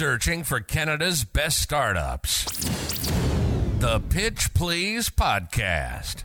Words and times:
searching 0.00 0.42
for 0.42 0.60
Canada's 0.60 1.24
best 1.24 1.60
startups. 1.60 2.46
The 3.80 4.00
Pitch 4.08 4.54
Please 4.54 5.10
Podcast. 5.10 6.24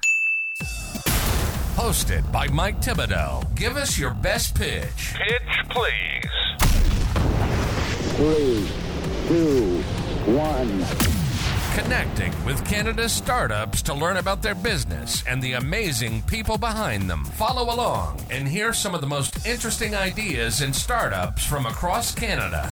Hosted 1.76 2.32
by 2.32 2.48
Mike 2.48 2.80
Thibodeau. 2.80 3.54
Give 3.54 3.76
us 3.76 4.00
your 4.00 4.12
best 4.12 4.56
pitch. 4.56 5.16
Pitch 5.16 5.70
Please. 5.72 6.32
Three, 8.16 8.66
two, 9.28 9.82
one. 10.32 10.86
Connecting 11.78 12.32
with 12.46 12.66
Canada's 12.66 13.12
startups 13.12 13.82
to 13.82 13.94
learn 13.94 14.16
about 14.16 14.42
their 14.42 14.56
business 14.56 15.22
and 15.28 15.42
the 15.42 15.52
amazing 15.52 16.22
people 16.22 16.58
behind 16.58 17.10
them. 17.10 17.26
Follow 17.26 17.76
along 17.76 18.22
and 18.30 18.48
hear 18.48 18.72
some 18.72 18.96
of 18.96 19.02
the 19.02 19.08
most 19.08 19.46
interesting 19.46 19.94
ideas 19.94 20.62
and 20.62 20.74
startups 20.74 21.46
from 21.46 21.66
across 21.66 22.16
Canada. 22.16 22.70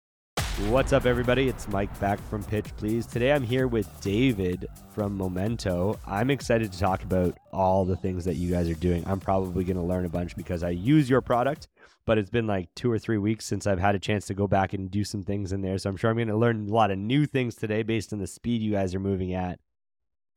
What's 0.69 0.93
up, 0.95 1.05
everybody? 1.05 1.49
It's 1.49 1.69
Mike 1.69 2.01
back 2.01 2.19
from 2.31 2.43
Pitch 2.45 2.75
Please. 2.77 3.05
Today 3.05 3.33
I'm 3.33 3.43
here 3.43 3.67
with 3.67 3.89
David 4.01 4.67
from 4.95 5.17
Momento. 5.17 5.99
I'm 6.07 6.31
excited 6.31 6.73
to 6.73 6.79
talk 6.79 7.03
about 7.03 7.37
all 7.53 7.85
the 7.85 7.97
things 7.97 8.25
that 8.25 8.37
you 8.37 8.51
guys 8.51 8.71
are 8.71 8.75
doing. 8.75 9.05
I'm 9.07 9.21
probably 9.21 9.65
going 9.65 9.77
to 9.77 9.83
learn 9.83 10.07
a 10.07 10.09
bunch 10.09 10.35
because 10.35 10.63
I 10.63 10.71
use 10.71 11.11
your 11.11 11.21
product, 11.21 11.69
but 12.07 12.17
it's 12.17 12.31
been 12.31 12.47
like 12.47 12.75
two 12.75 12.91
or 12.91 12.99
three 12.99 13.19
weeks 13.19 13.45
since 13.45 13.67
I've 13.67 13.81
had 13.81 13.95
a 13.95 13.99
chance 13.99 14.27
to 14.27 14.35
go 14.35 14.47
back 14.47 14.73
and 14.73 14.91
do 14.91 15.05
some 15.05 15.23
things 15.23 15.53
in 15.53 15.61
there. 15.61 15.77
So 15.77 15.91
I'm 15.91 15.97
sure 15.97 16.11
I'm 16.11 16.17
going 16.17 16.29
to 16.29 16.37
learn 16.37 16.69
a 16.69 16.73
lot 16.73 16.91
of 16.91 16.99
new 16.99 17.27
things 17.27 17.55
today 17.55 17.83
based 17.83 18.13
on 18.13 18.19
the 18.19 18.27
speed 18.27 18.63
you 18.63 18.73
guys 18.73 18.95
are 18.95 19.01
moving 19.01 19.35
at. 19.35 19.61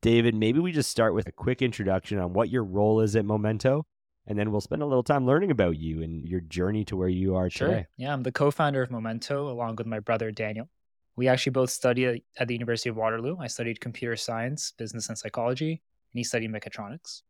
David, 0.02 0.36
maybe 0.36 0.60
we 0.60 0.72
just 0.74 0.92
start 0.92 1.14
with 1.14 1.28
a 1.28 1.32
quick 1.32 1.62
introduction 1.62 2.20
on 2.20 2.34
what 2.34 2.50
your 2.50 2.64
role 2.64 3.00
is 3.00 3.16
at 3.16 3.26
Momento 3.26 3.86
and 4.28 4.38
then 4.38 4.52
we'll 4.52 4.62
spend 4.62 4.82
a 4.82 4.86
little 4.86 5.04
time 5.04 5.26
learning 5.26 5.52
about 5.52 5.78
you 5.78 6.02
and 6.02 6.28
your 6.28 6.42
journey 6.42 6.84
to 6.86 6.96
where 6.96 7.08
you 7.08 7.36
are 7.36 7.50
sure. 7.50 7.68
today. 7.68 7.86
Yeah, 7.98 8.14
I'm 8.14 8.24
the 8.24 8.32
co-founder 8.32 8.82
of 8.82 8.92
Momento 8.92 9.50
along 9.50 9.76
with 9.76 9.88
my 9.88 10.00
brother 10.00 10.32
Daniel. 10.32 10.70
We 11.16 11.28
actually 11.28 11.52
both 11.52 11.70
studied 11.70 12.24
at 12.38 12.48
the 12.48 12.54
University 12.54 12.90
of 12.90 12.98
Waterloo. 12.98 13.38
I 13.40 13.48
studied 13.48 13.80
computer 13.80 14.16
science, 14.16 14.74
business 14.77 15.08
and 15.10 15.18
psychology, 15.18 15.70
and 15.72 16.20
he 16.20 16.24
studied 16.24 16.52
mechatronics. 16.52 17.22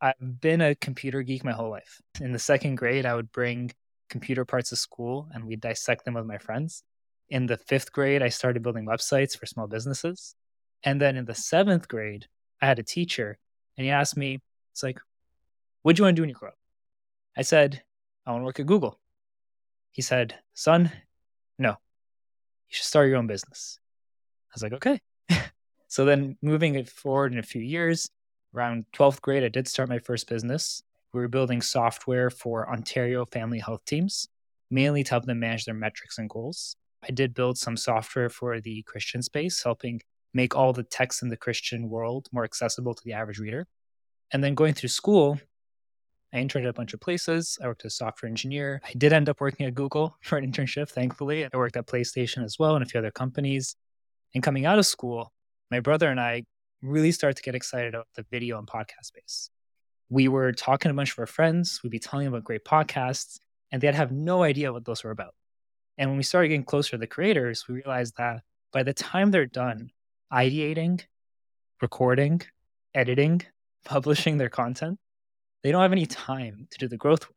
I've 0.00 0.40
been 0.40 0.60
a 0.60 0.74
computer 0.74 1.22
geek 1.22 1.44
my 1.44 1.52
whole 1.52 1.70
life. 1.70 2.00
In 2.20 2.32
the 2.32 2.38
second 2.38 2.76
grade, 2.76 3.04
I 3.04 3.14
would 3.14 3.32
bring 3.32 3.72
computer 4.08 4.44
parts 4.44 4.70
to 4.70 4.76
school 4.76 5.28
and 5.32 5.44
we'd 5.44 5.60
dissect 5.60 6.04
them 6.04 6.14
with 6.14 6.26
my 6.26 6.38
friends. 6.38 6.84
In 7.28 7.46
the 7.46 7.56
fifth 7.56 7.92
grade, 7.92 8.22
I 8.22 8.28
started 8.28 8.62
building 8.62 8.86
websites 8.86 9.38
for 9.38 9.46
small 9.46 9.66
businesses. 9.66 10.34
And 10.82 11.00
then 11.00 11.16
in 11.16 11.26
the 11.26 11.34
seventh 11.34 11.86
grade, 11.88 12.26
I 12.62 12.66
had 12.66 12.78
a 12.78 12.82
teacher 12.82 13.38
and 13.76 13.84
he 13.84 13.90
asked 13.90 14.16
me, 14.16 14.40
it's 14.72 14.82
like, 14.82 14.98
what 15.82 15.96
do 15.96 16.00
you 16.00 16.04
want 16.04 16.14
to 16.14 16.18
do 16.18 16.22
when 16.22 16.28
you 16.28 16.34
grow 16.34 16.50
up? 16.50 16.58
I 17.36 17.42
said, 17.42 17.82
I 18.26 18.32
want 18.32 18.42
to 18.42 18.46
work 18.46 18.60
at 18.60 18.66
Google. 18.66 18.98
He 19.92 20.02
said, 20.02 20.34
Son, 20.54 20.92
no, 21.58 21.70
you 21.70 21.76
should 22.68 22.86
start 22.86 23.08
your 23.08 23.16
own 23.16 23.26
business. 23.26 23.78
I 24.50 24.52
was 24.54 24.62
like, 24.62 24.72
okay. 24.74 25.00
so 25.88 26.04
then 26.04 26.36
moving 26.42 26.74
it 26.74 26.88
forward 26.88 27.32
in 27.32 27.38
a 27.38 27.42
few 27.42 27.62
years, 27.62 28.10
around 28.54 28.84
12th 28.94 29.20
grade, 29.20 29.44
I 29.44 29.48
did 29.48 29.68
start 29.68 29.88
my 29.88 29.98
first 29.98 30.28
business. 30.28 30.82
We 31.12 31.20
were 31.20 31.28
building 31.28 31.62
software 31.62 32.30
for 32.30 32.70
Ontario 32.70 33.24
family 33.24 33.58
health 33.58 33.84
teams, 33.84 34.28
mainly 34.70 35.02
to 35.04 35.10
help 35.10 35.24
them 35.24 35.40
manage 35.40 35.64
their 35.64 35.74
metrics 35.74 36.18
and 36.18 36.28
goals. 36.28 36.76
I 37.02 37.10
did 37.12 37.34
build 37.34 37.58
some 37.58 37.76
software 37.76 38.28
for 38.28 38.60
the 38.60 38.82
Christian 38.82 39.22
space, 39.22 39.62
helping 39.62 40.02
make 40.34 40.54
all 40.54 40.72
the 40.72 40.82
texts 40.82 41.22
in 41.22 41.28
the 41.28 41.36
Christian 41.36 41.88
world 41.88 42.28
more 42.32 42.44
accessible 42.44 42.94
to 42.94 43.02
the 43.04 43.14
average 43.14 43.38
reader. 43.38 43.66
And 44.32 44.44
then 44.44 44.54
going 44.54 44.74
through 44.74 44.90
school, 44.90 45.40
I 46.32 46.38
interned 46.38 46.66
at 46.66 46.70
a 46.70 46.74
bunch 46.74 46.94
of 46.94 47.00
places. 47.00 47.58
I 47.62 47.66
worked 47.66 47.84
as 47.84 47.92
a 47.92 47.96
software 47.96 48.28
engineer. 48.28 48.80
I 48.84 48.92
did 48.96 49.12
end 49.12 49.28
up 49.28 49.40
working 49.40 49.66
at 49.66 49.74
Google 49.74 50.16
for 50.22 50.38
an 50.38 50.50
internship, 50.50 50.88
thankfully. 50.88 51.44
I 51.44 51.56
worked 51.56 51.76
at 51.76 51.86
PlayStation 51.86 52.44
as 52.44 52.58
well 52.58 52.76
and 52.76 52.84
a 52.84 52.88
few 52.88 52.98
other 52.98 53.10
companies. 53.10 53.76
And 54.34 54.42
coming 54.42 54.64
out 54.64 54.78
of 54.78 54.86
school, 54.86 55.32
my 55.70 55.80
brother 55.80 56.08
and 56.08 56.20
I 56.20 56.44
really 56.82 57.12
started 57.12 57.36
to 57.36 57.42
get 57.42 57.54
excited 57.54 57.94
about 57.94 58.06
the 58.14 58.24
video 58.30 58.58
and 58.58 58.66
podcast 58.66 59.04
space. 59.04 59.50
We 60.08 60.28
were 60.28 60.52
talking 60.52 60.88
to 60.88 60.94
a 60.94 60.96
bunch 60.96 61.12
of 61.12 61.18
our 61.18 61.26
friends. 61.26 61.80
We'd 61.82 61.90
be 61.90 61.98
telling 61.98 62.24
them 62.24 62.34
about 62.34 62.44
great 62.44 62.64
podcasts, 62.64 63.38
and 63.70 63.80
they'd 63.80 63.94
have 63.94 64.12
no 64.12 64.42
idea 64.42 64.72
what 64.72 64.84
those 64.84 65.04
were 65.04 65.10
about. 65.10 65.34
And 65.98 66.10
when 66.10 66.16
we 66.16 66.22
started 66.22 66.48
getting 66.48 66.64
closer 66.64 66.92
to 66.92 66.98
the 66.98 67.06
creators, 67.06 67.66
we 67.68 67.76
realized 67.76 68.14
that 68.18 68.42
by 68.72 68.82
the 68.82 68.94
time 68.94 69.30
they're 69.30 69.46
done 69.46 69.90
ideating, 70.32 71.04
recording, 71.82 72.40
editing, 72.94 73.42
publishing 73.84 74.38
their 74.38 74.48
content, 74.48 74.98
they 75.62 75.72
don't 75.72 75.82
have 75.82 75.92
any 75.92 76.06
time 76.06 76.66
to 76.70 76.78
do 76.78 76.88
the 76.88 76.96
growth 76.96 77.28
work. 77.28 77.36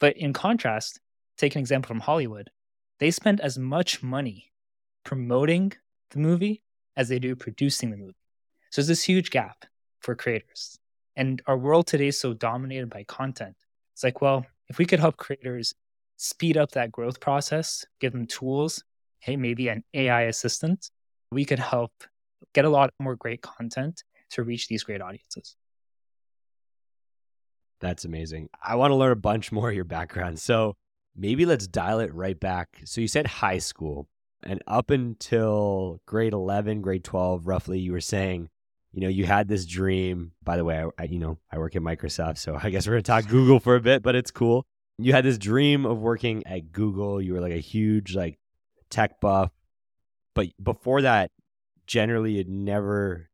But 0.00 0.16
in 0.16 0.32
contrast, 0.32 1.00
take 1.36 1.54
an 1.54 1.60
example 1.60 1.88
from 1.88 2.00
Hollywood, 2.00 2.50
they 2.98 3.10
spend 3.10 3.40
as 3.40 3.58
much 3.58 4.02
money 4.02 4.52
promoting 5.04 5.72
the 6.10 6.18
movie 6.18 6.62
as 6.96 7.08
they 7.08 7.18
do 7.18 7.34
producing 7.36 7.90
the 7.90 7.96
movie. 7.96 8.16
So 8.70 8.80
there's 8.80 8.88
this 8.88 9.02
huge 9.04 9.30
gap 9.30 9.64
for 10.00 10.14
creators. 10.14 10.78
And 11.16 11.42
our 11.46 11.58
world 11.58 11.86
today 11.86 12.08
is 12.08 12.18
so 12.18 12.32
dominated 12.32 12.88
by 12.88 13.04
content. 13.04 13.56
It's 13.92 14.02
like, 14.02 14.22
well, 14.22 14.46
if 14.68 14.78
we 14.78 14.86
could 14.86 15.00
help 15.00 15.16
creators 15.16 15.74
speed 16.16 16.56
up 16.56 16.70
that 16.72 16.92
growth 16.92 17.20
process, 17.20 17.84
give 18.00 18.12
them 18.12 18.26
tools, 18.26 18.82
hey, 19.20 19.36
maybe 19.36 19.68
an 19.68 19.84
AI 19.94 20.22
assistant, 20.22 20.90
we 21.30 21.44
could 21.44 21.58
help 21.58 21.92
get 22.54 22.64
a 22.64 22.70
lot 22.70 22.90
more 22.98 23.16
great 23.16 23.42
content 23.42 24.02
to 24.30 24.42
reach 24.42 24.68
these 24.68 24.84
great 24.84 25.00
audiences. 25.00 25.56
That's 27.82 28.04
amazing. 28.04 28.48
I 28.62 28.76
want 28.76 28.92
to 28.92 28.94
learn 28.94 29.10
a 29.10 29.16
bunch 29.16 29.50
more 29.50 29.68
of 29.68 29.74
your 29.74 29.84
background. 29.84 30.38
So 30.38 30.76
maybe 31.16 31.44
let's 31.44 31.66
dial 31.66 31.98
it 31.98 32.14
right 32.14 32.38
back. 32.38 32.80
So 32.84 33.00
you 33.00 33.08
said 33.08 33.26
high 33.26 33.58
school, 33.58 34.08
and 34.44 34.62
up 34.68 34.90
until 34.90 36.00
grade 36.06 36.32
11, 36.32 36.80
grade 36.80 37.02
12, 37.02 37.46
roughly, 37.46 37.80
you 37.80 37.90
were 37.90 38.00
saying, 38.00 38.48
you 38.92 39.00
know, 39.00 39.08
you 39.08 39.26
had 39.26 39.48
this 39.48 39.66
dream. 39.66 40.30
By 40.44 40.56
the 40.56 40.64
way, 40.64 40.78
I, 40.78 40.88
I 40.96 41.04
you 41.06 41.18
know, 41.18 41.38
I 41.50 41.58
work 41.58 41.74
at 41.74 41.82
Microsoft, 41.82 42.38
so 42.38 42.56
I 42.62 42.70
guess 42.70 42.86
we're 42.86 42.94
going 42.94 43.02
to 43.02 43.10
talk 43.10 43.26
Google 43.26 43.58
for 43.58 43.74
a 43.74 43.80
bit, 43.80 44.02
but 44.02 44.14
it's 44.14 44.30
cool. 44.30 44.64
You 44.98 45.12
had 45.12 45.24
this 45.24 45.38
dream 45.38 45.84
of 45.84 45.98
working 45.98 46.46
at 46.46 46.70
Google. 46.70 47.20
You 47.20 47.34
were 47.34 47.40
like 47.40 47.52
a 47.52 47.58
huge, 47.58 48.14
like, 48.14 48.38
tech 48.90 49.20
buff. 49.20 49.50
But 50.34 50.48
before 50.62 51.02
that, 51.02 51.32
generally, 51.88 52.32
you'd 52.32 52.48
never 52.48 53.28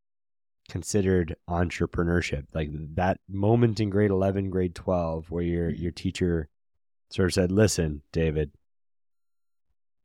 considered 0.69 1.35
entrepreneurship 1.49 2.45
like 2.53 2.69
that 2.95 3.19
moment 3.29 3.81
in 3.81 3.89
grade 3.89 4.11
11 4.11 4.51
grade 4.51 4.75
12 4.75 5.31
where 5.31 5.43
your 5.43 5.71
mm-hmm. 5.71 5.83
your 5.83 5.93
teacher 5.93 6.49
sort 7.11 7.27
of 7.27 7.33
said 7.33 7.51
listen 7.51 8.03
david 8.13 8.51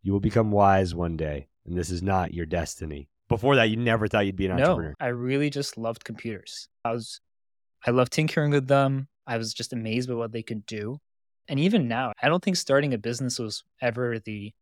you 0.03 0.11
will 0.11 0.19
become 0.19 0.51
wise 0.51 0.93
one 0.93 1.17
day 1.17 1.47
and 1.65 1.77
this 1.77 1.89
is 1.89 2.03
not 2.03 2.33
your 2.33 2.45
destiny. 2.45 3.09
Before 3.29 3.55
that 3.55 3.69
you 3.69 3.77
never 3.77 4.07
thought 4.07 4.25
you'd 4.25 4.35
be 4.35 4.45
an 4.47 4.57
no, 4.57 4.63
entrepreneur. 4.63 4.95
I 4.99 5.07
really 5.07 5.49
just 5.49 5.77
loved 5.77 6.03
computers. 6.03 6.67
I 6.85 6.91
was 6.91 7.19
i 7.85 7.91
loved 7.91 8.11
tinkering 8.11 8.51
with 8.51 8.67
them. 8.67 9.07
I 9.25 9.37
was 9.37 9.53
just 9.53 9.73
amazed 9.73 10.09
by 10.09 10.15
what 10.15 10.31
they 10.31 10.43
could 10.43 10.65
do. 10.65 10.99
And 11.47 11.59
even 11.59 11.87
now 11.87 12.11
i 12.21 12.29
don't 12.29 12.43
think 12.43 12.57
starting 12.57 12.93
a 12.93 12.97
business 12.97 13.39
was 13.39 13.63
ever 13.81 14.19
the 14.19 14.53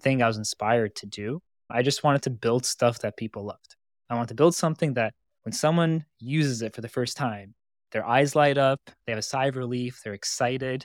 thing 0.00 0.22
i 0.22 0.26
was 0.26 0.38
inspired 0.38 0.94
to 0.96 1.06
do. 1.06 1.40
I 1.68 1.82
just 1.82 2.04
wanted 2.04 2.22
to 2.22 2.30
build 2.30 2.64
stuff 2.64 3.00
that 3.00 3.16
people 3.16 3.44
loved. 3.44 3.76
I 4.08 4.14
wanted 4.14 4.28
to 4.28 4.34
build 4.34 4.54
something 4.54 4.94
that 4.94 5.14
when 5.46 5.52
someone 5.52 6.04
uses 6.18 6.60
it 6.60 6.74
for 6.74 6.80
the 6.80 6.88
first 6.88 7.16
time, 7.16 7.54
their 7.92 8.04
eyes 8.04 8.34
light 8.34 8.58
up, 8.58 8.80
they 9.06 9.12
have 9.12 9.18
a 9.20 9.22
sigh 9.22 9.46
of 9.46 9.54
relief, 9.54 10.00
they're 10.02 10.12
excited. 10.12 10.84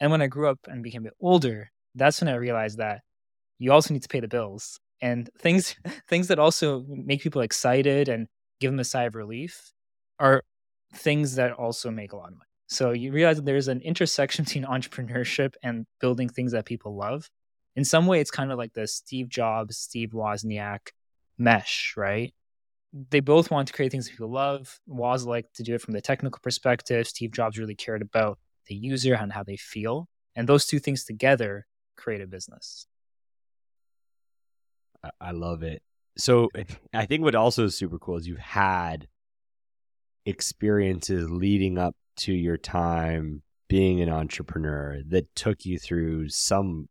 And 0.00 0.10
when 0.10 0.22
I 0.22 0.26
grew 0.26 0.48
up 0.48 0.58
and 0.66 0.82
became 0.82 1.02
a 1.02 1.10
bit 1.10 1.16
older, 1.20 1.70
that's 1.94 2.22
when 2.22 2.28
I 2.28 2.36
realized 2.36 2.78
that 2.78 3.02
you 3.58 3.72
also 3.72 3.92
need 3.92 4.02
to 4.02 4.08
pay 4.08 4.20
the 4.20 4.26
bills. 4.26 4.80
And 5.02 5.28
things 5.38 5.76
things 6.08 6.28
that 6.28 6.38
also 6.38 6.82
make 6.88 7.20
people 7.20 7.42
excited 7.42 8.08
and 8.08 8.26
give 8.58 8.70
them 8.70 8.80
a 8.80 8.84
sigh 8.84 9.04
of 9.04 9.14
relief 9.14 9.70
are 10.18 10.44
things 10.94 11.34
that 11.34 11.52
also 11.52 11.90
make 11.90 12.14
a 12.14 12.16
lot 12.16 12.28
of 12.28 12.38
money. 12.38 12.48
So 12.68 12.92
you 12.92 13.12
realize 13.12 13.36
that 13.36 13.44
there's 13.44 13.68
an 13.68 13.82
intersection 13.82 14.44
between 14.46 14.64
entrepreneurship 14.64 15.56
and 15.62 15.84
building 16.00 16.30
things 16.30 16.52
that 16.52 16.64
people 16.64 16.96
love. 16.96 17.28
In 17.76 17.84
some 17.84 18.06
way, 18.06 18.20
it's 18.20 18.30
kind 18.30 18.50
of 18.50 18.56
like 18.56 18.72
the 18.72 18.86
Steve 18.86 19.28
Jobs, 19.28 19.76
Steve 19.76 20.12
Wozniak 20.12 20.88
mesh, 21.36 21.92
right? 21.98 22.32
They 22.92 23.20
both 23.20 23.50
want 23.50 23.68
to 23.68 23.74
create 23.74 23.92
things 23.92 24.06
that 24.06 24.12
people 24.12 24.30
love. 24.30 24.80
Woz 24.86 25.24
liked 25.24 25.56
to 25.56 25.62
do 25.62 25.74
it 25.74 25.80
from 25.80 25.94
the 25.94 26.00
technical 26.00 26.40
perspective. 26.42 27.06
Steve 27.06 27.32
Jobs 27.32 27.58
really 27.58 27.74
cared 27.74 28.02
about 28.02 28.38
the 28.66 28.74
user 28.74 29.14
and 29.14 29.32
how 29.32 29.42
they 29.42 29.56
feel. 29.56 30.08
And 30.34 30.48
those 30.48 30.66
two 30.66 30.78
things 30.78 31.04
together 31.04 31.66
create 31.96 32.20
a 32.20 32.26
business. 32.26 32.86
I 35.20 35.30
love 35.30 35.62
it. 35.62 35.82
So 36.18 36.48
I 36.92 37.06
think 37.06 37.22
what 37.22 37.34
also 37.34 37.64
is 37.64 37.76
super 37.76 37.98
cool 37.98 38.16
is 38.16 38.26
you've 38.26 38.38
had 38.38 39.06
experiences 40.26 41.30
leading 41.30 41.78
up 41.78 41.94
to 42.18 42.32
your 42.32 42.58
time 42.58 43.42
being 43.68 44.00
an 44.00 44.10
entrepreneur 44.10 45.00
that 45.08 45.34
took 45.34 45.64
you 45.64 45.78
through 45.78 46.28
some 46.28 46.88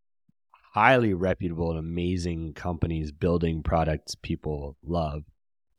highly 0.74 1.14
reputable 1.14 1.70
and 1.70 1.80
amazing 1.80 2.54
companies 2.54 3.12
building 3.12 3.62
products 3.62 4.16
people 4.16 4.78
love 4.84 5.24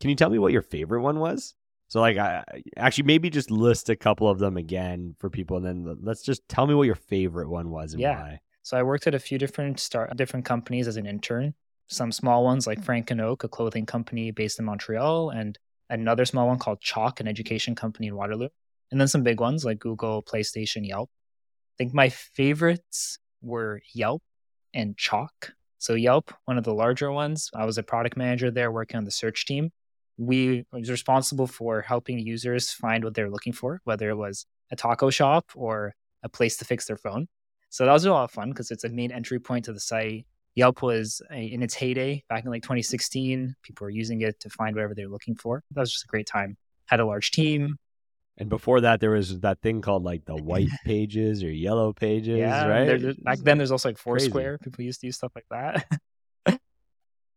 can 0.01 0.11
you 0.11 0.17
tell 0.17 0.31
me 0.31 0.39
what 0.39 0.53
your 0.53 0.63
favorite 0.63 1.03
one 1.03 1.19
was? 1.21 1.55
So, 1.89 2.01
like, 2.01 2.17
I 2.19 2.45
actually 2.77 3.05
maybe 3.05 3.31
just 3.31 3.51
list 3.51 3.91
a 3.91 3.97
couple 3.97 4.29
of 4.29 4.39
them 4.39 4.57
again 4.57 5.17
for 5.19 5.29
people, 5.29 5.57
and 5.57 5.67
then 5.67 5.99
let's 6.03 6.23
just 6.23 6.49
tell 6.49 6.67
me 6.67 6.75
what 6.75 6.87
your 6.87 6.95
favorite 6.95 7.49
one 7.49 7.71
was 7.71 7.93
and 7.93 8.01
yeah. 8.01 8.21
why. 8.21 8.41
So, 8.63 8.77
I 8.77 8.83
worked 8.83 9.07
at 9.07 9.15
a 9.15 9.19
few 9.19 9.39
different 9.39 9.81
start 9.81 10.17
different 10.17 10.47
companies 10.47 10.87
as 10.89 10.97
an 10.97 11.07
intern. 11.07 11.55
some 11.89 12.13
small 12.13 12.45
ones 12.45 12.67
like 12.67 12.83
Frank 12.83 13.11
and 13.11 13.21
Oak, 13.21 13.43
a 13.43 13.49
clothing 13.49 13.85
company 13.85 14.31
based 14.31 14.59
in 14.61 14.65
Montreal, 14.65 15.31
and 15.31 15.59
another 15.91 16.25
small 16.25 16.47
one 16.47 16.59
called 16.59 16.81
Chalk, 16.81 17.21
an 17.21 17.27
education 17.27 17.75
company 17.75 18.07
in 18.07 18.15
Waterloo. 18.15 18.49
And 18.93 19.01
then 19.01 19.09
some 19.09 19.25
big 19.25 19.41
ones 19.41 19.65
like 19.65 19.79
Google, 19.81 20.23
PlayStation, 20.23 20.87
Yelp. 20.87 21.11
I 21.11 21.77
think 21.79 21.93
my 21.93 22.09
favorites 22.09 23.19
were 23.43 23.83
Yelp 23.93 24.23
and 24.73 24.97
Chalk. 24.97 25.53
So 25.79 25.95
Yelp, 25.95 26.33
one 26.45 26.59
of 26.59 26.65
the 26.65 26.75
larger 26.75 27.11
ones, 27.11 27.51
I 27.55 27.65
was 27.65 27.79
a 27.79 27.83
product 27.83 28.17
manager 28.17 28.51
there 28.51 28.71
working 28.71 28.99
on 28.99 29.05
the 29.05 29.11
search 29.11 29.47
team. 29.47 29.73
We 30.21 30.67
was 30.71 30.91
responsible 30.91 31.47
for 31.47 31.81
helping 31.81 32.19
users 32.19 32.71
find 32.73 33.03
what 33.05 33.15
they're 33.15 33.31
looking 33.31 33.55
for, 33.55 33.81
whether 33.85 34.11
it 34.11 34.17
was 34.17 34.45
a 34.71 34.77
taco 34.77 35.09
shop 35.09 35.47
or 35.55 35.95
a 36.23 36.29
place 36.29 36.59
to 36.59 36.67
fix 36.67 36.85
their 36.87 36.99
phone. 36.99 37.27
So 37.71 37.87
that 37.87 37.93
was 37.93 38.05
a 38.05 38.11
lot 38.13 38.25
of 38.25 38.31
fun 38.31 38.51
because 38.51 38.71
it's 38.71 38.85
a 38.85 38.91
main 38.91 39.13
entry 39.13 39.39
point 39.39 39.65
to 39.65 39.73
the 39.73 39.81
site. 39.81 40.27
Yelp 40.57 40.83
was 40.83 41.23
a, 41.33 41.41
in 41.41 41.63
its 41.63 41.75
heyday 41.75 42.23
back 42.29 42.45
in 42.45 42.51
like 42.51 42.63
2016. 42.63 43.55
People 43.63 43.85
were 43.87 43.91
using 43.91 44.21
it 44.21 44.39
to 44.41 44.51
find 44.51 44.75
whatever 44.77 44.95
they're 44.95 45.09
looking 45.09 45.37
for. 45.37 45.63
That 45.71 45.81
was 45.81 45.93
just 45.93 46.05
a 46.05 46.09
great 46.09 46.27
time. 46.27 46.57
Had 46.87 47.01
a 47.01 47.07
large 47.07 47.31
team. 47.31 47.77
And 48.37 48.49
before 48.51 48.81
that, 48.83 49.01
there 49.01 49.13
was 49.13 49.41
that 49.41 49.61
thing 49.63 49.81
called 49.81 50.03
like 50.05 50.25
the 50.27 50.35
white 50.51 50.69
pages 50.85 51.43
or 51.43 51.51
yellow 51.51 51.93
pages, 51.95 52.39
yeah, 52.39 52.67
right? 52.67 52.85
there- 52.85 52.99
there- 52.99 53.15
back 53.23 53.39
then, 53.39 53.57
there's 53.59 53.71
also 53.71 53.89
like. 53.89 53.99
Foursquare. 53.99 54.59
People 54.59 54.85
used 54.85 55.01
to 55.01 55.07
use 55.07 55.17
stuff 55.17 55.33
like 55.35 55.47
that. 55.51 55.87
and 56.47 56.59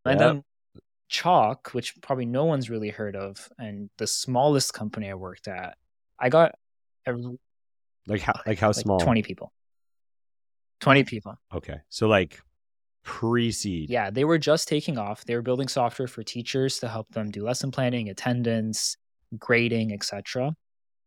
Yep. 0.06 0.18
then 0.20 0.44
Chalk, 1.14 1.70
which 1.74 2.02
probably 2.02 2.26
no 2.26 2.46
one's 2.46 2.72
really 2.72 2.90
heard 2.90 3.16
of, 3.16 3.48
and 3.60 3.92
the 3.98 4.08
smallest 4.08 4.74
company 4.74 5.12
I 5.12 5.14
worked 5.14 5.48
at, 5.48 5.78
I 6.20 6.30
got 6.30 6.56
a, 7.06 7.14
like 8.08 8.22
how 8.22 8.34
like 8.48 8.58
how 8.58 8.70
like 8.70 8.76
small? 8.78 9.00
20 9.00 9.22
people. 9.22 9.54
20 10.80 11.04
people. 11.04 11.40
Okay, 11.54 11.78
so 11.90 12.08
like 12.08 12.42
pre-seed. 13.04 13.92
Yeah, 13.92 14.10
they 14.10 14.26
were 14.26 14.40
just 14.40 14.68
taking 14.68 14.98
off. 14.98 15.24
They 15.24 15.36
were 15.36 15.44
building 15.44 15.68
software 15.68 16.08
for 16.08 16.24
teachers 16.24 16.80
to 16.80 16.88
help 16.88 17.08
them 17.12 17.30
do 17.30 17.44
lesson 17.44 17.70
planning, 17.70 18.10
attendance, 18.10 18.98
grading, 19.38 19.94
etc. 19.94 20.56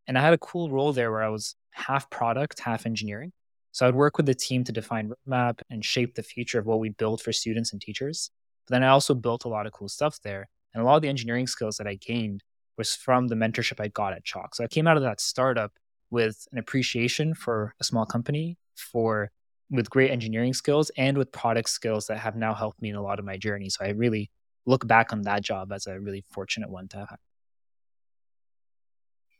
And 0.06 0.16
I 0.16 0.20
had 0.20 0.32
a 0.32 0.38
cool 0.38 0.70
role 0.70 0.92
there 0.92 1.10
where 1.10 1.24
I 1.24 1.30
was 1.30 1.56
half 1.72 2.08
product, 2.10 2.60
half 2.60 2.86
engineering. 2.86 3.32
So 3.72 3.88
I'd 3.88 3.96
work 3.96 4.18
with 4.18 4.26
the 4.26 4.34
team 4.34 4.62
to 4.64 4.72
define 4.72 5.10
roadmap 5.10 5.62
and 5.68 5.84
shape 5.84 6.14
the 6.14 6.22
future 6.22 6.60
of 6.60 6.66
what 6.66 6.78
we 6.78 6.90
build 6.90 7.20
for 7.20 7.32
students 7.32 7.72
and 7.72 7.82
teachers. 7.82 8.30
But 8.66 8.74
then 8.74 8.82
I 8.84 8.88
also 8.88 9.14
built 9.14 9.44
a 9.44 9.48
lot 9.48 9.66
of 9.66 9.72
cool 9.72 9.88
stuff 9.88 10.20
there. 10.22 10.48
And 10.74 10.82
a 10.82 10.86
lot 10.86 10.96
of 10.96 11.02
the 11.02 11.08
engineering 11.08 11.46
skills 11.46 11.76
that 11.78 11.86
I 11.86 11.94
gained 11.94 12.42
was 12.76 12.94
from 12.94 13.28
the 13.28 13.34
mentorship 13.34 13.80
I 13.80 13.88
got 13.88 14.12
at 14.12 14.24
Chalk. 14.24 14.54
So 14.54 14.64
I 14.64 14.68
came 14.68 14.86
out 14.86 14.96
of 14.96 15.02
that 15.02 15.20
startup 15.20 15.72
with 16.10 16.46
an 16.52 16.58
appreciation 16.58 17.34
for 17.34 17.74
a 17.80 17.84
small 17.84 18.04
company, 18.06 18.58
for 18.76 19.30
with 19.70 19.90
great 19.90 20.10
engineering 20.10 20.54
skills 20.54 20.90
and 20.96 21.16
with 21.18 21.32
product 21.32 21.68
skills 21.68 22.06
that 22.06 22.18
have 22.18 22.36
now 22.36 22.54
helped 22.54 22.80
me 22.82 22.90
in 22.90 22.96
a 22.96 23.02
lot 23.02 23.18
of 23.18 23.24
my 23.24 23.36
journey. 23.36 23.68
So 23.70 23.84
I 23.84 23.88
really 23.90 24.30
look 24.66 24.86
back 24.86 25.12
on 25.12 25.22
that 25.22 25.42
job 25.42 25.72
as 25.72 25.86
a 25.86 25.98
really 25.98 26.24
fortunate 26.30 26.70
one 26.70 26.88
to 26.88 26.98
have. 26.98 27.18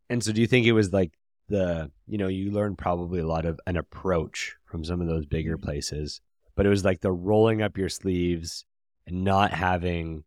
And 0.09 0.23
so, 0.23 0.33
do 0.33 0.41
you 0.41 0.47
think 0.47 0.67
it 0.67 0.73
was 0.73 0.93
like 0.93 1.13
the 1.49 1.91
you 2.07 2.19
know 2.19 2.29
you 2.29 2.51
learned 2.51 2.79
probably 2.79 3.21
a 3.21 3.27
lot 3.27 3.45
of 3.45 3.61
an 3.67 3.77
approach 3.77 4.57
from 4.65 4.85
some 4.85 5.01
of 5.01 5.07
those 5.09 5.27
bigger 5.27 5.59
Mhm. 5.59 5.63
places, 5.63 6.21
but 6.55 6.67
it 6.67 6.69
was 6.69 6.85
like 6.85 7.01
the 7.01 7.13
rolling 7.13 7.63
up 7.63 7.77
your 7.79 7.89
sleeves 7.89 8.65
and 9.07 9.25
not 9.25 9.53
having 9.53 10.25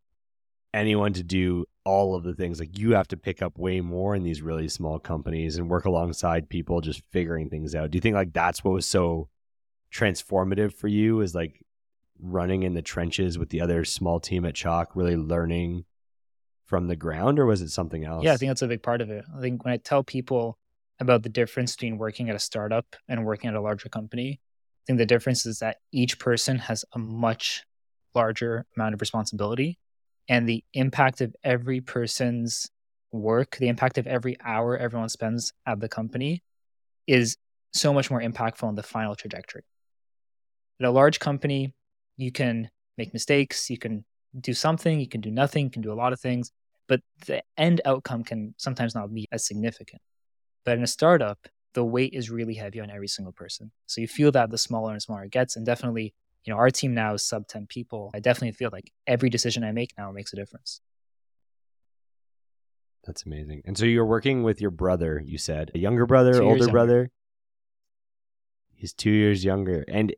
anyone 0.73 1.13
to 1.13 1.23
do 1.23 1.65
all 1.83 2.15
of 2.15 2.23
the 2.23 2.35
things 2.35 2.59
like 2.59 2.77
you 2.77 2.93
have 2.93 3.07
to 3.07 3.17
pick 3.17 3.41
up 3.41 3.57
way 3.57 3.81
more 3.81 4.15
in 4.15 4.23
these 4.23 4.41
really 4.41 4.67
small 4.67 4.99
companies 4.99 5.57
and 5.57 5.69
work 5.69 5.85
alongside 5.85 6.49
people 6.49 6.81
just 6.81 7.01
figuring 7.09 7.49
things 7.49 7.73
out 7.73 7.89
do 7.89 7.95
you 7.97 8.01
think 8.01 8.15
like 8.15 8.31
that's 8.33 8.63
what 8.63 8.73
was 8.73 8.85
so 8.85 9.27
transformative 9.91 10.73
for 10.73 10.87
you 10.87 11.21
is 11.21 11.33
like 11.33 11.65
running 12.21 12.63
in 12.63 12.73
the 12.73 12.81
trenches 12.81 13.39
with 13.39 13.49
the 13.49 13.61
other 13.61 13.83
small 13.83 14.19
team 14.19 14.45
at 14.45 14.53
chalk 14.53 14.95
really 14.95 15.15
learning 15.15 15.83
from 16.69 16.87
the 16.87 16.95
ground 16.95 17.39
or 17.39 17.47
was 17.47 17.61
it 17.61 17.69
something 17.69 18.05
else 18.05 18.23
Yeah, 18.23 18.33
I 18.33 18.37
think 18.37 18.51
that's 18.51 18.61
a 18.61 18.67
big 18.67 18.83
part 18.83 19.01
of 19.01 19.09
it. 19.09 19.25
I 19.35 19.41
think 19.41 19.65
when 19.65 19.73
I 19.73 19.77
tell 19.77 20.03
people 20.03 20.59
about 20.99 21.23
the 21.23 21.29
difference 21.29 21.75
between 21.75 21.97
working 21.97 22.29
at 22.29 22.35
a 22.35 22.39
startup 22.39 22.95
and 23.07 23.25
working 23.25 23.49
at 23.49 23.55
a 23.55 23.61
larger 23.61 23.89
company, 23.89 24.39
I 24.39 24.83
think 24.85 24.99
the 24.99 25.05
difference 25.07 25.47
is 25.47 25.59
that 25.59 25.77
each 25.91 26.19
person 26.19 26.59
has 26.59 26.85
a 26.93 26.99
much 26.99 27.63
larger 28.15 28.65
amount 28.75 28.93
of 28.93 29.01
responsibility 29.01 29.77
and 30.27 30.47
the 30.47 30.63
impact 30.73 31.21
of 31.21 31.35
every 31.43 31.81
person's 31.81 32.69
work, 33.11 33.57
the 33.57 33.67
impact 33.67 33.97
of 33.97 34.07
every 34.07 34.37
hour 34.43 34.77
everyone 34.77 35.09
spends 35.09 35.53
at 35.65 35.79
the 35.79 35.89
company 35.89 36.43
is 37.07 37.37
so 37.73 37.93
much 37.93 38.11
more 38.11 38.21
impactful 38.21 38.63
on 38.63 38.75
the 38.75 38.83
final 38.83 39.15
trajectory. 39.15 39.63
At 40.79 40.87
a 40.87 40.91
large 40.91 41.19
company, 41.19 41.73
you 42.17 42.31
can 42.31 42.69
make 42.97 43.13
mistakes, 43.13 43.69
you 43.69 43.77
can 43.77 44.05
do 44.39 44.53
something, 44.53 44.99
you 44.99 45.07
can 45.07 45.21
do 45.21 45.31
nothing, 45.31 45.65
you 45.65 45.71
can 45.71 45.81
do 45.81 45.91
a 45.91 45.95
lot 45.95 46.13
of 46.13 46.19
things 46.19 46.51
but 46.89 47.01
the 47.27 47.43
end 47.55 47.79
outcome 47.85 48.23
can 48.23 48.55
sometimes 48.57 48.95
not 48.95 49.13
be 49.13 49.27
as 49.31 49.45
significant. 49.45 50.01
But 50.65 50.77
in 50.77 50.83
a 50.83 50.87
startup, 50.87 51.37
the 51.75 51.85
weight 51.85 52.13
is 52.13 52.31
really 52.31 52.55
heavy 52.55 52.81
on 52.81 52.89
every 52.89 53.07
single 53.07 53.31
person. 53.31 53.71
So 53.85 54.01
you 54.01 54.07
feel 54.07 54.31
that 54.33 54.49
the 54.49 54.57
smaller 54.57 54.91
and 54.91 55.01
smaller 55.01 55.23
it 55.23 55.31
gets. 55.31 55.55
And 55.55 55.65
definitely, 55.65 56.15
you 56.45 56.53
know, 56.53 56.57
our 56.59 56.69
team 56.69 56.93
now 56.93 57.13
is 57.13 57.23
sub 57.25 57.47
10 57.47 57.67
people. 57.67 58.11
I 58.13 58.19
definitely 58.19 58.53
feel 58.53 58.69
like 58.71 58.91
every 59.07 59.29
decision 59.29 59.63
I 59.63 59.71
make 59.71 59.91
now 59.97 60.11
makes 60.11 60.33
a 60.33 60.35
difference. 60.35 60.81
That's 63.05 63.25
amazing. 63.25 63.61
And 63.65 63.77
so 63.77 63.85
you're 63.85 64.05
working 64.05 64.43
with 64.43 64.61
your 64.61 64.71
brother, 64.71 65.21
you 65.25 65.37
said. 65.37 65.71
A 65.73 65.79
younger 65.79 66.05
brother, 66.05 66.33
Two 66.33 66.43
older 66.43 66.59
younger. 66.59 66.71
brother? 66.71 67.11
He's 68.75 68.93
two 68.93 69.09
years 69.11 69.43
younger. 69.43 69.83
And 69.87 70.13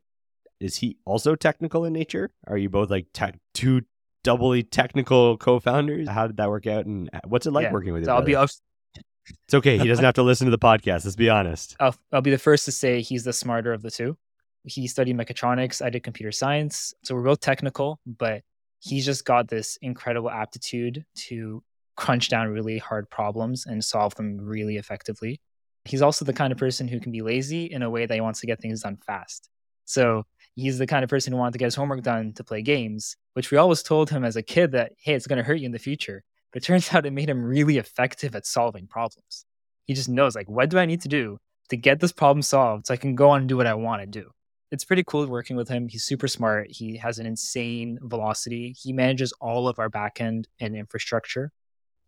is 0.60 0.76
he 0.76 0.96
also 1.04 1.34
technical 1.34 1.84
in 1.84 1.92
nature? 1.92 2.30
Are 2.46 2.56
you 2.56 2.68
both 2.68 2.90
like 2.90 3.06
two 3.54 3.82
doubly 4.22 4.62
technical 4.62 5.36
co 5.36 5.58
founders? 5.58 6.08
How 6.08 6.26
did 6.26 6.36
that 6.36 6.48
work 6.48 6.66
out? 6.66 6.86
And 6.86 7.08
what's 7.26 7.46
it 7.46 7.52
like 7.52 7.64
Yeah. 7.64 7.72
working 7.72 7.92
with 7.92 8.04
So 8.04 8.10
your 8.12 8.16
I'll 8.20 8.24
be 8.24 8.32
brother? 8.32 8.48
I'll, 8.96 9.02
It's 9.46 9.54
okay. 9.54 9.78
He 9.78 9.88
doesn't 9.88 10.04
have 10.04 10.14
to 10.14 10.22
listen 10.22 10.44
to 10.46 10.50
the 10.50 10.58
podcast. 10.58 11.04
Let's 11.04 11.16
be 11.16 11.30
honest. 11.30 11.76
I'll, 11.80 11.94
I'll 12.12 12.20
be 12.20 12.30
the 12.30 12.38
first 12.38 12.64
to 12.66 12.72
say 12.72 13.00
he's 13.00 13.24
the 13.24 13.32
smarter 13.32 13.72
of 13.72 13.82
the 13.82 13.90
two. 13.90 14.16
He 14.64 14.86
studied 14.86 15.16
mechatronics. 15.16 15.84
I 15.84 15.90
did 15.90 16.02
computer 16.02 16.32
science. 16.32 16.94
So 17.02 17.14
we're 17.14 17.22
both 17.22 17.40
technical, 17.40 18.00
but 18.06 18.42
he's 18.80 19.04
just 19.04 19.24
got 19.24 19.48
this 19.48 19.78
incredible 19.82 20.30
aptitude 20.30 21.04
to 21.14 21.62
crunch 21.96 22.28
down 22.28 22.48
really 22.48 22.78
hard 22.78 23.08
problems 23.10 23.66
and 23.66 23.84
solve 23.84 24.14
them 24.14 24.38
really 24.40 24.76
effectively. 24.76 25.40
He's 25.84 26.02
also 26.02 26.24
the 26.24 26.32
kind 26.32 26.52
of 26.52 26.58
person 26.58 26.88
who 26.88 27.00
can 27.00 27.12
be 27.12 27.22
lazy 27.22 27.66
in 27.66 27.82
a 27.82 27.90
way 27.90 28.06
that 28.06 28.14
he 28.14 28.20
wants 28.20 28.40
to 28.40 28.46
get 28.46 28.60
things 28.60 28.82
done 28.82 28.98
fast. 29.04 29.48
So 29.84 30.24
he's 30.54 30.78
the 30.78 30.86
kind 30.86 31.04
of 31.04 31.10
person 31.10 31.32
who 31.32 31.38
wanted 31.38 31.52
to 31.52 31.58
get 31.58 31.66
his 31.66 31.74
homework 31.74 32.02
done 32.02 32.32
to 32.34 32.44
play 32.44 32.62
games, 32.62 33.16
which 33.34 33.50
we 33.50 33.58
always 33.58 33.82
told 33.82 34.10
him 34.10 34.24
as 34.24 34.36
a 34.36 34.42
kid 34.42 34.72
that, 34.72 34.92
hey, 34.98 35.14
it's 35.14 35.26
going 35.26 35.38
to 35.38 35.44
hurt 35.44 35.58
you 35.58 35.66
in 35.66 35.72
the 35.72 35.78
future. 35.78 36.22
But 36.52 36.62
it 36.62 36.66
turns 36.66 36.92
out 36.94 37.06
it 37.06 37.12
made 37.12 37.28
him 37.28 37.44
really 37.44 37.78
effective 37.78 38.34
at 38.34 38.46
solving 38.46 38.86
problems. 38.86 39.44
He 39.86 39.94
just 39.94 40.08
knows, 40.08 40.36
like, 40.36 40.48
what 40.48 40.70
do 40.70 40.78
I 40.78 40.86
need 40.86 41.02
to 41.02 41.08
do 41.08 41.38
to 41.70 41.76
get 41.76 42.00
this 42.00 42.12
problem 42.12 42.42
solved 42.42 42.86
so 42.86 42.94
I 42.94 42.96
can 42.96 43.14
go 43.16 43.30
on 43.30 43.40
and 43.40 43.48
do 43.48 43.56
what 43.56 43.66
I 43.66 43.74
want 43.74 44.02
to 44.02 44.06
do? 44.06 44.30
It's 44.72 44.86
pretty 44.86 45.04
cool 45.06 45.26
working 45.26 45.54
with 45.54 45.68
him. 45.68 45.86
He's 45.86 46.02
super 46.02 46.26
smart. 46.26 46.68
He 46.70 46.96
has 46.96 47.18
an 47.18 47.26
insane 47.26 47.98
velocity. 48.00 48.74
He 48.80 48.94
manages 48.94 49.30
all 49.38 49.68
of 49.68 49.78
our 49.78 49.90
backend 49.90 50.46
and 50.60 50.74
infrastructure. 50.74 51.52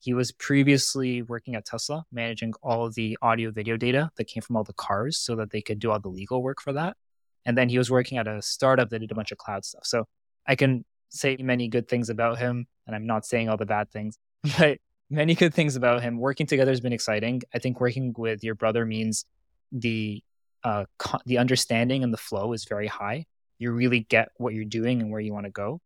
He 0.01 0.15
was 0.15 0.33
previously 0.33 1.21
working 1.21 1.57
at 1.57 1.67
Tesla, 1.67 2.07
managing 2.11 2.55
all 2.63 2.91
the 2.91 3.19
audio 3.21 3.51
video 3.51 3.77
data 3.77 4.11
that 4.17 4.29
came 4.29 4.41
from 4.41 4.57
all 4.57 4.65
the 4.65 4.73
cars 4.73 5.19
so 5.19 5.37
that 5.37 5.51
they 5.51 5.61
could 5.61 5.79
do 5.79 5.91
all 5.91 6.01
the 6.01 6.09
legal 6.09 6.43
work 6.43 6.63
for 6.63 6.73
that. 6.73 6.97
And 7.45 7.57
then 7.57 7.69
he 7.69 7.77
was 7.77 7.91
working 7.91 8.17
at 8.17 8.27
a 8.27 8.41
startup 8.41 8.89
that 8.89 9.01
did 9.01 9.13
a 9.13 9.15
bunch 9.15 9.31
of 9.31 9.37
cloud 9.37 9.67
stuff. 9.67 9.85
So 9.85 10.07
I 10.47 10.57
can 10.57 10.87
say 11.11 11.37
many 11.39 11.69
good 11.69 11.87
things 11.87 12.09
about 12.09 12.39
him, 12.39 12.67
and 12.87 12.97
I'm 12.97 13.07
not 13.07 13.27
saying 13.27 13.51
all 13.51 13.59
the 13.59 13.67
bad 13.67 13.91
things, 13.91 14.17
but 14.59 14.79
many 15.11 15.35
good 15.35 15.53
things 15.53 15.77
about 15.77 16.01
him. 16.01 16.19
Working 16.19 16.47
together 16.47 16.71
has 16.71 16.81
been 16.81 16.95
exciting. 16.95 17.43
I 17.55 17.59
think 17.59 17.79
working 17.79 18.15
with 18.17 18.43
your 18.43 18.55
brother 18.55 18.87
means 18.87 19.27
the 19.71 20.23
uh, 20.65 20.85
co- 20.99 21.19
the 21.27 21.39
understanding 21.39 22.03
and 22.03 22.13
the 22.13 22.19
flow 22.19 22.53
is 22.53 22.65
very 22.65 22.87
high. 22.87 23.27
You 23.59 23.71
really 23.73 24.01
get 24.01 24.29
what 24.39 24.55
you're 24.55 24.65
doing 24.65 25.01
and 25.01 25.11
where 25.11 25.21
you 25.21 25.33
want 25.33 25.47
to 25.47 25.53
go. 25.53 25.81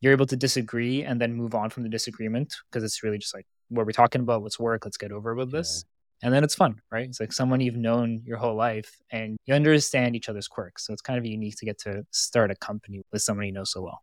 You're 0.00 0.12
able 0.12 0.26
to 0.26 0.36
disagree 0.36 1.02
and 1.02 1.20
then 1.20 1.34
move 1.34 1.54
on 1.54 1.70
from 1.70 1.82
the 1.82 1.88
disagreement 1.88 2.54
because 2.70 2.82
it's 2.82 3.02
really 3.02 3.18
just 3.18 3.34
like 3.34 3.46
what 3.68 3.86
we're 3.86 3.92
talking 3.92 4.20
about. 4.20 4.42
Let's 4.42 4.58
work. 4.58 4.84
Let's 4.84 4.96
get 4.96 5.12
over 5.12 5.34
with 5.34 5.50
this. 5.50 5.84
And 6.24 6.32
then 6.32 6.44
it's 6.44 6.54
fun, 6.54 6.80
right? 6.90 7.08
It's 7.08 7.18
like 7.18 7.32
someone 7.32 7.60
you've 7.60 7.76
known 7.76 8.22
your 8.24 8.38
whole 8.38 8.54
life 8.54 8.96
and 9.10 9.36
you 9.46 9.54
understand 9.54 10.14
each 10.14 10.28
other's 10.28 10.46
quirks. 10.46 10.86
So 10.86 10.92
it's 10.92 11.02
kind 11.02 11.18
of 11.18 11.26
unique 11.26 11.56
to 11.56 11.64
get 11.64 11.78
to 11.80 12.06
start 12.12 12.52
a 12.52 12.54
company 12.56 13.02
with 13.12 13.22
someone 13.22 13.46
you 13.46 13.52
know 13.52 13.64
so 13.64 13.82
well. 13.82 14.02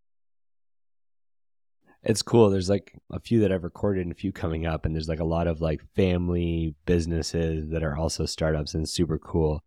It's 2.04 2.22
cool. 2.22 2.50
There's 2.50 2.70
like 2.70 2.94
a 3.12 3.20
few 3.20 3.42
that 3.42 3.52
I've 3.52 3.64
recorded 3.64 4.04
and 4.04 4.12
a 4.12 4.16
few 4.16 4.32
coming 4.32 4.66
up, 4.66 4.86
and 4.86 4.96
there's 4.96 5.10
like 5.10 5.20
a 5.20 5.26
lot 5.26 5.48
of 5.48 5.60
like 5.60 5.82
family 5.96 6.76
businesses 6.86 7.70
that 7.72 7.84
are 7.84 7.98
also 7.98 8.26
startups 8.26 8.74
and 8.74 8.88
super 8.88 9.18
cool. 9.18 9.62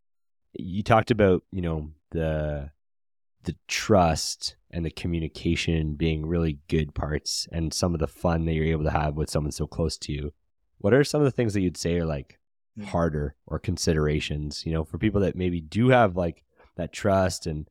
You 0.54 0.82
talked 0.82 1.10
about, 1.10 1.42
you 1.52 1.62
know, 1.62 1.90
the 2.10 2.70
the 3.44 3.56
trust 3.66 4.54
and 4.70 4.84
the 4.84 4.90
communication 4.90 5.94
being 5.94 6.24
really 6.24 6.58
good 6.68 6.94
parts 6.94 7.48
and 7.50 7.74
some 7.74 7.92
of 7.92 7.98
the 7.98 8.06
fun 8.06 8.44
that 8.44 8.52
you're 8.52 8.66
able 8.66 8.84
to 8.84 8.90
have 8.90 9.16
with 9.16 9.28
someone 9.28 9.50
so 9.50 9.66
close 9.66 9.98
to 9.98 10.12
you. 10.12 10.32
What 10.78 10.94
are 10.94 11.02
some 11.02 11.20
of 11.20 11.24
the 11.24 11.32
things 11.32 11.52
that 11.54 11.60
you'd 11.60 11.76
say 11.76 11.98
are 11.98 12.06
like 12.06 12.38
Hmm. 12.74 12.84
harder 12.84 13.34
or 13.46 13.58
considerations, 13.58 14.64
you 14.64 14.72
know, 14.72 14.82
for 14.82 14.96
people 14.96 15.20
that 15.20 15.36
maybe 15.36 15.60
do 15.60 15.90
have 15.90 16.16
like 16.16 16.42
that 16.76 16.90
trust 16.90 17.46
and 17.46 17.68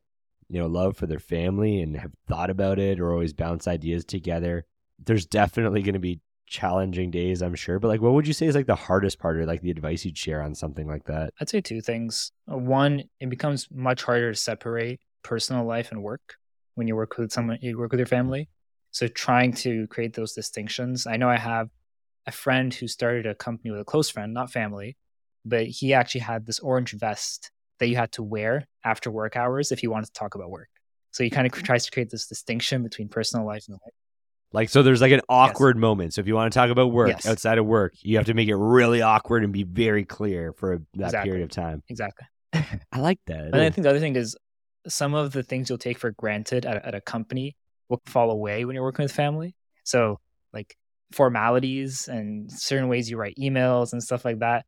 you 0.48 0.60
know, 0.60 0.66
love 0.66 0.96
for 0.96 1.06
their 1.06 1.18
family 1.18 1.80
and 1.80 1.96
have 1.96 2.12
thought 2.28 2.50
about 2.50 2.78
it 2.78 3.00
or 3.00 3.10
always 3.10 3.32
bounce 3.32 3.66
ideas 3.66 4.04
together. 4.04 4.64
There's 5.02 5.26
definitely 5.26 5.82
going 5.82 5.94
to 5.94 5.98
be 5.98 6.20
challenging 6.52 7.10
days, 7.10 7.42
I'm 7.42 7.54
sure. 7.54 7.78
But 7.78 7.88
like, 7.88 8.00
what 8.00 8.12
would 8.12 8.26
you 8.26 8.32
say 8.32 8.46
is 8.46 8.54
like 8.54 8.66
the 8.66 8.74
hardest 8.74 9.18
part 9.18 9.36
or 9.38 9.46
like 9.46 9.62
the 9.62 9.70
advice 9.70 10.04
you'd 10.04 10.18
share 10.18 10.42
on 10.42 10.54
something 10.54 10.86
like 10.86 11.04
that? 11.04 11.32
I'd 11.40 11.48
say 11.48 11.60
two 11.60 11.80
things. 11.80 12.30
Uh, 12.50 12.58
One, 12.58 13.04
it 13.18 13.30
becomes 13.30 13.68
much 13.72 14.02
harder 14.04 14.32
to 14.32 14.38
separate 14.38 15.00
personal 15.22 15.64
life 15.64 15.90
and 15.90 16.02
work 16.02 16.36
when 16.74 16.86
you 16.86 16.94
work 16.94 17.16
with 17.16 17.32
someone, 17.32 17.58
you 17.62 17.78
work 17.78 17.90
with 17.90 18.00
your 18.00 18.06
family. 18.06 18.48
So 18.92 19.08
trying 19.08 19.54
to 19.54 19.86
create 19.88 20.14
those 20.14 20.34
distinctions. 20.34 21.06
I 21.06 21.16
know 21.16 21.28
I 21.28 21.38
have 21.38 21.68
a 22.26 22.32
friend 22.32 22.72
who 22.72 22.86
started 22.86 23.26
a 23.26 23.34
company 23.34 23.70
with 23.70 23.80
a 23.80 23.84
close 23.84 24.10
friend, 24.10 24.32
not 24.34 24.52
family, 24.52 24.96
but 25.44 25.66
he 25.66 25.94
actually 25.94 26.20
had 26.20 26.46
this 26.46 26.60
orange 26.60 26.92
vest 26.92 27.50
that 27.80 27.88
you 27.88 27.96
had 27.96 28.12
to 28.12 28.22
wear 28.22 28.68
after 28.84 29.10
work 29.10 29.36
hours 29.36 29.72
if 29.72 29.82
you 29.82 29.90
wanted 29.90 30.06
to 30.06 30.12
talk 30.12 30.34
about 30.34 30.50
work. 30.50 30.68
So 31.10 31.24
he 31.24 31.30
kind 31.30 31.46
of 31.46 31.52
tries 31.62 31.84
to 31.86 31.90
create 31.90 32.10
this 32.10 32.26
distinction 32.26 32.82
between 32.82 33.08
personal 33.08 33.46
life 33.46 33.64
and 33.68 33.78
life. 33.84 33.94
Like, 34.52 34.68
so 34.68 34.82
there's 34.82 35.00
like 35.00 35.12
an 35.12 35.22
awkward 35.28 35.76
moment. 35.76 36.14
So 36.14 36.20
if 36.20 36.26
you 36.26 36.34
want 36.34 36.52
to 36.52 36.58
talk 36.58 36.70
about 36.70 36.92
work 36.92 37.08
Yes. 37.08 37.26
outside 37.26 37.58
of 37.58 37.66
work, 37.66 37.94
you 38.00 38.16
have 38.18 38.26
to 38.26 38.34
make 38.34 38.48
it 38.48 38.56
really 38.56 39.00
awkward 39.02 39.44
and 39.44 39.52
be 39.52 39.62
very 39.62 40.04
clear 40.04 40.52
for 40.52 40.82
that 40.94 41.06
Exactly. 41.06 41.30
period 41.30 41.44
of 41.44 41.50
time. 41.50 41.82
Exactly. 41.88 42.26
I 42.52 42.98
like 42.98 43.18
that. 43.26 43.46
And 43.46 43.56
I 43.56 43.70
think 43.70 43.84
the 43.84 43.90
other 43.90 44.00
thing 44.00 44.16
is 44.16 44.36
some 44.86 45.14
of 45.14 45.32
the 45.32 45.42
things 45.42 45.68
you'll 45.68 45.78
take 45.78 45.98
for 45.98 46.10
granted 46.10 46.66
at, 46.66 46.84
at 46.84 46.94
a 46.94 47.00
company 47.00 47.56
will 47.88 48.02
fall 48.06 48.30
away 48.30 48.64
when 48.64 48.74
you're 48.74 48.84
working 48.84 49.04
with 49.04 49.12
family. 49.12 49.54
So, 49.84 50.20
like 50.52 50.76
formalities 51.12 52.08
and 52.08 52.50
certain 52.50 52.88
ways 52.88 53.10
you 53.10 53.16
write 53.16 53.36
emails 53.40 53.92
and 53.92 54.02
stuff 54.02 54.24
like 54.24 54.40
that. 54.40 54.66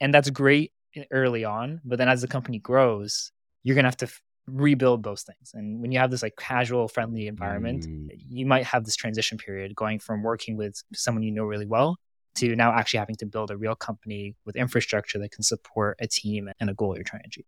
And 0.00 0.12
that's 0.12 0.28
great 0.30 0.72
eh, 0.96 1.04
early 1.10 1.44
on. 1.44 1.80
But 1.84 1.98
then 1.98 2.08
as 2.08 2.20
the 2.20 2.28
company 2.28 2.58
grows, 2.58 3.32
you're 3.62 3.74
going 3.74 3.84
to 3.84 3.88
have 3.88 3.96
to 3.98 4.08
rebuild 4.50 5.02
those 5.02 5.22
things. 5.22 5.52
And 5.54 5.80
when 5.80 5.92
you 5.92 5.98
have 5.98 6.10
this 6.10 6.22
like 6.22 6.36
casual, 6.36 6.88
friendly 6.88 7.26
environment, 7.26 7.86
Mm. 7.86 8.08
you 8.28 8.46
might 8.46 8.64
have 8.64 8.84
this 8.84 8.96
transition 8.96 9.38
period 9.38 9.74
going 9.74 9.98
from 9.98 10.22
working 10.22 10.56
with 10.56 10.82
someone 10.94 11.22
you 11.22 11.30
know 11.32 11.44
really 11.44 11.66
well 11.66 11.96
to 12.36 12.54
now 12.56 12.72
actually 12.72 12.98
having 12.98 13.16
to 13.16 13.26
build 13.26 13.50
a 13.50 13.56
real 13.56 13.74
company 13.74 14.36
with 14.44 14.54
infrastructure 14.56 15.18
that 15.18 15.30
can 15.32 15.42
support 15.42 15.96
a 16.00 16.06
team 16.06 16.48
and 16.60 16.70
a 16.70 16.74
goal 16.74 16.94
you're 16.94 17.04
trying 17.04 17.22
to 17.22 17.26
achieve. 17.28 17.44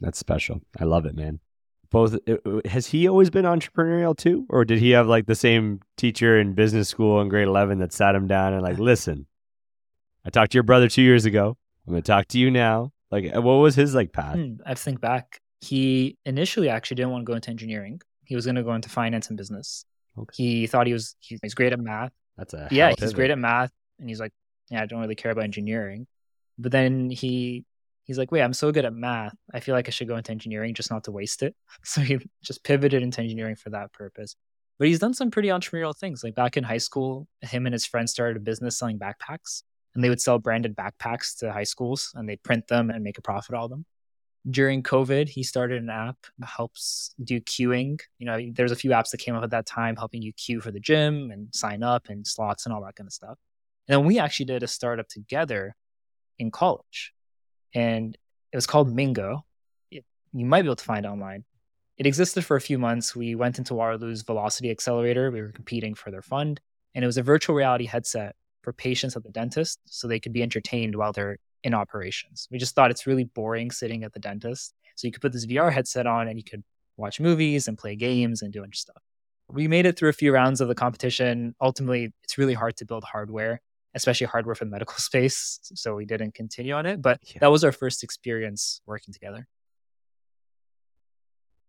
That's 0.00 0.18
special. 0.18 0.60
I 0.78 0.84
love 0.84 1.04
it, 1.06 1.14
man. 1.14 1.40
Both 1.90 2.16
uh, 2.28 2.36
uh, 2.46 2.60
has 2.66 2.86
he 2.86 3.08
always 3.08 3.30
been 3.30 3.44
entrepreneurial 3.44 4.16
too, 4.16 4.46
or 4.48 4.64
did 4.64 4.78
he 4.78 4.90
have 4.90 5.06
like 5.08 5.26
the 5.26 5.34
same 5.34 5.80
teacher 5.96 6.38
in 6.38 6.54
business 6.54 6.88
school 6.88 7.20
in 7.20 7.28
grade 7.28 7.48
eleven 7.48 7.78
that 7.80 7.92
sat 7.92 8.14
him 8.14 8.26
down 8.26 8.52
and 8.52 8.62
like, 8.62 8.78
listen, 8.90 9.26
I 10.24 10.30
talked 10.30 10.52
to 10.52 10.56
your 10.56 10.62
brother 10.62 10.88
two 10.88 11.02
years 11.02 11.24
ago. 11.24 11.56
I'm 11.86 11.92
gonna 11.92 12.02
talk 12.02 12.28
to 12.28 12.38
you 12.38 12.50
now. 12.50 12.92
Like, 13.10 13.34
uh, 13.34 13.42
what 13.42 13.54
was 13.54 13.74
his 13.74 13.94
like 13.94 14.12
path? 14.12 14.36
Hmm, 14.36 14.54
I 14.64 14.74
think 14.74 15.00
back. 15.00 15.40
He 15.60 16.16
initially 16.24 16.68
actually 16.68 16.96
didn't 16.96 17.10
want 17.10 17.22
to 17.22 17.26
go 17.30 17.34
into 17.34 17.50
engineering. 17.50 18.00
He 18.24 18.34
was 18.34 18.46
going 18.46 18.56
to 18.56 18.62
go 18.62 18.72
into 18.74 18.88
finance 18.88 19.28
and 19.28 19.36
business. 19.36 19.84
Okay. 20.18 20.34
He 20.42 20.66
thought 20.66 20.86
he 20.86 20.92
was 20.92 21.16
he- 21.20 21.38
he's 21.42 21.54
great 21.54 21.72
at 21.72 21.80
math. 21.80 22.12
That's 22.36 22.54
a 22.54 22.68
yeah, 22.70 22.92
he's 22.98 23.12
great 23.12 23.30
at 23.30 23.38
math, 23.38 23.70
and 23.98 24.08
he's 24.08 24.20
like, 24.20 24.32
yeah, 24.70 24.82
I 24.82 24.86
don't 24.86 25.00
really 25.00 25.14
care 25.14 25.30
about 25.32 25.44
engineering. 25.44 26.06
But 26.58 26.72
then 26.72 27.10
he 27.10 27.64
he's 28.04 28.16
like, 28.18 28.32
wait, 28.32 28.42
I'm 28.42 28.54
so 28.54 28.72
good 28.72 28.84
at 28.84 28.94
math. 28.94 29.34
I 29.52 29.60
feel 29.60 29.74
like 29.74 29.88
I 29.88 29.90
should 29.90 30.08
go 30.08 30.16
into 30.16 30.32
engineering 30.32 30.74
just 30.74 30.90
not 30.90 31.04
to 31.04 31.12
waste 31.12 31.42
it. 31.42 31.54
So 31.84 32.00
he 32.00 32.18
just 32.42 32.64
pivoted 32.64 33.02
into 33.02 33.20
engineering 33.20 33.56
for 33.56 33.70
that 33.70 33.92
purpose. 33.92 34.36
But 34.78 34.88
he's 34.88 34.98
done 34.98 35.12
some 35.14 35.30
pretty 35.30 35.48
entrepreneurial 35.48 35.94
things. 35.96 36.24
Like 36.24 36.34
back 36.34 36.56
in 36.56 36.64
high 36.64 36.78
school, 36.78 37.28
him 37.42 37.66
and 37.66 37.72
his 37.74 37.84
friends 37.84 38.12
started 38.12 38.38
a 38.38 38.40
business 38.40 38.78
selling 38.78 38.98
backpacks, 38.98 39.62
and 39.94 40.04
they 40.04 40.08
would 40.08 40.20
sell 40.20 40.38
branded 40.38 40.76
backpacks 40.76 41.38
to 41.38 41.52
high 41.52 41.64
schools, 41.64 42.12
and 42.14 42.28
they'd 42.28 42.42
print 42.42 42.68
them 42.68 42.90
and 42.90 43.02
make 43.04 43.18
a 43.18 43.22
profit 43.22 43.54
on 43.54 43.70
them 43.70 43.86
during 44.48 44.82
COVID, 44.82 45.28
he 45.28 45.42
started 45.42 45.82
an 45.82 45.90
app 45.90 46.16
that 46.38 46.46
helps 46.46 47.14
do 47.22 47.40
queuing. 47.40 48.00
You 48.18 48.26
know, 48.26 48.38
there's 48.52 48.72
a 48.72 48.76
few 48.76 48.90
apps 48.90 49.10
that 49.10 49.18
came 49.18 49.34
up 49.34 49.44
at 49.44 49.50
that 49.50 49.66
time 49.66 49.96
helping 49.96 50.22
you 50.22 50.32
queue 50.32 50.60
for 50.60 50.70
the 50.70 50.80
gym 50.80 51.30
and 51.30 51.54
sign 51.54 51.82
up 51.82 52.08
and 52.08 52.26
slots 52.26 52.64
and 52.64 52.74
all 52.74 52.82
that 52.84 52.96
kind 52.96 53.06
of 53.06 53.12
stuff. 53.12 53.38
And 53.86 53.98
then 53.98 54.06
we 54.06 54.18
actually 54.18 54.46
did 54.46 54.62
a 54.62 54.68
startup 54.68 55.08
together 55.08 55.74
in 56.38 56.50
college, 56.50 57.12
and 57.74 58.16
it 58.52 58.56
was 58.56 58.66
called 58.66 58.94
Mingo. 58.94 59.44
It, 59.90 60.04
you 60.32 60.46
might 60.46 60.62
be 60.62 60.68
able 60.68 60.76
to 60.76 60.84
find 60.84 61.04
it 61.04 61.08
online. 61.08 61.44
It 61.98 62.06
existed 62.06 62.44
for 62.44 62.56
a 62.56 62.60
few 62.60 62.78
months. 62.78 63.14
We 63.14 63.34
went 63.34 63.58
into 63.58 63.74
Waterloo's 63.74 64.22
Velocity 64.22 64.70
Accelerator. 64.70 65.30
We 65.30 65.42
were 65.42 65.52
competing 65.52 65.94
for 65.94 66.10
their 66.10 66.22
fund, 66.22 66.60
and 66.94 67.04
it 67.04 67.06
was 67.06 67.18
a 67.18 67.22
virtual 67.22 67.56
reality 67.56 67.84
headset 67.84 68.36
for 68.62 68.72
patients 68.72 69.16
at 69.16 69.22
the 69.22 69.30
dentist 69.30 69.78
so 69.86 70.06
they 70.06 70.20
could 70.20 70.32
be 70.32 70.42
entertained 70.42 70.96
while 70.96 71.12
they're 71.12 71.38
in 71.64 71.74
operations. 71.74 72.48
We 72.50 72.58
just 72.58 72.74
thought 72.74 72.90
it's 72.90 73.06
really 73.06 73.24
boring 73.24 73.70
sitting 73.70 74.04
at 74.04 74.12
the 74.12 74.20
dentist. 74.20 74.74
So 74.96 75.06
you 75.06 75.12
could 75.12 75.22
put 75.22 75.32
this 75.32 75.46
VR 75.46 75.72
headset 75.72 76.06
on 76.06 76.28
and 76.28 76.38
you 76.38 76.44
could 76.44 76.62
watch 76.96 77.20
movies 77.20 77.68
and 77.68 77.78
play 77.78 77.96
games 77.96 78.42
and 78.42 78.52
do 78.52 78.60
a 78.60 78.62
bunch 78.62 78.76
of 78.76 78.80
stuff. 78.80 79.02
We 79.48 79.66
made 79.66 79.86
it 79.86 79.98
through 79.98 80.10
a 80.10 80.14
few 80.14 80.32
rounds 80.32 80.60
of 80.60 80.68
the 80.68 80.74
competition. 80.74 81.54
Ultimately, 81.60 82.12
it's 82.22 82.38
really 82.38 82.54
hard 82.54 82.76
to 82.76 82.84
build 82.86 83.04
hardware, 83.04 83.60
especially 83.94 84.26
hardware 84.26 84.54
for 84.54 84.64
the 84.64 84.70
medical 84.70 84.94
space. 84.98 85.58
So 85.74 85.94
we 85.96 86.04
didn't 86.04 86.34
continue 86.34 86.74
on 86.74 86.86
it. 86.86 87.02
But 87.02 87.20
Yeah. 87.26 87.38
that 87.40 87.50
was 87.50 87.64
our 87.64 87.72
first 87.72 88.02
experience 88.04 88.80
working 88.86 89.12
together. 89.14 89.46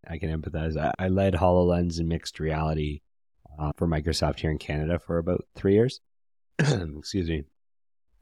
I 0.08 0.18
can 0.18 0.30
empathize. 0.30 0.76
I, 0.76 0.92
I 0.98 1.08
led 1.08 1.34
HoloLens 1.34 1.98
and 1.98 2.08
mixed 2.08 2.40
reality 2.40 3.00
uh, 3.58 3.72
for 3.76 3.86
Microsoft 3.86 4.40
here 4.40 4.50
in 4.50 4.58
Canada 4.58 4.98
for 4.98 5.18
about 5.18 5.44
three 5.54 5.74
years. 5.74 6.00
Excuse 6.58 7.28
me. 7.28 7.44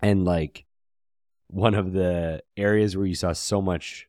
And 0.00 0.24
like 0.24 0.64
one 1.48 1.74
of 1.74 1.92
the 1.92 2.42
areas 2.56 2.96
where 2.96 3.06
you 3.06 3.14
saw 3.14 3.32
so 3.32 3.60
much 3.60 4.06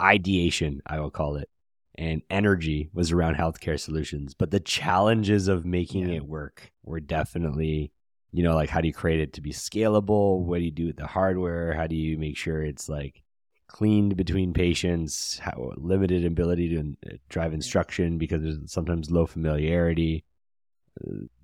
ideation, 0.00 0.80
I 0.86 1.00
will 1.00 1.10
call 1.10 1.36
it, 1.36 1.48
and 1.96 2.22
energy 2.30 2.88
was 2.92 3.12
around 3.12 3.36
healthcare 3.36 3.78
solutions. 3.78 4.34
But 4.34 4.50
the 4.50 4.60
challenges 4.60 5.48
of 5.48 5.64
making 5.66 6.08
Yeah. 6.08 6.16
it 6.16 6.26
work 6.26 6.72
were 6.82 7.00
definitely, 7.00 7.92
you 8.32 8.42
know, 8.42 8.54
like 8.54 8.70
how 8.70 8.80
do 8.80 8.88
you 8.88 8.94
create 8.94 9.20
it 9.20 9.34
to 9.34 9.40
be 9.40 9.52
scalable? 9.52 10.40
What 10.40 10.58
do 10.58 10.64
you 10.64 10.70
do 10.70 10.86
with 10.86 10.96
the 10.96 11.06
hardware? 11.06 11.74
How 11.74 11.86
do 11.86 11.96
you 11.96 12.16
make 12.16 12.36
sure 12.36 12.62
it's 12.62 12.88
like 12.88 13.22
cleaned 13.66 14.16
between 14.16 14.54
patients? 14.54 15.38
How 15.38 15.72
limited 15.76 16.24
ability 16.24 16.70
to 16.70 16.96
uh, 17.06 17.16
drive 17.28 17.52
instruction 17.52 18.16
because 18.16 18.42
there's 18.42 18.72
sometimes 18.72 19.10
low 19.10 19.26
familiarity. 19.26 20.24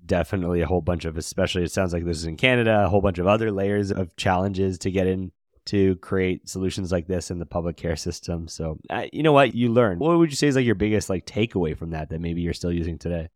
Definitely 0.05 0.61
a 0.61 0.67
whole 0.67 0.81
bunch 0.81 1.05
of, 1.05 1.17
especially 1.17 1.63
it 1.63 1.71
sounds 1.71 1.93
like 1.93 2.05
this 2.05 2.17
is 2.17 2.25
in 2.25 2.37
Canada, 2.37 2.85
a 2.85 2.89
whole 2.89 3.01
bunch 3.01 3.19
of 3.19 3.27
other 3.27 3.51
layers 3.51 3.91
of 3.91 4.15
challenges 4.15 4.77
to 4.79 4.91
get 4.91 5.07
in 5.07 5.31
to 5.67 5.97
create 5.97 6.47
solutions 6.47 6.93
like 6.93 7.07
this 7.07 7.29
in 7.29 7.39
the 7.39 7.45
public 7.45 7.75
care 7.75 7.97
system. 7.97 8.47
So, 8.47 8.79
uh, 8.89 9.05
you 9.11 9.21
know 9.21 9.33
what? 9.33 9.53
You 9.53 9.69
learn. 9.69 9.99
What 9.99 10.17
would 10.17 10.29
you 10.29 10.35
say 10.37 10.47
is 10.47 10.55
like 10.55 10.65
your 10.65 10.75
biggest 10.75 11.09
like 11.09 11.25
takeaway 11.25 11.77
from 11.77 11.89
that 11.91 12.09
that 12.09 12.21
maybe 12.21 12.41
you're 12.41 12.53
still 12.53 12.71
using 12.71 12.97
today? 12.97 13.27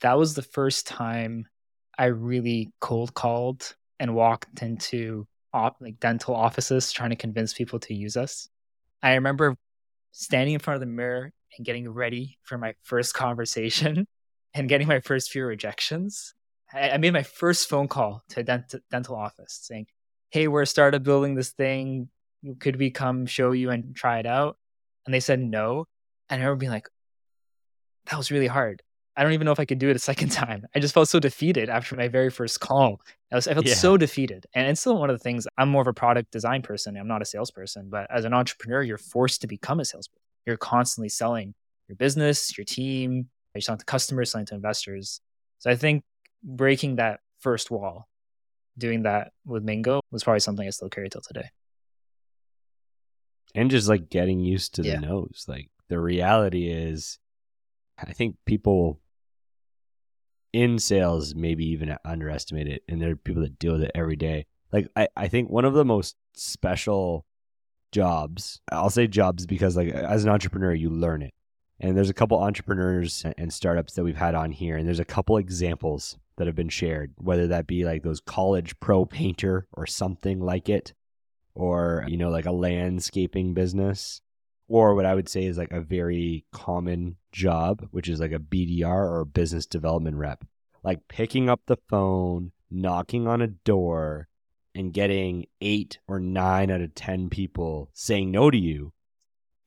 That 0.00 0.16
was 0.16 0.34
the 0.34 0.42
first 0.42 0.86
time 0.86 1.46
I 1.98 2.06
really 2.06 2.72
cold 2.80 3.14
called 3.14 3.74
and 3.98 4.14
walked 4.14 4.62
into 4.62 5.26
op- 5.52 5.80
like 5.80 5.98
dental 5.98 6.34
offices 6.34 6.92
trying 6.92 7.10
to 7.10 7.16
convince 7.16 7.52
people 7.52 7.80
to 7.80 7.94
use 7.94 8.16
us. 8.16 8.48
I 9.02 9.14
remember 9.14 9.56
standing 10.12 10.54
in 10.54 10.60
front 10.60 10.76
of 10.76 10.80
the 10.80 10.86
mirror 10.86 11.32
and 11.56 11.66
getting 11.66 11.88
ready 11.88 12.38
for 12.42 12.58
my 12.58 12.74
first 12.82 13.12
conversation 13.14 14.06
and 14.54 14.68
getting 14.68 14.88
my 14.88 15.00
first 15.00 15.30
few 15.30 15.44
rejections. 15.44 16.34
I, 16.72 16.90
I 16.90 16.96
made 16.98 17.12
my 17.12 17.22
first 17.22 17.68
phone 17.68 17.88
call 17.88 18.22
to 18.30 18.40
a 18.40 18.42
dent- 18.42 18.74
dental 18.90 19.16
office 19.16 19.58
saying, 19.62 19.86
Hey, 20.30 20.48
we're 20.48 20.62
a 20.62 20.66
startup 20.66 21.02
building 21.02 21.34
this 21.34 21.50
thing. 21.50 22.08
Could 22.60 22.76
we 22.76 22.90
come 22.90 23.26
show 23.26 23.52
you 23.52 23.70
and 23.70 23.94
try 23.94 24.18
it 24.18 24.26
out? 24.26 24.56
And 25.06 25.14
they 25.14 25.20
said 25.20 25.40
no. 25.40 25.86
And 26.28 26.40
I 26.40 26.44
remember 26.44 26.60
being 26.60 26.70
like, 26.72 26.88
that 28.06 28.16
was 28.16 28.30
really 28.30 28.46
hard. 28.46 28.82
I 29.16 29.22
don't 29.24 29.32
even 29.32 29.44
know 29.44 29.52
if 29.52 29.60
I 29.60 29.64
could 29.64 29.78
do 29.78 29.90
it 29.90 29.96
a 29.96 30.00
second 30.00 30.28
time. 30.32 30.64
I 30.74 30.78
just 30.78 30.94
felt 30.94 31.08
so 31.08 31.18
defeated 31.20 31.68
after 31.68 31.96
my 31.96 32.08
very 32.08 32.30
first 32.30 32.60
call. 32.60 33.00
I 33.32 33.34
was 33.36 33.48
I 33.48 33.54
felt 33.54 33.66
Yeah. 33.66 33.74
so 33.74 33.96
defeated. 33.96 34.46
And 34.54 34.68
it's 34.68 34.80
still 34.80 34.96
one 34.98 35.10
of 35.10 35.14
the 35.18 35.22
things 35.22 35.46
I'm 35.58 35.68
more 35.68 35.82
of 35.82 35.88
a 35.88 35.92
product 35.92 36.30
design 36.30 36.62
person. 36.62 36.96
I'm 36.96 37.08
not 37.08 37.22
a 37.22 37.26
salesperson, 37.26 37.88
but 37.90 38.06
as 38.10 38.24
an 38.24 38.32
entrepreneur, 38.32 38.82
you're 38.82 38.98
forced 38.98 39.40
to 39.42 39.46
become 39.46 39.80
a 39.80 39.84
salesperson. 39.84 40.20
You're 40.46 40.56
constantly 40.56 41.08
selling 41.10 41.54
your 41.88 41.96
business, 41.96 42.56
your 42.56 42.64
team, 42.64 43.28
you're 43.54 43.62
selling 43.62 43.78
to 43.78 43.84
customers, 43.84 44.30
selling 44.32 44.46
to 44.46 44.54
investors. 44.54 45.20
So 45.58 45.70
I 45.70 45.76
think 45.76 46.02
breaking 46.42 46.96
that 46.96 47.20
first 47.40 47.70
wall, 47.70 48.08
doing 48.78 49.02
that 49.02 49.32
with 49.44 49.62
Mingo 49.62 50.00
was 50.10 50.24
probably 50.24 50.40
something 50.40 50.66
I 50.66 50.70
still 50.70 50.88
carry 50.88 51.08
till 51.10 51.20
today. 51.22 51.48
and 53.54 53.68
just 53.68 53.88
like 53.88 54.08
getting 54.10 54.38
used 54.38 54.74
to 54.76 54.82
Yeah. 54.82 55.00
the 55.00 55.06
nose. 55.06 55.44
Like 55.48 55.70
the 55.88 55.98
reality 55.98 56.68
is, 56.70 57.18
I 57.98 58.12
think 58.12 58.36
people 58.46 59.00
in 60.52 60.78
sales 60.78 61.34
maybe 61.34 61.64
even 61.66 61.96
underestimate 62.04 62.68
it, 62.68 62.82
and 62.88 63.02
there 63.02 63.10
are 63.10 63.16
people 63.16 63.42
that 63.42 63.58
deal 63.58 63.72
with 63.72 63.82
it 63.82 63.90
every 63.94 64.14
day. 64.16 64.46
Like 64.72 64.88
I, 64.94 65.08
I 65.16 65.26
think 65.28 65.50
one 65.50 65.64
of 65.64 65.74
the 65.74 65.84
most 65.84 66.16
special 66.36 67.26
jobs, 67.90 68.60
I'll 68.70 68.88
say 68.90 69.08
jobs 69.08 69.46
because 69.46 69.76
like 69.76 69.88
as 69.88 70.22
an 70.24 70.30
entrepreneur, 70.30 70.72
you 70.72 70.90
learn 70.90 71.22
it. 71.22 71.34
And 71.80 71.96
there's 71.96 72.10
a 72.10 72.14
couple 72.14 72.38
entrepreneurs 72.38 73.24
and 73.38 73.52
startups 73.52 73.94
that 73.94 74.04
we've 74.04 74.16
had 74.16 74.34
on 74.34 74.52
here, 74.52 74.76
and 74.76 74.86
there's 74.86 75.00
a 75.00 75.04
couple 75.04 75.38
examples 75.38 76.18
that 76.36 76.46
have 76.46 76.56
been 76.56 76.68
shared, 76.68 77.14
whether 77.16 77.46
that 77.48 77.66
be 77.66 77.84
like 77.84 78.02
those 78.02 78.20
college 78.20 78.78
pro 78.80 79.06
painter 79.06 79.66
or 79.72 79.86
something 79.86 80.40
like 80.40 80.68
it, 80.68 80.92
or, 81.54 82.04
you 82.06 82.18
know, 82.18 82.28
like 82.28 82.46
a 82.46 82.52
landscaping 82.52 83.54
business, 83.54 84.20
or 84.68 84.94
what 84.94 85.06
I 85.06 85.14
would 85.14 85.28
say 85.28 85.44
is 85.44 85.56
like 85.56 85.72
a 85.72 85.80
very 85.80 86.44
common 86.52 87.16
job, 87.32 87.88
which 87.90 88.08
is 88.08 88.20
like 88.20 88.32
a 88.32 88.38
BDR 88.38 89.10
or 89.10 89.24
business 89.24 89.64
development 89.66 90.16
rep. 90.16 90.44
Like 90.82 91.08
picking 91.08 91.48
up 91.48 91.62
the 91.66 91.78
phone, 91.88 92.52
knocking 92.70 93.26
on 93.26 93.40
a 93.40 93.48
door, 93.48 94.28
and 94.74 94.92
getting 94.92 95.46
eight 95.60 95.98
or 96.06 96.20
nine 96.20 96.70
out 96.70 96.80
of 96.80 96.94
10 96.94 97.30
people 97.30 97.90
saying 97.92 98.30
no 98.30 98.50
to 98.50 98.58
you 98.58 98.92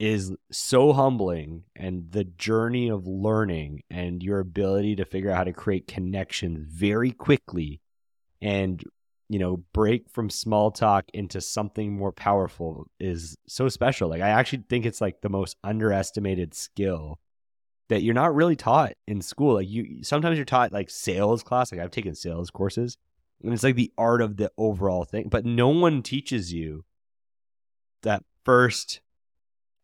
is 0.03 0.35
so 0.51 0.91
humbling 0.91 1.63
and 1.77 2.11
the 2.11 2.25
journey 2.25 2.89
of 2.89 3.07
learning 3.07 3.81
and 3.89 4.21
your 4.21 4.41
ability 4.41 4.97
to 4.97 5.05
figure 5.05 5.31
out 5.31 5.37
how 5.37 5.43
to 5.45 5.53
create 5.53 5.87
connections 5.87 6.59
very 6.69 7.09
quickly 7.09 7.79
and 8.41 8.83
you 9.29 9.39
know 9.39 9.63
break 9.71 10.09
from 10.09 10.29
small 10.29 10.71
talk 10.71 11.05
into 11.13 11.39
something 11.39 11.95
more 11.95 12.11
powerful 12.11 12.85
is 12.99 13.37
so 13.47 13.69
special. 13.69 14.09
Like 14.09 14.21
i 14.21 14.27
actually 14.27 14.65
think 14.67 14.85
it's 14.85 14.99
like 14.99 15.21
the 15.21 15.29
most 15.29 15.55
underestimated 15.63 16.53
skill 16.53 17.17
that 17.87 18.03
you're 18.03 18.13
not 18.13 18.35
really 18.35 18.57
taught 18.57 18.91
in 19.07 19.21
school. 19.21 19.53
Like 19.53 19.69
you 19.69 20.03
sometimes 20.03 20.37
you're 20.37 20.43
taught 20.43 20.73
like 20.73 20.89
sales 20.89 21.43
class. 21.43 21.71
Like 21.71 21.79
i've 21.79 21.91
taken 21.91 22.13
sales 22.13 22.51
courses 22.51 22.97
and 23.41 23.53
it's 23.53 23.63
like 23.63 23.75
the 23.75 23.93
art 23.97 24.21
of 24.21 24.35
the 24.35 24.51
overall 24.57 25.05
thing 25.05 25.29
but 25.29 25.45
no 25.45 25.69
one 25.69 26.03
teaches 26.03 26.51
you 26.51 26.83
that 28.01 28.25
first 28.43 28.99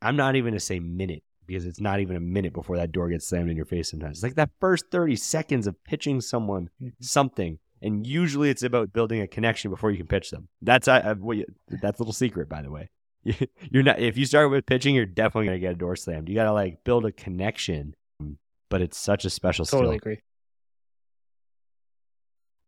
I'm 0.02 0.16
not 0.16 0.36
even 0.36 0.52
gonna 0.52 0.60
say 0.60 0.80
minute 0.80 1.24
because 1.46 1.66
it's 1.66 1.80
not 1.80 2.00
even 2.00 2.16
a 2.16 2.20
minute 2.20 2.54
before 2.54 2.78
that 2.78 2.92
door 2.92 3.10
gets 3.10 3.26
slammed 3.26 3.50
in 3.50 3.58
your 3.58 3.66
face 3.66 3.90
sometimes. 3.90 4.18
It's 4.18 4.24
like 4.24 4.36
that 4.36 4.52
first 4.60 4.86
30 4.92 5.16
seconds 5.16 5.66
of 5.66 5.84
pitching 5.84 6.22
someone 6.22 6.70
mm-hmm. 6.82 6.90
something. 7.00 7.58
And 7.82 8.06
usually 8.06 8.50
it's 8.50 8.62
about 8.62 8.94
building 8.94 9.22
a 9.22 9.28
connection 9.28 9.72
before 9.72 9.90
you 9.90 9.98
can 9.98 10.06
pitch 10.06 10.32
them. 10.32 10.50
That's 10.62 10.88
I, 10.88 11.14
what 11.14 11.38
you, 11.38 11.46
that's 11.82 12.00
a 12.00 12.04
little 12.04 12.14
secret, 12.14 12.50
by 12.50 12.62
the 12.62 12.70
way. 12.70 12.90
You're 13.72 13.84
not 13.84 14.00
if 14.00 14.18
you 14.18 14.26
start 14.26 14.52
with 14.52 14.66
pitching, 14.66 14.96
you're 14.96 15.06
definitely 15.06 15.48
gonna 15.48 15.60
get 15.60 15.74
a 15.74 15.78
door 15.78 15.96
slammed. 15.96 16.30
You 16.30 16.36
gotta 16.36 16.54
like 16.54 16.84
build 16.84 17.06
a 17.06 17.12
connection, 17.12 17.96
but 18.70 18.82
it's 18.82 18.98
such 18.98 19.26
a 19.26 19.30
special 19.30 19.66
totally 19.66 19.98
skill. 19.98 20.12
agree. 20.12 20.22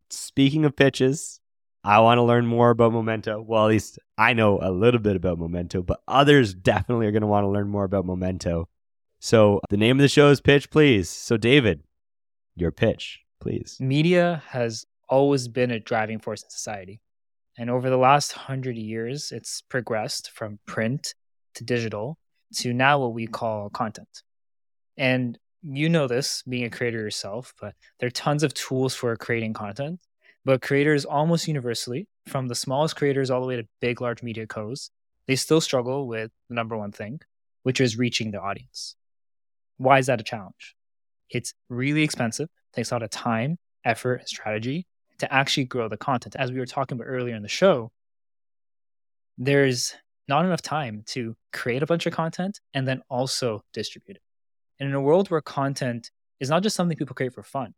Speaking 0.10 0.66
of 0.66 0.76
pitches, 0.76 1.41
I 1.84 2.00
want 2.00 2.20
to 2.20 2.24
learn 2.24 2.46
more 2.46 2.70
about 2.70 2.94
Momento. 2.94 3.42
Well, 3.42 3.66
at 3.66 3.70
least 3.70 4.00
I 4.18 4.34
know 4.34 4.60
a 4.62 4.72
little 4.72 5.00
bit 5.00 5.16
about 5.16 5.40
Momento, 5.40 5.82
but 5.82 6.02
others 6.08 6.54
definitely 6.54 7.08
are 7.08 7.12
going 7.12 7.22
to 7.22 7.28
want 7.28 7.44
to 7.44 7.50
learn 7.50 7.70
more 7.70 7.84
about 7.84 8.06
Momento. 8.06 8.70
So 9.20 9.62
the 9.70 9.78
name 9.78 9.98
of 9.98 10.02
the 10.02 10.08
show 10.08 10.30
is 10.30 10.42
Pitch 10.42 10.70
Please. 10.70 11.10
So, 11.10 11.38
David, 11.38 11.82
your 12.56 12.72
pitch, 12.72 13.20
please. 13.40 13.78
Media 13.80 14.44
has 14.50 14.86
always 15.10 15.48
been 15.48 15.72
a 15.72 15.80
driving 15.80 16.20
force 16.20 16.44
in 16.44 16.50
society. 16.50 17.02
And 17.58 17.70
over 17.70 17.90
the 17.90 17.98
last 17.98 18.32
hundred 18.32 18.78
years, 18.78 19.32
it's 19.32 19.62
progressed 19.62 20.32
from 20.32 20.60
print 20.66 21.14
to 21.56 21.64
digital 21.64 22.18
to 22.56 22.74
now 22.74 23.00
what 23.00 23.14
we 23.14 23.28
call 23.28 23.70
content. 23.70 24.24
And 24.98 25.38
you 25.64 25.90
know 25.90 26.08
this 26.08 26.44
being 26.48 26.64
a 26.64 26.70
creator 26.70 27.00
yourself, 27.00 27.54
but 27.60 27.76
there 28.00 28.08
are 28.08 28.12
tons 28.12 28.44
of 28.44 28.54
tools 28.54 28.96
for 28.96 29.16
creating 29.16 29.54
content. 29.54 30.00
But 30.44 30.62
creators 30.62 31.06
almost 31.06 31.48
universally, 31.48 32.08
from 32.28 32.48
the 32.48 32.56
smallest 32.56 32.96
creators 32.96 33.30
all 33.30 33.42
the 33.42 33.48
way 33.48 33.58
to 33.58 33.68
big, 33.80 34.02
large 34.02 34.24
media 34.24 34.48
co's, 34.48 34.90
they 35.28 35.36
still 35.36 35.62
struggle 35.62 36.08
with 36.08 36.32
the 36.50 36.56
number 36.56 36.76
one 36.78 36.92
thing, 36.92 37.22
which 37.64 37.80
is 37.80 37.98
reaching 37.98 38.32
the 38.32 38.42
audience. 38.42 38.96
Why 39.78 40.00
is 40.00 40.08
that 40.08 40.20
a 40.20 40.24
challenge? 40.24 40.76
It's 41.30 41.54
really 41.70 42.04
expensive, 42.04 42.50
takes 42.74 42.92
a 42.92 42.96
lot 42.96 43.04
of 43.04 43.10
time, 43.10 43.58
effort, 43.86 44.16
and 44.16 44.28
strategy 44.28 44.88
to 45.20 45.32
actually 45.32 45.66
grow 45.66 45.88
the 45.88 45.98
content. 45.98 46.36
As 46.38 46.52
we 46.52 46.60
were 46.60 46.66
talking 46.66 46.98
about 46.98 47.06
earlier 47.06 47.36
in 47.36 47.44
the 47.44 47.48
show, 47.48 47.92
there's 49.38 49.94
not 50.28 50.46
enough 50.46 50.62
time 50.62 51.04
to 51.08 51.36
create 51.54 51.84
a 51.84 51.86
bunch 51.86 52.06
of 52.06 52.14
content 52.14 52.60
and 52.74 52.88
then 52.88 53.02
also 53.10 53.62
distribute 53.74 54.18
it. 54.18 54.24
And 54.80 54.90
in 54.90 54.96
a 54.96 55.02
world 55.02 55.30
where 55.30 55.42
content 55.42 56.10
is 56.40 56.50
not 56.50 56.64
just 56.64 56.76
something 56.76 56.98
people 56.98 57.16
create 57.16 57.34
for 57.34 57.44
fun, 57.44 57.74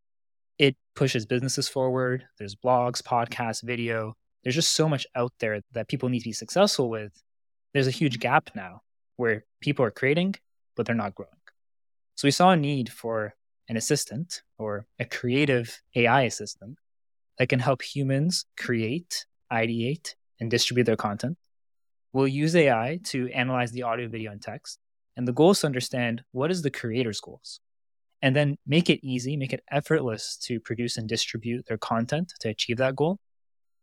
it 0.57 0.75
pushes 0.95 1.25
businesses 1.25 1.67
forward. 1.67 2.25
There's 2.37 2.55
blogs, 2.55 3.01
podcasts, 3.01 3.63
video. 3.63 4.15
There's 4.43 4.55
just 4.55 4.75
so 4.75 4.87
much 4.87 5.07
out 5.15 5.33
there 5.39 5.61
that 5.71 5.87
people 5.87 6.09
need 6.09 6.19
to 6.19 6.29
be 6.29 6.33
successful 6.33 6.89
with. 6.89 7.11
There's 7.73 7.87
a 7.87 7.91
huge 7.91 8.13
mm-hmm. 8.15 8.33
gap 8.33 8.49
now 8.55 8.81
where 9.15 9.45
people 9.61 9.85
are 9.85 9.91
creating, 9.91 10.35
but 10.75 10.85
they're 10.85 10.95
not 10.95 11.15
growing. 11.15 11.31
So 12.15 12.27
we 12.27 12.31
saw 12.31 12.51
a 12.51 12.57
need 12.57 12.91
for 12.91 13.33
an 13.69 13.77
assistant 13.77 14.43
or 14.57 14.85
a 14.99 15.05
creative 15.05 15.81
AI 15.95 16.23
assistant 16.23 16.77
that 17.37 17.49
can 17.49 17.59
help 17.59 17.81
humans 17.81 18.45
create, 18.57 19.25
ideate, 19.51 20.15
and 20.39 20.51
distribute 20.51 20.83
their 20.83 20.95
content. 20.95 21.37
We'll 22.11 22.27
use 22.27 22.55
AI 22.55 22.99
to 23.05 23.29
analyze 23.31 23.71
the 23.71 23.83
audio, 23.83 24.07
video, 24.07 24.31
and 24.31 24.41
text. 24.41 24.77
And 25.17 25.27
the 25.27 25.33
goal 25.33 25.51
is 25.51 25.61
to 25.61 25.67
understand 25.67 26.23
what 26.31 26.51
is 26.51 26.61
the 26.61 26.71
creator's 26.71 27.19
goals 27.19 27.59
and 28.23 28.33
then 28.33 28.57
make 28.65 28.89
it 28.89 29.05
easy, 29.05 29.35
make 29.35 29.51
it 29.51 29.65
effortless 29.69 30.37
to 30.37 30.57
produce 30.61 30.95
and 30.95 31.09
distribute 31.09 31.65
their 31.67 31.77
content 31.77 32.31
to 32.39 32.47
achieve 32.47 32.77
that 32.77 32.95
goal. 32.95 33.19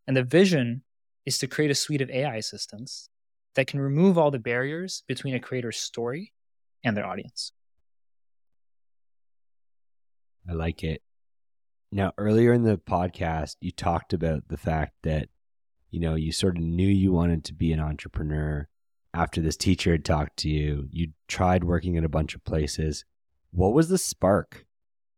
And 0.07 0.17
the 0.17 0.25
vision 0.25 0.83
is 1.27 1.37
to 1.39 1.47
create 1.47 1.71
a 1.71 1.75
suite 1.75 2.01
of 2.01 2.09
AI 2.09 2.37
assistants 2.37 3.11
that 3.55 3.67
can 3.67 3.81
remove 3.81 4.17
all 4.17 4.31
the 4.31 4.39
barriers 4.39 5.05
between 5.07 5.35
a 5.35 5.41
creator's 5.41 5.77
story 5.77 6.33
and 6.83 6.97
their 6.97 7.07
audience. 7.07 7.53
I 10.49 10.55
like 10.55 10.83
it. 10.83 11.03
Now, 11.93 12.13
earlier 12.17 12.55
in 12.55 12.63
the 12.63 12.79
podcast, 12.79 13.57
you 13.61 13.71
talked 13.73 14.15
about 14.15 14.49
the 14.49 14.57
fact 14.57 14.95
that, 15.03 15.29
you 15.91 16.01
know, 16.01 16.15
you 16.15 16.33
sort 16.33 16.57
of 16.57 16.63
knew 16.63 16.89
you 16.89 17.13
wanted 17.13 17.45
to 17.45 17.53
be 17.53 17.75
an 17.75 17.81
entrepreneur 17.81 18.69
after 19.13 19.43
this 19.43 19.59
teacher 19.59 19.93
had 19.93 20.05
talked 20.05 20.39
to 20.39 20.49
you. 20.49 20.89
You 20.91 21.09
tried 21.29 21.63
working 21.63 21.99
at 21.99 22.05
a 22.05 22.09
bunch 22.09 22.35
of 22.35 22.43
places 22.45 23.05
what 23.53 23.73
was 23.73 23.89
the 23.89 23.99
spark 23.99 24.65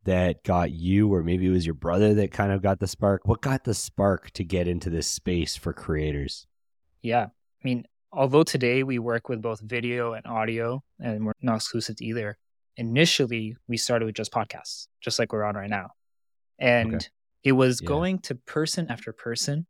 that 0.04 0.42
got 0.42 0.72
you, 0.72 1.12
or 1.12 1.22
maybe 1.22 1.46
it 1.46 1.50
was 1.50 1.66
your 1.66 1.74
brother 1.74 2.14
that 2.14 2.32
kind 2.32 2.52
of 2.52 2.62
got 2.62 2.80
the 2.80 2.88
spark? 2.88 3.26
What 3.26 3.40
got 3.40 3.64
the 3.64 3.74
spark 3.74 4.30
to 4.32 4.44
get 4.44 4.66
into 4.66 4.90
this 4.90 5.06
space 5.06 5.56
for 5.56 5.72
creators? 5.72 6.46
Yeah. 7.02 7.24
I 7.24 7.64
mean, 7.64 7.84
although 8.12 8.42
today 8.42 8.82
we 8.82 8.98
work 8.98 9.28
with 9.28 9.40
both 9.40 9.60
video 9.60 10.14
and 10.14 10.26
audio, 10.26 10.82
and 11.00 11.24
we're 11.24 11.32
not 11.40 11.56
exclusive 11.56 11.96
to 11.96 12.04
either, 12.04 12.36
initially 12.76 13.56
we 13.68 13.76
started 13.76 14.06
with 14.06 14.14
just 14.14 14.32
podcasts, 14.32 14.88
just 15.00 15.18
like 15.18 15.32
we're 15.32 15.44
on 15.44 15.54
right 15.54 15.70
now. 15.70 15.90
And 16.58 16.96
okay. 16.96 17.06
it 17.44 17.52
was 17.52 17.80
yeah. 17.80 17.88
going 17.88 18.18
to 18.20 18.34
person 18.34 18.86
after 18.90 19.12
person 19.12 19.66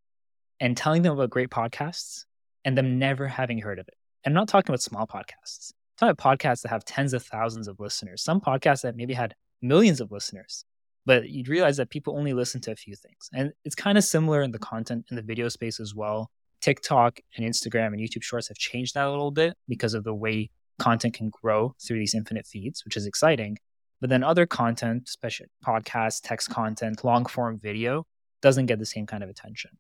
and 0.61 0.77
telling 0.77 1.03
them 1.03 1.15
about 1.15 1.31
great 1.31 1.51
podcasts 1.51 2.25
and 2.65 2.79
them 2.79 2.99
never 2.99 3.27
having 3.27 3.59
heard 3.59 3.79
of 3.79 3.89
it. 3.89 3.95
I'm 4.25 4.33
not 4.33 4.49
talking 4.49 4.71
about 4.71 4.83
small 4.83 5.07
podcasts 5.07 5.73
talking 6.03 6.11
about 6.19 6.39
podcasts 6.39 6.63
that 6.63 6.69
have 6.69 6.85
tens 6.85 7.13
of 7.13 7.23
thousands 7.23 7.69
of 7.69 7.79
listeners, 7.79 8.23
some 8.23 8.41
podcasts 8.41 8.83
that 8.83 8.97
maybe 8.97 9.15
had 9.15 9.35
millions 9.61 10.01
of 10.01 10.11
listeners, 10.11 10.65
but 11.07 11.29
you'd 11.29 11.49
realize 11.49 11.77
that 11.77 11.91
people 11.91 12.17
only 12.17 12.33
listen 12.33 12.61
to 12.63 12.73
a 12.73 12.77
few 12.77 12.95
things. 12.97 13.31
And 13.33 13.53
it's 13.65 13.75
kind 13.75 13.97
of 13.97 14.05
similar 14.05 14.43
in 14.43 14.51
the 14.51 14.59
content 14.59 15.07
in 15.11 15.17
the 15.17 15.23
video 15.23 15.49
space 15.49 15.79
as 15.79 15.95
well. 15.95 16.31
TikTok 16.61 17.21
and 17.37 17.47
Instagram 17.47 17.89
and 17.89 18.01
YouTube 18.01 18.23
Shorts 18.23 18.49
have 18.49 18.57
changed 18.57 18.95
that 18.95 19.07
a 19.07 19.11
little 19.11 19.31
bit 19.31 19.55
because 19.69 19.95
of 19.95 20.05
the 20.05 20.15
way 20.15 20.51
content 20.79 21.15
can 21.15 21.31
grow 21.31 21.75
through 21.85 21.99
these 21.99 22.15
infinite 22.15 22.47
feeds, 22.47 22.85
which 22.85 22.97
is 22.97 23.07
exciting. 23.07 23.59
But 24.01 24.11
then 24.11 24.25
other 24.25 24.47
content, 24.47 25.05
especially 25.09 25.47
podcasts, 25.65 26.21
text 26.23 26.51
content, 26.51 27.05
long 27.05 27.27
form 27.27 27.61
video, 27.61 28.07
doesn't 28.41 28.67
get 28.67 28.81
the 28.81 28.87
same 28.87 29.07
kind 29.07 29.23
of 29.23 29.31
attention. 29.31 29.71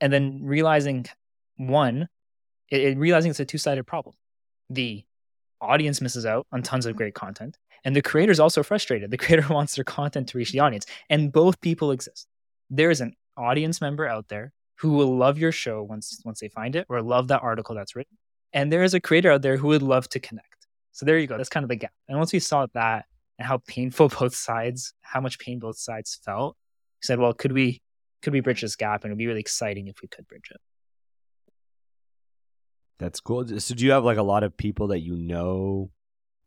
And 0.00 0.12
then 0.12 0.40
realizing 0.42 1.06
one, 1.56 2.08
it, 2.70 2.82
it 2.82 2.98
realizing 2.98 3.30
it's 3.30 3.40
a 3.40 3.46
two 3.46 3.56
sided 3.56 3.86
problem 3.86 4.14
the 4.70 5.04
audience 5.60 6.00
misses 6.00 6.26
out 6.26 6.46
on 6.52 6.62
tons 6.62 6.86
of 6.86 6.96
great 6.96 7.14
content 7.14 7.56
and 7.84 7.94
the 7.94 8.02
creator 8.02 8.32
is 8.32 8.40
also 8.40 8.62
frustrated. 8.62 9.10
The 9.16 9.16
creator 9.16 9.46
wants 9.52 9.76
their 9.76 9.84
content 9.84 10.28
to 10.28 10.38
reach 10.38 10.52
the 10.52 10.60
audience 10.60 10.86
and 11.08 11.32
both 11.32 11.60
people 11.60 11.90
exist. 11.90 12.26
There 12.70 12.90
is 12.90 13.00
an 13.00 13.14
audience 13.36 13.80
member 13.80 14.06
out 14.06 14.28
there 14.28 14.52
who 14.78 14.92
will 14.92 15.16
love 15.16 15.38
your 15.38 15.52
show 15.52 15.82
once 15.82 16.20
once 16.24 16.40
they 16.40 16.48
find 16.48 16.76
it 16.76 16.86
or 16.88 17.00
love 17.02 17.28
that 17.28 17.42
article 17.42 17.74
that's 17.74 17.96
written 17.96 18.16
and 18.52 18.72
there 18.72 18.82
is 18.82 18.94
a 18.94 19.00
creator 19.00 19.30
out 19.30 19.42
there 19.42 19.56
who 19.56 19.68
would 19.68 19.82
love 19.82 20.08
to 20.10 20.20
connect. 20.20 20.66
So 20.92 21.06
there 21.06 21.18
you 21.18 21.26
go. 21.26 21.36
That's 21.36 21.48
kind 21.48 21.64
of 21.64 21.68
the 21.68 21.76
gap. 21.76 21.92
And 22.08 22.18
once 22.18 22.32
we 22.32 22.38
saw 22.38 22.66
that 22.74 23.04
and 23.38 23.46
how 23.46 23.58
painful 23.66 24.08
both 24.20 24.34
sides 24.34 24.92
how 25.02 25.20
much 25.20 25.38
pain 25.38 25.58
both 25.58 25.78
sides 25.78 26.18
felt 26.24 26.56
we 27.00 27.06
said 27.06 27.18
well 27.18 27.32
could 27.32 27.52
we 27.52 27.80
could 28.22 28.32
we 28.32 28.40
bridge 28.40 28.62
this 28.62 28.76
gap? 28.76 29.04
And 29.04 29.10
it 29.10 29.14
would 29.14 29.18
be 29.18 29.26
really 29.26 29.40
exciting 29.40 29.86
if 29.86 30.02
we 30.02 30.08
could 30.08 30.26
bridge 30.26 30.50
it 30.50 30.60
that's 32.98 33.20
cool. 33.20 33.46
So 33.58 33.74
do 33.74 33.84
you 33.84 33.92
have 33.92 34.04
like 34.04 34.18
a 34.18 34.22
lot 34.22 34.42
of 34.42 34.56
people 34.56 34.88
that 34.88 35.00
you 35.00 35.16
know 35.16 35.90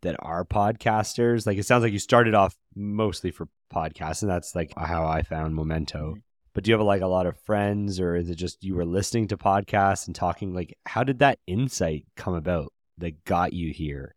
that 0.01 0.15
are 0.19 0.45
podcasters? 0.45 1.45
Like 1.45 1.57
it 1.57 1.65
sounds 1.65 1.83
like 1.83 1.93
you 1.93 1.99
started 1.99 2.33
off 2.33 2.55
mostly 2.75 3.31
for 3.31 3.47
podcasts, 3.73 4.21
and 4.21 4.31
that's 4.31 4.55
like 4.55 4.73
how 4.77 5.05
I 5.05 5.21
found 5.21 5.55
Momento. 5.55 6.11
Mm-hmm. 6.11 6.19
But 6.53 6.63
do 6.63 6.71
you 6.71 6.77
have 6.77 6.85
like 6.85 7.01
a 7.01 7.07
lot 7.07 7.27
of 7.27 7.39
friends, 7.41 7.99
or 7.99 8.15
is 8.15 8.29
it 8.29 8.35
just 8.35 8.63
you 8.63 8.75
were 8.75 8.85
listening 8.85 9.27
to 9.27 9.37
podcasts 9.37 10.07
and 10.07 10.15
talking? 10.15 10.53
Like, 10.53 10.77
how 10.85 11.03
did 11.03 11.19
that 11.19 11.39
insight 11.47 12.05
come 12.15 12.33
about 12.33 12.73
that 12.97 13.23
got 13.23 13.53
you 13.53 13.71
here? 13.71 14.15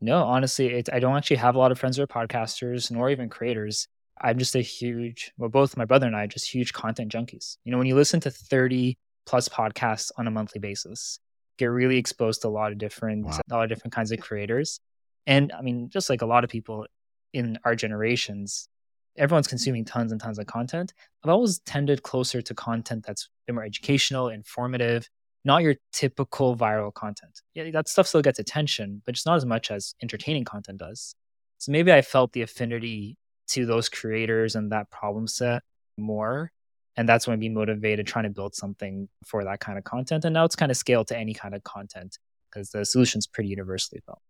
No, 0.00 0.24
honestly, 0.24 0.82
I 0.92 0.98
don't 0.98 1.16
actually 1.16 1.36
have 1.36 1.54
a 1.54 1.58
lot 1.58 1.72
of 1.72 1.78
friends 1.78 1.96
who 1.96 2.02
are 2.02 2.06
podcasters, 2.06 2.90
nor 2.90 3.10
even 3.10 3.28
creators. 3.28 3.88
I'm 4.20 4.38
just 4.38 4.54
a 4.54 4.60
huge, 4.60 5.32
well, 5.36 5.48
both 5.48 5.76
my 5.76 5.84
brother 5.84 6.06
and 6.06 6.14
I, 6.14 6.26
just 6.26 6.52
huge 6.52 6.72
content 6.72 7.10
junkies. 7.10 7.56
You 7.64 7.72
know, 7.72 7.78
when 7.78 7.86
you 7.86 7.96
listen 7.96 8.20
to 8.20 8.30
30 8.30 8.96
plus 9.26 9.48
podcasts 9.48 10.10
on 10.16 10.26
a 10.26 10.30
monthly 10.30 10.60
basis. 10.60 11.18
Get 11.58 11.66
really 11.66 11.98
exposed 11.98 12.42
to 12.42 12.48
a 12.48 12.50
lot 12.50 12.72
of 12.72 12.78
different 12.78 13.26
Wow. 13.26 13.40
a 13.50 13.54
lot 13.54 13.62
of 13.64 13.68
different 13.68 13.94
kinds 13.94 14.10
of 14.12 14.20
creators. 14.20 14.80
And 15.26 15.52
I 15.52 15.62
mean, 15.62 15.88
just 15.88 16.10
like 16.10 16.22
a 16.22 16.26
lot 16.26 16.44
of 16.44 16.50
people 16.50 16.86
in 17.32 17.58
our 17.64 17.74
generations, 17.74 18.68
everyone's 19.16 19.46
consuming 19.46 19.84
tons 19.84 20.12
and 20.12 20.20
tons 20.20 20.38
of 20.38 20.46
content. 20.46 20.92
I've 21.22 21.30
always 21.30 21.60
tended 21.60 22.02
closer 22.02 22.42
to 22.42 22.54
content 22.54 23.04
that's 23.06 23.28
more 23.50 23.64
educational, 23.64 24.28
informative, 24.28 25.08
not 25.44 25.62
your 25.62 25.76
typical 25.92 26.56
viral 26.56 26.92
content. 26.92 27.42
Yeah, 27.54 27.70
that 27.70 27.88
stuff 27.88 28.06
still 28.06 28.22
gets 28.22 28.38
attention, 28.38 29.02
but 29.04 29.14
just 29.14 29.26
not 29.26 29.36
as 29.36 29.46
much 29.46 29.70
as 29.70 29.94
entertaining 30.02 30.44
content 30.44 30.78
does. 30.78 31.14
So 31.58 31.70
maybe 31.72 31.92
I 31.92 32.02
felt 32.02 32.32
the 32.32 32.42
affinity 32.42 33.16
to 33.48 33.66
those 33.66 33.88
creators 33.88 34.56
and 34.56 34.72
that 34.72 34.90
problem 34.90 35.26
set 35.26 35.62
more. 35.96 36.50
And 36.96 37.08
that's 37.08 37.26
when 37.26 37.40
be 37.40 37.48
motivated 37.48 38.06
trying 38.06 38.24
to 38.24 38.30
build 38.30 38.54
something 38.54 39.08
for 39.24 39.44
that 39.44 39.60
kind 39.60 39.78
of 39.78 39.84
content. 39.84 40.24
And 40.24 40.34
now 40.34 40.44
it's 40.44 40.56
kind 40.56 40.70
of 40.70 40.76
scaled 40.76 41.08
to 41.08 41.18
any 41.18 41.34
kind 41.34 41.54
of 41.54 41.64
content 41.64 42.18
because 42.50 42.70
the 42.70 42.84
solution's 42.84 43.26
pretty 43.26 43.50
universally 43.50 44.00
felt. 44.06 44.20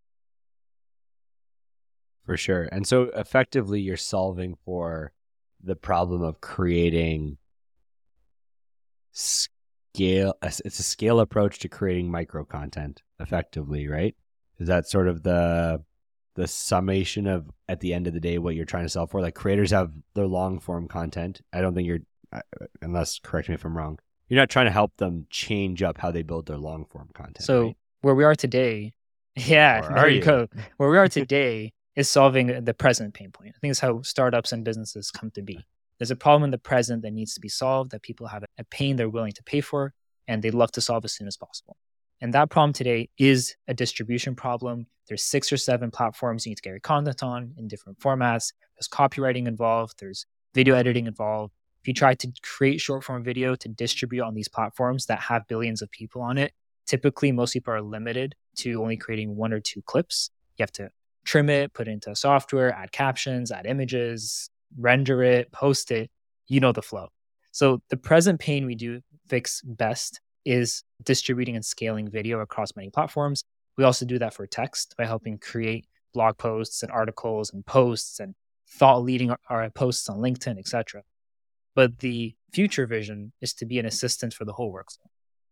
For 2.24 2.38
sure. 2.38 2.68
And 2.72 2.86
so 2.86 3.10
effectively, 3.14 3.80
you're 3.82 3.98
solving 3.98 4.56
for 4.64 5.12
the 5.62 5.76
problem 5.76 6.22
of 6.22 6.40
creating 6.40 7.36
scale. 9.12 10.34
It's 10.42 10.78
a 10.78 10.82
scale 10.82 11.20
approach 11.20 11.58
to 11.60 11.68
creating 11.68 12.10
micro 12.10 12.44
content 12.44 13.02
effectively, 13.20 13.88
right? 13.88 14.16
Is 14.58 14.68
that 14.68 14.88
sort 14.88 15.08
of 15.08 15.22
the 15.22 15.82
the 16.34 16.48
summation 16.48 17.26
of 17.26 17.48
at 17.68 17.80
the 17.80 17.94
end 17.94 18.06
of 18.06 18.12
the 18.14 18.20
day 18.20 18.38
what 18.38 18.54
you're 18.56 18.64
trying 18.64 18.84
to 18.84 18.88
sell 18.88 19.06
for? 19.06 19.20
Like 19.20 19.34
creators 19.34 19.70
have 19.70 19.92
their 20.14 20.26
long 20.26 20.58
form 20.60 20.88
content. 20.88 21.42
I 21.52 21.60
don't 21.60 21.74
think 21.74 21.86
you're, 21.86 22.00
unless 22.82 23.18
correct 23.22 23.48
me 23.48 23.54
if 23.54 23.64
I'm 23.64 23.76
wrong. 23.76 23.98
You're 24.28 24.40
not 24.40 24.50
trying 24.50 24.66
to 24.66 24.72
help 24.72 24.96
them 24.96 25.26
change 25.30 25.82
up 25.82 25.98
how 25.98 26.10
they 26.10 26.22
build 26.22 26.46
their 26.46 26.56
long 26.56 26.86
form 26.86 27.10
content. 27.14 27.42
So 27.44 27.62
right? 27.62 27.76
where 28.00 28.14
we 28.14 28.24
are 28.24 28.34
today, 28.34 28.94
yeah, 29.36 29.80
Or 29.86 29.94
there 29.94 30.08
you 30.08 30.16
you? 30.16 30.22
go. 30.22 30.48
Where 30.76 30.90
we 30.90 30.96
are 30.98 31.08
today 31.08 31.72
is 31.96 32.08
solving 32.08 32.64
the 32.64 32.74
present 32.74 33.14
pain 33.14 33.30
point. 33.32 33.54
I 33.56 33.58
think 33.58 33.72
it's 33.72 33.80
how 33.80 34.02
startups 34.02 34.52
and 34.52 34.64
businesses 34.64 35.10
come 35.10 35.30
to 35.32 35.42
be. 35.42 35.58
There's 35.98 36.10
a 36.10 36.16
problem 36.16 36.44
in 36.44 36.50
the 36.50 36.58
present 36.58 37.02
that 37.02 37.12
needs 37.12 37.34
to 37.34 37.40
be 37.40 37.48
solved 37.48 37.90
that 37.92 38.02
people 38.02 38.28
have 38.28 38.44
a 38.58 38.64
pain 38.64 38.96
they're 38.96 39.08
willing 39.08 39.32
to 39.32 39.42
pay 39.42 39.60
for 39.60 39.92
and 40.28 40.42
they'd 40.42 40.54
love 40.54 40.72
to 40.72 40.80
solve 40.80 41.04
as 41.04 41.12
soon 41.12 41.26
as 41.26 41.36
possible. 41.36 41.76
And 42.20 42.32
that 42.34 42.50
problem 42.50 42.72
today 42.72 43.10
is 43.18 43.54
a 43.68 43.74
distribution 43.74 44.34
problem. 44.34 44.86
There's 45.08 45.22
six 45.22 45.52
or 45.52 45.56
seven 45.56 45.90
platforms 45.90 46.46
you 46.46 46.50
need 46.50 46.56
to 46.56 46.62
get 46.62 46.70
your 46.70 46.80
content 46.80 47.22
on 47.22 47.54
in 47.58 47.68
different 47.68 47.98
formats. 47.98 48.52
There's 48.76 48.88
copywriting 48.88 49.46
involved, 49.46 49.94
there's 49.98 50.26
video 50.54 50.74
editing 50.74 51.06
involved. 51.06 51.52
If 51.84 51.88
you 51.88 51.92
try 51.92 52.14
to 52.14 52.32
create 52.42 52.80
short 52.80 53.04
form 53.04 53.22
video 53.22 53.54
to 53.56 53.68
distribute 53.68 54.22
on 54.22 54.32
these 54.32 54.48
platforms 54.48 55.04
that 55.04 55.20
have 55.20 55.46
billions 55.46 55.82
of 55.82 55.90
people 55.90 56.22
on 56.22 56.38
it, 56.38 56.54
typically 56.86 57.30
most 57.30 57.52
people 57.52 57.74
are 57.74 57.82
limited 57.82 58.34
to 58.56 58.80
only 58.80 58.96
creating 58.96 59.36
one 59.36 59.52
or 59.52 59.60
two 59.60 59.82
clips. 59.82 60.30
You 60.56 60.62
have 60.62 60.72
to 60.72 60.88
trim 61.26 61.50
it, 61.50 61.74
put 61.74 61.86
it 61.86 61.90
into 61.90 62.16
software, 62.16 62.72
add 62.72 62.90
captions, 62.90 63.52
add 63.52 63.66
images, 63.66 64.48
render 64.78 65.22
it, 65.22 65.52
post 65.52 65.90
it. 65.90 66.10
You 66.46 66.58
know 66.58 66.72
the 66.72 66.80
flow. 66.80 67.08
So 67.52 67.82
the 67.90 67.98
present 67.98 68.40
pain 68.40 68.64
we 68.64 68.76
do 68.76 69.02
fix 69.28 69.60
best 69.60 70.22
is 70.46 70.84
distributing 71.02 71.54
and 71.54 71.64
scaling 71.66 72.08
video 72.08 72.40
across 72.40 72.74
many 72.74 72.88
platforms. 72.88 73.44
We 73.76 73.84
also 73.84 74.06
do 74.06 74.18
that 74.20 74.32
for 74.32 74.46
text 74.46 74.94
by 74.96 75.04
helping 75.04 75.36
create 75.36 75.86
blog 76.14 76.38
posts 76.38 76.82
and 76.82 76.90
articles 76.90 77.52
and 77.52 77.66
posts 77.66 78.20
and 78.20 78.34
thought 78.66 79.02
leading 79.02 79.34
our 79.50 79.68
posts 79.68 80.08
on 80.08 80.20
LinkedIn, 80.20 80.58
etc. 80.58 81.02
But 81.74 81.98
the 81.98 82.34
future 82.52 82.86
vision 82.86 83.32
is 83.40 83.52
to 83.54 83.66
be 83.66 83.78
an 83.78 83.86
assistant 83.86 84.32
for 84.32 84.44
the 84.44 84.52
whole 84.52 84.72
workflow, 84.72 85.08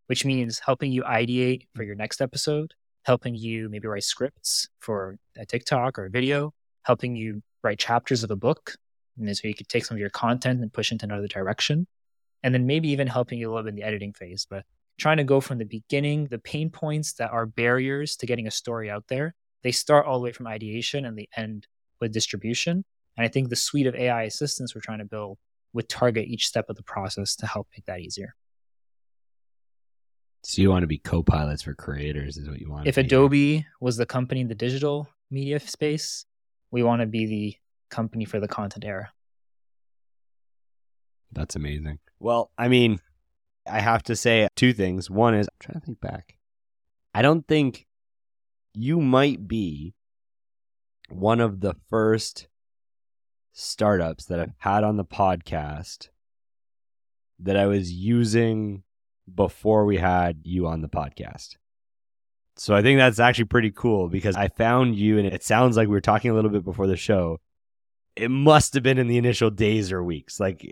which 0.07 0.25
means 0.25 0.61
helping 0.65 0.91
you 0.91 1.03
ideate 1.03 1.67
for 1.75 1.83
your 1.83 1.95
next 1.95 2.21
episode, 2.21 2.73
helping 3.03 3.35
you 3.35 3.69
maybe 3.69 3.87
write 3.87 4.03
scripts 4.03 4.67
for 4.79 5.17
a 5.37 5.45
TikTok 5.45 5.99
or 5.99 6.05
a 6.05 6.09
video, 6.09 6.53
helping 6.83 7.15
you 7.15 7.41
write 7.63 7.79
chapters 7.79 8.23
of 8.23 8.31
a 8.31 8.35
book. 8.35 8.75
And 9.17 9.35
so 9.35 9.47
you 9.47 9.53
could 9.53 9.67
take 9.67 9.85
some 9.85 9.95
of 9.95 9.99
your 9.99 10.09
content 10.09 10.61
and 10.61 10.71
push 10.71 10.91
into 10.91 11.05
another 11.05 11.27
direction. 11.27 11.87
And 12.41 12.53
then 12.53 12.65
maybe 12.65 12.89
even 12.89 13.07
helping 13.07 13.39
you 13.39 13.49
a 13.49 13.51
little 13.51 13.63
bit 13.63 13.69
in 13.69 13.75
the 13.75 13.83
editing 13.83 14.13
phase. 14.13 14.45
But 14.49 14.65
trying 14.97 15.17
to 15.17 15.23
go 15.23 15.39
from 15.39 15.57
the 15.57 15.65
beginning, 15.65 16.25
the 16.25 16.39
pain 16.39 16.69
points 16.69 17.13
that 17.13 17.31
are 17.31 17.45
barriers 17.45 18.15
to 18.17 18.25
getting 18.25 18.47
a 18.47 18.51
story 18.51 18.89
out 18.89 19.05
there, 19.07 19.33
they 19.63 19.71
start 19.71 20.05
all 20.05 20.19
the 20.19 20.23
way 20.23 20.31
from 20.31 20.47
ideation 20.47 21.05
and 21.05 21.17
they 21.17 21.27
end 21.37 21.67
with 21.99 22.13
distribution. 22.13 22.83
And 23.15 23.25
I 23.25 23.29
think 23.29 23.49
the 23.49 23.55
suite 23.55 23.87
of 23.87 23.95
AI 23.95 24.23
assistants 24.23 24.75
we're 24.75 24.81
trying 24.81 24.99
to 24.99 25.05
build 25.05 25.37
would 25.73 25.89
target 25.89 26.27
each 26.27 26.47
step 26.47 26.69
of 26.69 26.75
the 26.75 26.83
process 26.83 27.35
to 27.37 27.47
help 27.47 27.67
make 27.75 27.85
that 27.85 27.99
easier. 27.99 28.35
so 30.43 30.61
you 30.61 30.69
want 30.69 30.83
to 30.83 30.87
be 30.87 30.97
co-pilots 30.97 31.63
for 31.63 31.73
creators 31.73 32.37
is 32.37 32.47
what 32.49 32.59
you 32.59 32.69
want. 32.69 32.87
If 32.87 32.95
to 32.95 33.01
be. 33.01 33.07
Adobe 33.07 33.65
was 33.79 33.97
the 33.97 34.05
company 34.05 34.41
in 34.41 34.47
the 34.47 34.55
digital 34.55 35.07
media 35.31 35.59
space, 35.59 36.25
we 36.71 36.83
want 36.83 37.01
to 37.01 37.07
be 37.07 37.25
the 37.25 37.55
company 37.89 38.25
for 38.25 38.39
the 38.39 38.47
content 38.47 38.85
era. 38.85 39.11
That's 41.31 41.55
amazing. 41.55 41.99
Well, 42.19 42.51
I 42.57 42.67
mean, 42.67 42.99
I 43.67 43.79
have 43.79 44.03
to 44.03 44.15
say 44.15 44.47
two 44.55 44.73
things. 44.73 45.09
One 45.09 45.33
is 45.33 45.47
I'm 45.47 45.57
trying 45.59 45.79
to 45.79 45.85
think 45.85 45.99
back. 45.99 46.37
I 47.13 47.21
don't 47.21 47.47
think 47.47 47.87
you 48.73 48.99
might 48.99 49.47
be 49.47 49.93
one 51.09 51.39
of 51.39 51.61
the 51.61 51.75
first 51.89 52.47
startups 53.53 54.25
that 54.25 54.39
I've 54.39 54.53
had 54.57 54.83
on 54.83 54.97
the 54.97 55.05
podcast 55.05 56.09
that 57.39 57.55
I 57.55 57.67
was 57.67 57.91
using 57.91 58.83
before 59.33 59.85
we 59.85 59.97
had 59.97 60.41
you 60.43 60.67
on 60.67 60.81
the 60.81 60.89
podcast. 60.89 61.55
So 62.55 62.75
I 62.75 62.81
think 62.81 62.97
that's 62.97 63.19
actually 63.19 63.45
pretty 63.45 63.71
cool 63.71 64.09
because 64.09 64.35
I 64.35 64.47
found 64.47 64.95
you 64.95 65.17
and 65.17 65.27
it 65.27 65.43
sounds 65.43 65.77
like 65.77 65.87
we 65.87 65.93
were 65.93 66.01
talking 66.01 66.31
a 66.31 66.33
little 66.33 66.51
bit 66.51 66.63
before 66.63 66.87
the 66.87 66.97
show. 66.97 67.39
It 68.15 68.29
must 68.29 68.73
have 68.73 68.83
been 68.83 68.99
in 68.99 69.07
the 69.07 69.17
initial 69.17 69.49
days 69.49 69.91
or 69.91 70.03
weeks. 70.03 70.39
Like 70.39 70.71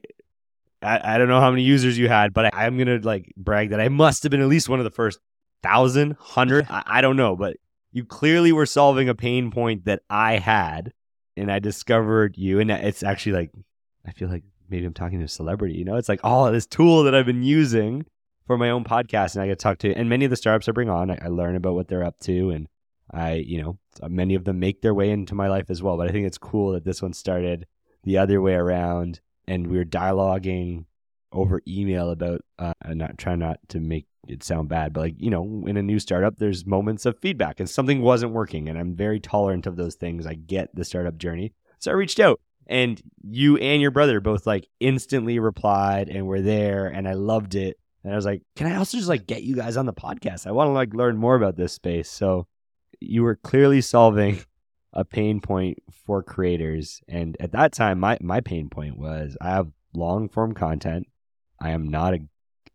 I, 0.82 1.16
I 1.16 1.18
don't 1.18 1.28
know 1.28 1.40
how 1.40 1.50
many 1.50 1.64
users 1.64 1.98
you 1.98 2.08
had, 2.08 2.34
but 2.34 2.54
I, 2.54 2.66
I'm 2.66 2.78
gonna 2.78 3.00
like 3.02 3.34
brag 3.38 3.70
that 3.72 3.82
I 3.82 3.90
must 3.90 4.24
have 4.24 4.30
been 4.30 4.42
at 4.42 4.48
least 4.48 4.70
one 4.70 4.80
of 4.80 4.84
the 4.84 4.92
first 4.92 5.20
thousand, 5.64 6.18
hundred. 6.20 6.68
I, 6.70 6.84
I 6.86 7.02
don't 7.02 7.18
know, 7.18 7.36
but 7.36 7.58
you 7.92 8.06
clearly 8.06 8.52
were 8.52 8.66
solving 8.66 9.10
a 9.10 9.16
pain 9.16 9.52
point 9.52 9.86
that 9.86 10.02
I 10.10 10.38
had, 10.38 10.94
and 11.38 11.52
I 11.52 11.60
discovered 11.60 12.38
you. 12.38 12.60
And 12.60 12.72
it's 12.72 13.04
actually 13.04 13.34
like 13.34 13.52
I 14.06 14.12
feel 14.12 14.30
like 14.30 14.44
maybe 14.70 14.86
I'm 14.86 14.94
talking 14.94 15.20
to 15.20 15.26
a 15.26 15.30
celebrity. 15.30 15.76
You 15.76 15.86
know, 15.86 15.96
it's 15.96 16.10
like 16.10 16.22
oh, 16.24 16.52
this 16.52 16.66
tool 16.66 17.04
that 17.04 17.16
I've 17.16 17.26
been 17.26 17.44
using 17.44 18.06
for 18.48 18.58
my 18.58 18.70
own 18.70 18.84
podcast, 18.84 19.36
and 19.36 19.44
I 19.44 19.48
get 19.48 19.60
to 19.60 19.64
talk 19.64 19.78
to. 19.80 19.94
And 19.94 20.10
many 20.10 20.26
of 20.26 20.32
the 20.32 20.38
startups 20.38 20.68
I 20.68 20.72
bring 20.72 20.90
on, 20.90 21.12
I, 21.12 21.18
I 21.22 21.28
learn 21.28 21.56
about 21.56 21.76
what 21.76 21.88
they're 21.88 22.04
up 22.04 22.20
to, 22.22 22.50
and 22.50 22.68
I, 23.14 23.34
you 23.34 23.62
know, 23.62 23.78
many 24.08 24.36
of 24.36 24.46
them 24.46 24.60
make 24.60 24.82
their 24.82 24.94
way 24.94 25.10
into 25.10 25.36
my 25.36 25.48
life 25.48 25.70
as 25.70 25.84
well. 25.84 25.98
But 25.98 26.10
I 26.10 26.12
think 26.12 26.28
it's 26.28 26.38
cool 26.38 26.72
that 26.74 26.86
this 26.86 27.02
one 27.02 27.14
started 27.14 27.68
the 28.04 28.18
other 28.18 28.42
way 28.42 28.54
around 28.54 29.20
and 29.48 29.68
we 29.68 29.78
were 29.78 29.86
dialoguing 29.86 30.86
over 31.32 31.62
email 31.68 32.10
about 32.10 32.42
uh, 32.60 32.74
I'm 32.82 32.98
not 32.98 33.18
trying 33.18 33.40
not 33.40 33.60
to 33.70 33.80
make 33.80 34.06
it 34.32 34.44
sound 34.44 34.70
bad, 34.70 34.94
but 34.94 35.02
like 35.02 35.16
you 35.18 35.30
know, 35.30 35.66
in 35.68 35.78
a 35.78 35.84
new 35.84 36.00
startup, 36.00 36.38
there's 36.38 36.66
moments 36.66 37.06
of 37.06 37.20
feedback, 37.20 37.60
and 37.60 37.70
something 37.70 38.02
wasn't 38.02 38.34
working, 38.34 38.70
and 38.70 38.78
I'm 38.78 38.96
very 38.96 39.20
tolerant 39.20 39.68
of 39.68 39.76
those 39.76 39.96
things. 39.96 40.26
I 40.26 40.36
get 40.36 40.74
the 40.76 40.86
startup 40.86 41.18
journey, 41.18 41.54
so 41.80 41.92
I 41.92 41.96
reached 41.96 42.20
out, 42.20 42.40
and 42.68 43.02
you 43.24 43.58
and 43.58 43.82
your 43.82 43.92
brother 43.92 44.20
both 44.20 44.48
like 44.48 44.68
instantly 44.80 45.40
replied, 45.40 46.10
and 46.10 46.28
were 46.28 46.42
there, 46.42 46.88
and 46.88 47.08
I 47.08 47.14
loved 47.14 47.56
it. 47.56 47.78
And 48.04 48.14
I 48.14 48.16
was 48.16 48.26
like, 48.26 48.42
can 48.56 48.68
I 48.68 48.78
also 48.78 48.98
just 48.98 49.10
like 49.10 49.28
get 49.28 49.44
you 49.44 49.56
guys 49.56 49.78
on 49.78 49.86
the 49.86 49.94
podcast? 49.94 50.48
I 50.48 50.52
want 50.52 50.70
to 50.70 50.72
like 50.72 50.94
learn 50.94 51.18
more 51.18 51.36
about 51.36 51.56
this 51.56 51.74
space. 51.74 52.10
So 52.10 52.48
you 53.00 53.24
were 53.24 53.36
clearly 53.36 53.82
solving 53.82 54.40
a 54.94 55.06
pain 55.06 55.40
point 55.40 55.80
for 56.06 56.24
creators. 56.24 57.02
And 57.08 57.38
at 57.40 57.52
that 57.52 57.74
time, 57.74 58.00
my, 58.00 58.18
my 58.22 58.42
pain 58.42 58.70
point 58.70 58.98
was 58.98 59.38
I 59.40 59.50
have 59.50 59.70
long 59.94 60.30
form 60.30 60.54
content. 60.54 61.08
I 61.60 61.72
am 61.72 61.88
not 61.88 62.14
a, 62.16 62.20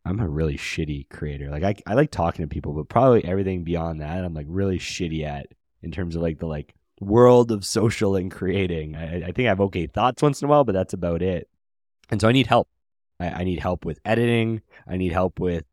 I'm 0.07 0.21
a 0.21 0.29
really 0.29 0.57
shitty 0.57 1.09
creator. 1.09 1.51
Like 1.51 1.65
I, 1.65 1.75
I 1.87 1.95
like 1.95 2.11
talking 2.11 2.45
to 2.45 2.49
people, 2.49 2.73
but 2.73 2.89
probably 2.89 3.25
everything 3.25 3.65
beyond 3.65 4.01
that, 4.01 4.25
I'm 4.25 4.35
like 4.35 4.47
really 4.49 4.79
shitty 4.79 5.25
at 5.25 5.49
in 5.83 5.91
terms 5.91 6.15
of 6.15 6.23
like 6.23 6.39
the 6.39 6.47
like 6.47 6.75
world 7.01 7.51
of 7.51 7.65
social 7.65 8.15
and 8.15 8.31
creating. 8.31 8.95
I, 8.95 9.27
I 9.27 9.33
think 9.33 9.47
I 9.47 9.51
have 9.51 9.61
okay 9.63 9.87
thoughts 9.87 10.23
once 10.23 10.41
in 10.41 10.47
a 10.47 10.49
while, 10.49 10.65
but 10.65 10.73
that's 10.73 10.95
about 10.95 11.23
it. 11.23 11.49
And 12.09 12.21
so 12.21 12.29
I 12.29 12.33
need 12.33 12.47
help. 12.47 12.69
I, 13.19 13.29
I 13.29 13.45
need 13.45 13.59
help 13.59 13.85
with 13.85 13.99
editing. 14.05 14.63
I 14.87 14.97
need 14.97 15.13
help 15.13 15.41
with, 15.41 15.65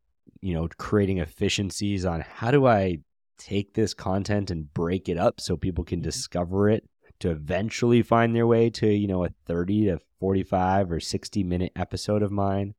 you 0.42 0.56
know, 0.56 0.68
creating 0.78 1.20
efficiencies 1.20 2.04
on 2.04 2.22
how 2.22 2.50
do 2.50 2.66
I 2.66 3.00
take 3.38 3.76
this 3.76 3.94
content 3.94 4.50
and 4.50 4.74
break 4.74 5.10
it 5.10 5.18
up 5.18 5.42
so 5.42 5.58
people 5.58 5.84
can 5.84 6.00
mm-hmm. 6.00 6.06
discover 6.06 6.70
it 6.70 6.90
to 7.20 7.30
eventually 7.30 8.02
find 8.02 8.36
their 8.36 8.48
way 8.48 8.72
to, 8.72 8.88
you 8.88 9.08
know, 9.08 9.26
a 9.26 9.30
30 9.46 9.86
to 9.86 10.00
45 10.20 10.92
or 10.92 11.00
60 11.00 11.44
minute 11.44 11.72
episode 11.76 12.24
of 12.24 12.32
mine. 12.32 12.74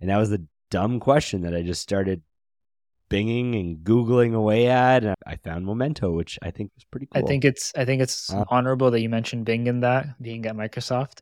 And 0.00 0.10
that 0.10 0.16
was 0.16 0.30
the 0.30 0.46
dumb 0.70 1.00
question 1.00 1.42
that 1.42 1.54
I 1.54 1.62
just 1.62 1.82
started 1.82 2.22
binging 3.10 3.58
and 3.58 3.78
googling 3.78 4.34
away 4.34 4.68
at 4.68 5.02
and 5.04 5.16
I 5.26 5.36
found 5.36 5.66
Momento, 5.66 6.12
which 6.12 6.38
I 6.42 6.50
think 6.52 6.70
was 6.76 6.84
pretty 6.84 7.06
cool. 7.06 7.22
I 7.22 7.26
think 7.26 7.44
it's 7.44 7.72
I 7.76 7.84
think 7.84 8.00
it's 8.02 8.32
Uh, 8.32 8.44
honorable 8.48 8.90
that 8.92 9.00
you 9.00 9.08
mentioned 9.08 9.44
Bing 9.44 9.66
in 9.66 9.80
that 9.80 10.06
being 10.22 10.46
at 10.46 10.54
Microsoft. 10.54 11.20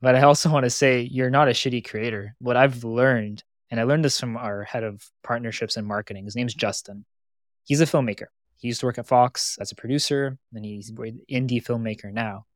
But 0.00 0.14
I 0.14 0.22
also 0.22 0.50
want 0.50 0.64
to 0.64 0.70
say 0.70 1.00
you're 1.00 1.30
not 1.30 1.48
a 1.48 1.52
shitty 1.52 1.84
creator. 1.88 2.36
What 2.38 2.56
I've 2.56 2.84
learned 2.84 3.42
And 3.70 3.80
I 3.80 3.84
learned 3.84 4.04
this 4.04 4.20
from 4.20 4.36
our 4.36 4.62
head 4.62 4.84
of 4.84 5.02
partnerships 5.24 5.76
and 5.76 5.86
marketing. 5.86 6.26
His 6.26 6.36
name's 6.36 6.54
Justin. 6.54 7.04
He's 7.64 7.80
a 7.80 7.86
filmmaker. 7.86 8.28
He 8.56 8.68
used 8.68 8.80
to 8.80 8.86
work 8.86 8.98
at 8.98 9.06
Fox 9.06 9.58
as 9.58 9.72
a 9.72 9.74
producer, 9.74 10.38
and 10.54 10.64
he's 10.64 10.90
an 10.90 11.20
indie 11.28 11.64
filmmaker 11.64 12.12
now. 12.12 12.46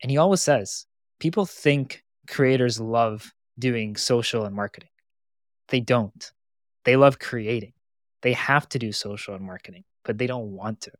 And 0.00 0.10
he 0.12 0.18
always 0.18 0.42
says 0.42 0.86
people 1.18 1.46
think 1.46 2.04
creators 2.28 2.78
love 2.78 3.32
doing 3.58 3.96
social 3.96 4.44
and 4.44 4.54
marketing. 4.54 4.91
They 5.72 5.80
don't. 5.80 6.30
They 6.84 6.96
love 6.96 7.18
creating. 7.18 7.72
They 8.20 8.34
have 8.34 8.68
to 8.68 8.78
do 8.78 8.92
social 8.92 9.34
and 9.34 9.42
marketing, 9.44 9.84
but 10.04 10.18
they 10.18 10.26
don't 10.26 10.52
want 10.52 10.82
to. 10.82 10.92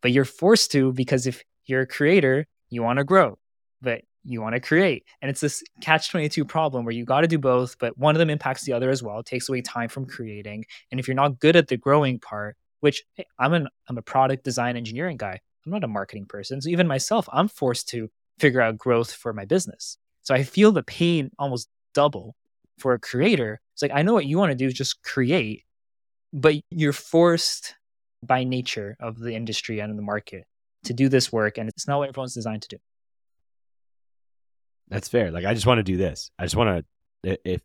But 0.00 0.12
you're 0.12 0.24
forced 0.24 0.72
to 0.72 0.92
because 0.94 1.26
if 1.26 1.44
you're 1.66 1.82
a 1.82 1.86
creator, 1.86 2.46
you 2.70 2.82
want 2.82 2.98
to 3.00 3.04
grow, 3.04 3.38
but 3.82 4.00
you 4.24 4.40
want 4.40 4.54
to 4.54 4.60
create. 4.60 5.04
And 5.20 5.30
it's 5.30 5.42
this 5.42 5.62
catch 5.82 6.10
22 6.10 6.42
problem 6.46 6.86
where 6.86 6.94
you 6.94 7.04
got 7.04 7.20
to 7.20 7.28
do 7.28 7.38
both, 7.38 7.78
but 7.78 7.98
one 7.98 8.14
of 8.14 8.18
them 8.18 8.30
impacts 8.30 8.64
the 8.64 8.72
other 8.72 8.88
as 8.88 9.02
well. 9.02 9.18
It 9.18 9.26
takes 9.26 9.50
away 9.50 9.60
time 9.60 9.90
from 9.90 10.06
creating. 10.06 10.64
And 10.90 10.98
if 10.98 11.06
you're 11.06 11.14
not 11.14 11.38
good 11.38 11.54
at 11.54 11.68
the 11.68 11.76
growing 11.76 12.18
part, 12.18 12.56
which 12.80 13.04
hey, 13.16 13.26
I'm 13.38 13.52
an 13.52 13.68
I'm 13.88 13.98
a 13.98 14.02
product 14.02 14.42
design 14.42 14.78
engineering 14.78 15.18
guy. 15.18 15.38
I'm 15.66 15.72
not 15.72 15.84
a 15.84 15.88
marketing 15.88 16.24
person. 16.24 16.62
So 16.62 16.70
even 16.70 16.88
myself, 16.88 17.28
I'm 17.30 17.48
forced 17.48 17.90
to 17.90 18.08
figure 18.38 18.62
out 18.62 18.78
growth 18.78 19.12
for 19.12 19.34
my 19.34 19.44
business. 19.44 19.98
So 20.22 20.34
I 20.34 20.44
feel 20.44 20.72
the 20.72 20.82
pain 20.82 21.30
almost 21.38 21.68
double 21.92 22.36
for 22.78 22.94
a 22.94 22.98
creator. 22.98 23.60
It's 23.74 23.82
like 23.82 23.92
I 23.94 24.02
know 24.02 24.14
what 24.14 24.26
you 24.26 24.38
want 24.38 24.50
to 24.50 24.56
do 24.56 24.66
is 24.66 24.74
just 24.74 25.02
create, 25.02 25.64
but 26.32 26.54
you're 26.70 26.92
forced 26.92 27.74
by 28.22 28.44
nature 28.44 28.96
of 29.00 29.18
the 29.18 29.34
industry 29.34 29.80
and 29.80 29.98
the 29.98 30.02
market 30.02 30.44
to 30.84 30.94
do 30.94 31.08
this 31.08 31.32
work 31.32 31.58
and 31.58 31.68
it's 31.68 31.86
not 31.86 31.98
what 31.98 32.08
everyone's 32.08 32.34
designed 32.34 32.62
to 32.62 32.68
do. 32.68 32.76
That's 34.88 35.08
fair. 35.08 35.30
Like 35.30 35.44
I 35.44 35.54
just 35.54 35.66
want 35.66 35.78
to 35.78 35.82
do 35.82 35.96
this. 35.96 36.30
I 36.38 36.44
just 36.44 36.56
want 36.56 36.84
to 37.24 37.38
if 37.44 37.62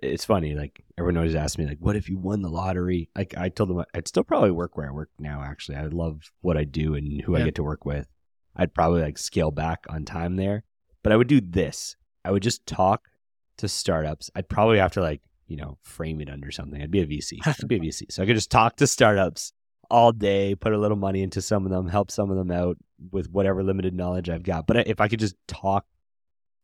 it's 0.00 0.24
funny. 0.24 0.54
Like 0.54 0.82
everyone 0.98 1.18
always 1.18 1.34
asks 1.34 1.58
me, 1.58 1.66
like, 1.66 1.78
"What 1.80 1.96
if 1.96 2.08
you 2.08 2.18
won 2.18 2.42
the 2.42 2.48
lottery?" 2.48 3.10
Like 3.14 3.36
I 3.36 3.48
told 3.48 3.68
them, 3.68 3.78
uh, 3.78 3.84
I'd 3.94 4.08
still 4.08 4.24
probably 4.24 4.50
work 4.50 4.76
where 4.76 4.88
I 4.88 4.92
work 4.92 5.10
now. 5.18 5.42
Actually, 5.42 5.76
I 5.76 5.86
love 5.86 6.32
what 6.40 6.56
I 6.56 6.64
do 6.64 6.94
and 6.94 7.20
who 7.22 7.36
yeah. 7.36 7.42
I 7.42 7.44
get 7.44 7.56
to 7.56 7.62
work 7.62 7.84
with. 7.84 8.08
I'd 8.56 8.74
probably 8.74 9.02
like 9.02 9.18
scale 9.18 9.50
back 9.50 9.84
on 9.88 10.04
time 10.04 10.36
there, 10.36 10.64
but 11.02 11.12
I 11.12 11.16
would 11.16 11.28
do 11.28 11.40
this. 11.40 11.96
I 12.24 12.30
would 12.30 12.42
just 12.42 12.66
talk 12.66 13.08
to 13.58 13.68
startups. 13.68 14.30
I'd 14.34 14.48
probably 14.48 14.78
have 14.78 14.92
to 14.92 15.00
like 15.00 15.22
you 15.46 15.56
know 15.56 15.78
frame 15.82 16.20
it 16.20 16.30
under 16.30 16.50
something. 16.50 16.80
I'd 16.80 16.90
be 16.90 17.00
a 17.00 17.06
VC. 17.06 17.38
I'd 17.46 17.68
be 17.68 17.76
a 17.76 17.80
VC. 17.80 18.10
So 18.10 18.22
I 18.22 18.26
could 18.26 18.36
just 18.36 18.50
talk 18.50 18.76
to 18.76 18.86
startups 18.86 19.52
all 19.90 20.12
day, 20.12 20.54
put 20.54 20.72
a 20.72 20.78
little 20.78 20.96
money 20.96 21.22
into 21.22 21.42
some 21.42 21.66
of 21.66 21.70
them, 21.70 21.88
help 21.88 22.10
some 22.10 22.30
of 22.30 22.36
them 22.36 22.50
out 22.50 22.78
with 23.10 23.30
whatever 23.30 23.62
limited 23.62 23.94
knowledge 23.94 24.30
I've 24.30 24.42
got. 24.42 24.66
But 24.66 24.88
if 24.88 25.00
I 25.00 25.08
could 25.08 25.20
just 25.20 25.36
talk 25.46 25.84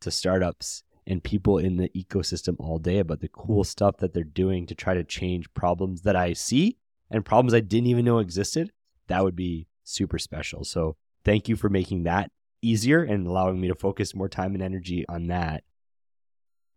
to 0.00 0.10
startups 0.10 0.82
and 1.06 1.22
people 1.22 1.58
in 1.58 1.76
the 1.76 1.90
ecosystem 1.90 2.56
all 2.58 2.78
day 2.78 2.98
about 2.98 3.20
the 3.20 3.28
cool 3.28 3.64
stuff 3.64 3.96
that 3.98 4.14
they're 4.14 4.24
doing 4.24 4.66
to 4.66 4.74
try 4.74 4.94
to 4.94 5.04
change 5.04 5.52
problems 5.54 6.02
that 6.02 6.16
I 6.16 6.32
see 6.32 6.78
and 7.10 7.24
problems 7.24 7.54
I 7.54 7.60
didn't 7.60 7.88
even 7.88 8.04
know 8.04 8.18
existed, 8.18 8.72
that 9.08 9.24
would 9.24 9.36
be 9.36 9.66
super 9.84 10.18
special. 10.18 10.64
So 10.64 10.96
thank 11.24 11.48
you 11.48 11.56
for 11.56 11.68
making 11.68 12.04
that 12.04 12.30
easier 12.62 13.02
and 13.02 13.26
allowing 13.26 13.60
me 13.60 13.68
to 13.68 13.74
focus 13.74 14.14
more 14.14 14.28
time 14.28 14.54
and 14.54 14.62
energy 14.62 15.04
on 15.08 15.28
that. 15.28 15.64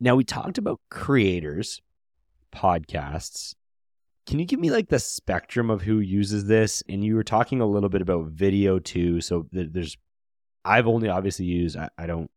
Now, 0.04 0.16
we 0.16 0.24
talked 0.24 0.58
about 0.58 0.82
creators, 0.90 1.80
podcasts. 2.52 3.54
Can 4.26 4.40
you 4.40 4.46
give 4.46 4.60
me 4.60 4.72
like 4.72 4.90
the 4.90 4.98
spectrum 4.98 5.70
of 5.70 5.84
who 5.84 6.00
uses 6.00 6.46
this? 6.46 6.82
And 6.90 7.06
you 7.06 7.16
were 7.16 7.24
talking 7.24 7.62
a 7.62 7.68
little 7.68 7.88
bit 7.88 8.02
about 8.02 8.28
video 8.28 8.80
too. 8.80 9.22
So 9.22 9.46
there's, 9.52 9.96
I've 10.66 10.88
only 10.88 11.08
obviously 11.08 11.46
used, 11.46 11.78
I, 11.78 11.90
I 12.00 12.08
don't 12.08 12.32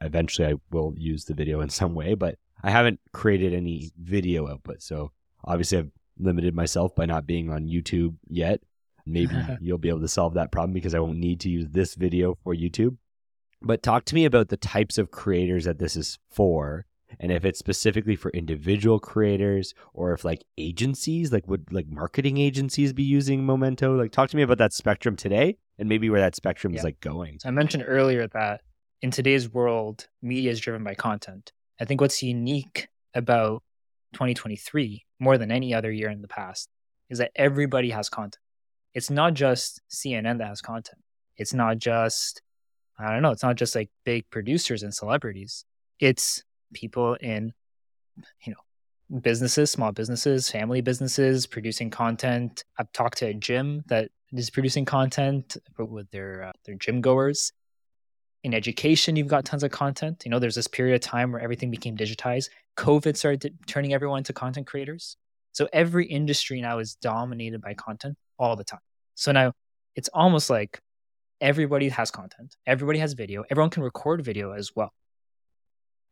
eventually 0.00 0.46
I 0.48 0.54
will 0.70 0.94
use 0.96 1.24
the 1.24 1.34
video 1.34 1.60
in 1.60 1.68
some 1.68 1.94
way, 1.94 2.14
but 2.14 2.36
I 2.62 2.70
haven't 2.70 3.00
created 3.12 3.54
any 3.54 3.90
video 4.00 4.48
output. 4.48 4.80
So 4.80 5.10
obviously 5.44 5.78
I've 5.78 5.90
limited 6.18 6.54
myself 6.54 6.94
by 6.94 7.06
not 7.06 7.26
being 7.26 7.50
on 7.50 7.66
YouTube 7.66 8.14
yet. 8.28 8.60
Maybe 9.04 9.34
you'll 9.60 9.78
be 9.78 9.88
able 9.88 10.00
to 10.00 10.08
solve 10.08 10.34
that 10.34 10.52
problem 10.52 10.72
because 10.72 10.94
I 10.94 11.00
won't 11.00 11.18
need 11.18 11.40
to 11.40 11.50
use 11.50 11.66
this 11.70 11.96
video 11.96 12.38
for 12.44 12.54
YouTube. 12.54 12.96
But 13.62 13.82
talk 13.82 14.04
to 14.06 14.14
me 14.14 14.24
about 14.24 14.48
the 14.48 14.56
types 14.56 14.98
of 14.98 15.10
creators 15.10 15.64
that 15.64 15.78
this 15.78 15.96
is 15.96 16.18
for 16.30 16.86
and 17.20 17.30
if 17.30 17.44
it's 17.44 17.60
specifically 17.60 18.16
for 18.16 18.30
individual 18.32 18.98
creators 18.98 19.72
or 19.92 20.12
if 20.12 20.24
like 20.24 20.44
agencies 20.58 21.32
like 21.32 21.46
would 21.46 21.72
like 21.72 21.86
marketing 21.86 22.38
agencies 22.38 22.92
be 22.92 23.04
using 23.04 23.46
Momento 23.46 23.94
like 23.94 24.10
talk 24.10 24.30
to 24.30 24.36
me 24.36 24.42
about 24.42 24.58
that 24.58 24.72
spectrum 24.72 25.14
today 25.14 25.56
and 25.78 25.88
maybe 25.88 26.10
where 26.10 26.20
that 26.20 26.34
spectrum 26.34 26.72
yeah. 26.72 26.80
is 26.80 26.84
like 26.84 26.98
going 27.00 27.38
so 27.38 27.48
i 27.48 27.52
mentioned 27.52 27.84
earlier 27.86 28.26
that 28.26 28.62
in 29.04 29.10
today's 29.10 29.52
world, 29.52 30.08
media 30.22 30.50
is 30.50 30.60
driven 30.60 30.82
by 30.82 30.94
content. 30.94 31.52
I 31.78 31.84
think 31.84 32.00
what's 32.00 32.22
unique 32.22 32.88
about 33.12 33.62
2023 34.14 35.04
more 35.20 35.36
than 35.36 35.50
any 35.50 35.74
other 35.74 35.92
year 35.92 36.08
in 36.08 36.22
the 36.22 36.28
past 36.28 36.70
is 37.10 37.18
that 37.18 37.30
everybody 37.36 37.90
has 37.90 38.08
content. 38.08 38.38
It's 38.94 39.10
not 39.10 39.34
just 39.34 39.82
CNN 39.90 40.38
that 40.38 40.48
has 40.48 40.62
content. 40.62 41.02
It's 41.36 41.52
not 41.52 41.76
just, 41.76 42.40
I 42.98 43.12
don't 43.12 43.22
know, 43.22 43.30
it's 43.30 43.42
not 43.42 43.56
just 43.56 43.74
like 43.74 43.90
big 44.04 44.28
producers 44.30 44.82
and 44.82 44.94
celebrities. 44.94 45.64
It's 46.00 46.42
people 46.72 47.14
in, 47.14 47.52
you 48.44 48.52
know, 48.52 49.20
businesses, 49.20 49.70
small 49.70 49.92
businesses, 49.92 50.50
family 50.50 50.80
businesses 50.80 51.46
producing 51.46 51.90
content. 51.90 52.64
I've 52.78 52.92
talked 52.92 53.18
to 53.18 53.26
a 53.26 53.34
gym 53.34 53.82
that 53.86 54.10
is 54.32 54.50
producing 54.50 54.84
content 54.84 55.56
with 55.78 56.10
their 56.10 56.44
uh, 56.44 56.52
their 56.64 56.76
gym 56.76 57.00
goers. 57.00 57.52
In 58.42 58.52
education 58.54 59.16
you've 59.16 59.28
got 59.28 59.44
tons 59.44 59.62
of 59.62 59.70
content. 59.70 60.22
You 60.24 60.30
know 60.30 60.38
there's 60.38 60.54
this 60.54 60.68
period 60.68 60.94
of 60.94 61.00
time 61.00 61.32
where 61.32 61.40
everything 61.40 61.70
became 61.70 61.96
digitized. 61.96 62.48
Covid 62.76 63.16
started 63.16 63.56
turning 63.66 63.94
everyone 63.94 64.18
into 64.18 64.32
content 64.32 64.66
creators. 64.66 65.16
So 65.52 65.68
every 65.72 66.06
industry 66.06 66.60
now 66.60 66.78
is 66.78 66.96
dominated 66.96 67.60
by 67.60 67.74
content 67.74 68.16
all 68.38 68.56
the 68.56 68.64
time. 68.64 68.80
So 69.14 69.32
now 69.32 69.52
it's 69.94 70.10
almost 70.12 70.50
like 70.50 70.80
everybody 71.40 71.88
has 71.88 72.10
content 72.10 72.56
everybody 72.66 72.98
has 72.98 73.12
video 73.12 73.44
everyone 73.50 73.70
can 73.70 73.82
record 73.82 74.24
video 74.24 74.52
as 74.52 74.72
well 74.74 74.92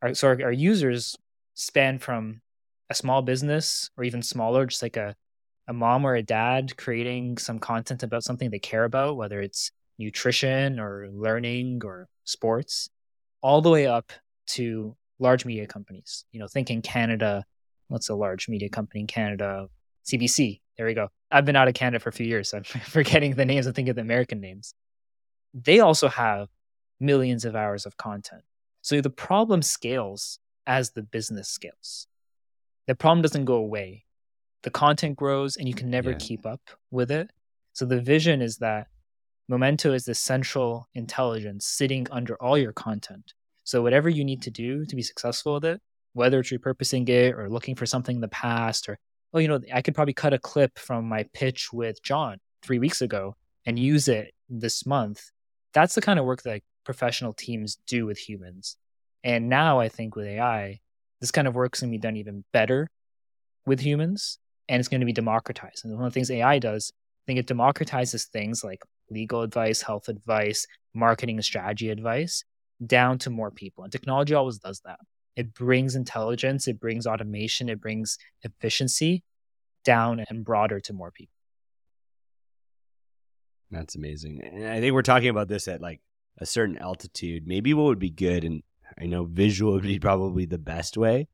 our, 0.02 0.14
so 0.14 0.28
our, 0.28 0.42
our 0.44 0.52
users 0.52 1.16
span 1.54 1.98
from 1.98 2.40
a 2.90 2.94
small 2.94 3.22
business 3.22 3.90
or 3.96 4.04
even 4.04 4.22
smaller 4.22 4.66
just 4.66 4.82
like 4.82 4.96
a, 4.96 5.14
a 5.68 5.72
mom 5.72 6.04
or 6.04 6.14
a 6.14 6.22
dad 6.22 6.76
creating 6.76 7.38
some 7.38 7.58
content 7.58 8.02
about 8.02 8.24
something 8.24 8.50
they 8.50 8.58
care 8.58 8.84
about 8.84 9.16
whether 9.16 9.40
it's 9.40 9.70
nutrition 9.98 10.80
or 10.80 11.08
learning 11.12 11.80
or 11.84 12.08
sports, 12.24 12.88
all 13.40 13.60
the 13.60 13.70
way 13.70 13.86
up 13.86 14.12
to 14.46 14.96
large 15.18 15.44
media 15.44 15.66
companies. 15.66 16.24
You 16.32 16.40
know, 16.40 16.48
think 16.48 16.70
in 16.70 16.82
Canada, 16.82 17.44
what's 17.88 18.08
a 18.08 18.14
large 18.14 18.48
media 18.48 18.68
company 18.68 19.00
in 19.00 19.06
Canada? 19.06 19.68
CBC. 20.04 20.60
There 20.76 20.86
we 20.86 20.94
go. 20.94 21.08
I've 21.30 21.44
been 21.44 21.56
out 21.56 21.68
of 21.68 21.74
Canada 21.74 22.00
for 22.00 22.08
a 22.08 22.12
few 22.12 22.26
years, 22.26 22.50
so 22.50 22.58
I'm 22.58 22.64
forgetting 22.64 23.34
the 23.34 23.44
names. 23.44 23.66
I 23.66 23.72
think 23.72 23.88
of 23.88 23.96
the 23.96 24.02
American 24.02 24.40
names. 24.40 24.74
They 25.54 25.80
also 25.80 26.08
have 26.08 26.48
millions 27.00 27.44
of 27.44 27.56
hours 27.56 27.86
of 27.86 27.96
content. 27.96 28.42
So 28.80 29.00
the 29.00 29.10
problem 29.10 29.62
scales 29.62 30.38
as 30.66 30.90
the 30.90 31.02
business 31.02 31.48
scales. 31.48 32.06
The 32.86 32.94
problem 32.94 33.22
doesn't 33.22 33.44
go 33.44 33.54
away. 33.54 34.04
The 34.62 34.70
content 34.70 35.16
grows 35.16 35.56
and 35.56 35.68
you 35.68 35.74
can 35.74 35.90
never 35.90 36.10
yeah. 36.12 36.18
keep 36.18 36.46
up 36.46 36.60
with 36.90 37.10
it. 37.10 37.30
So 37.72 37.84
the 37.84 38.00
vision 38.00 38.42
is 38.42 38.58
that 38.58 38.88
Momento 39.48 39.92
is 39.92 40.04
the 40.04 40.14
central 40.14 40.88
intelligence 40.94 41.66
sitting 41.66 42.06
under 42.10 42.40
all 42.42 42.56
your 42.56 42.72
content. 42.72 43.34
So 43.64 43.82
whatever 43.82 44.08
you 44.08 44.24
need 44.24 44.42
to 44.42 44.50
do 44.50 44.86
to 44.86 44.96
be 44.96 45.02
successful 45.02 45.54
with 45.54 45.64
it, 45.64 45.80
whether 46.12 46.40
it's 46.40 46.50
repurposing 46.50 47.08
it 47.08 47.34
or 47.34 47.48
looking 47.48 47.74
for 47.74 47.86
something 47.86 48.16
in 48.16 48.20
the 48.20 48.28
past 48.28 48.88
or 48.88 48.98
oh, 49.34 49.38
you 49.38 49.48
know, 49.48 49.60
I 49.72 49.82
could 49.82 49.94
probably 49.94 50.14
cut 50.14 50.34
a 50.34 50.38
clip 50.38 50.78
from 50.78 51.08
my 51.08 51.24
pitch 51.32 51.72
with 51.72 52.02
John 52.02 52.38
three 52.62 52.78
weeks 52.78 53.00
ago 53.00 53.36
and 53.64 53.78
use 53.78 54.08
it 54.08 54.34
this 54.48 54.84
month. 54.84 55.30
That's 55.74 55.94
the 55.94 56.02
kind 56.02 56.18
of 56.18 56.24
work 56.24 56.42
that 56.42 56.50
like, 56.50 56.64
professional 56.84 57.32
teams 57.32 57.78
do 57.86 58.06
with 58.06 58.18
humans. 58.18 58.76
And 59.22 59.48
now 59.48 59.78
I 59.78 59.88
think 59.88 60.16
with 60.16 60.26
AI, 60.26 60.80
this 61.20 61.30
kind 61.30 61.46
of 61.46 61.54
work's 61.54 61.80
gonna 61.80 61.92
be 61.92 61.98
done 61.98 62.16
even 62.16 62.44
better 62.52 62.88
with 63.66 63.80
humans 63.80 64.38
and 64.68 64.80
it's 64.80 64.88
going 64.88 65.00
to 65.00 65.06
be 65.06 65.12
democratized. 65.12 65.84
And 65.84 65.94
one 65.94 66.06
of 66.06 66.12
the 66.12 66.14
things 66.14 66.30
AI 66.30 66.58
does, 66.58 66.92
I 66.94 67.22
think 67.26 67.38
it 67.38 67.46
democratizes 67.46 68.26
things 68.28 68.64
like 68.64 68.82
legal 69.10 69.42
advice, 69.42 69.82
health 69.82 70.08
advice, 70.08 70.66
marketing 70.94 71.40
strategy 71.42 71.90
advice 71.90 72.44
down 72.84 73.18
to 73.18 73.30
more 73.30 73.50
people. 73.50 73.84
And 73.84 73.92
technology 73.92 74.34
always 74.34 74.58
does 74.58 74.80
that. 74.84 74.98
It 75.36 75.54
brings 75.54 75.94
intelligence, 75.94 76.68
it 76.68 76.80
brings 76.80 77.06
automation, 77.06 77.68
it 77.68 77.80
brings 77.80 78.18
efficiency 78.42 79.22
down 79.84 80.24
and 80.28 80.44
broader 80.44 80.80
to 80.80 80.92
more 80.92 81.10
people. 81.10 81.31
That's 83.72 83.96
amazing. 83.96 84.40
And 84.44 84.68
I 84.68 84.78
think 84.80 84.94
we're 84.94 85.02
talking 85.02 85.28
about 85.30 85.48
this 85.48 85.66
at 85.66 85.80
like 85.80 86.00
a 86.38 86.46
certain 86.46 86.78
altitude. 86.78 87.46
Maybe 87.46 87.74
what 87.74 87.86
would 87.86 87.98
be 87.98 88.10
good, 88.10 88.44
and 88.44 88.62
I 89.00 89.06
know 89.06 89.24
visual 89.24 89.72
would 89.72 89.82
be 89.82 89.98
probably 89.98 90.44
the 90.44 90.58
best 90.58 90.96
way, 90.96 91.26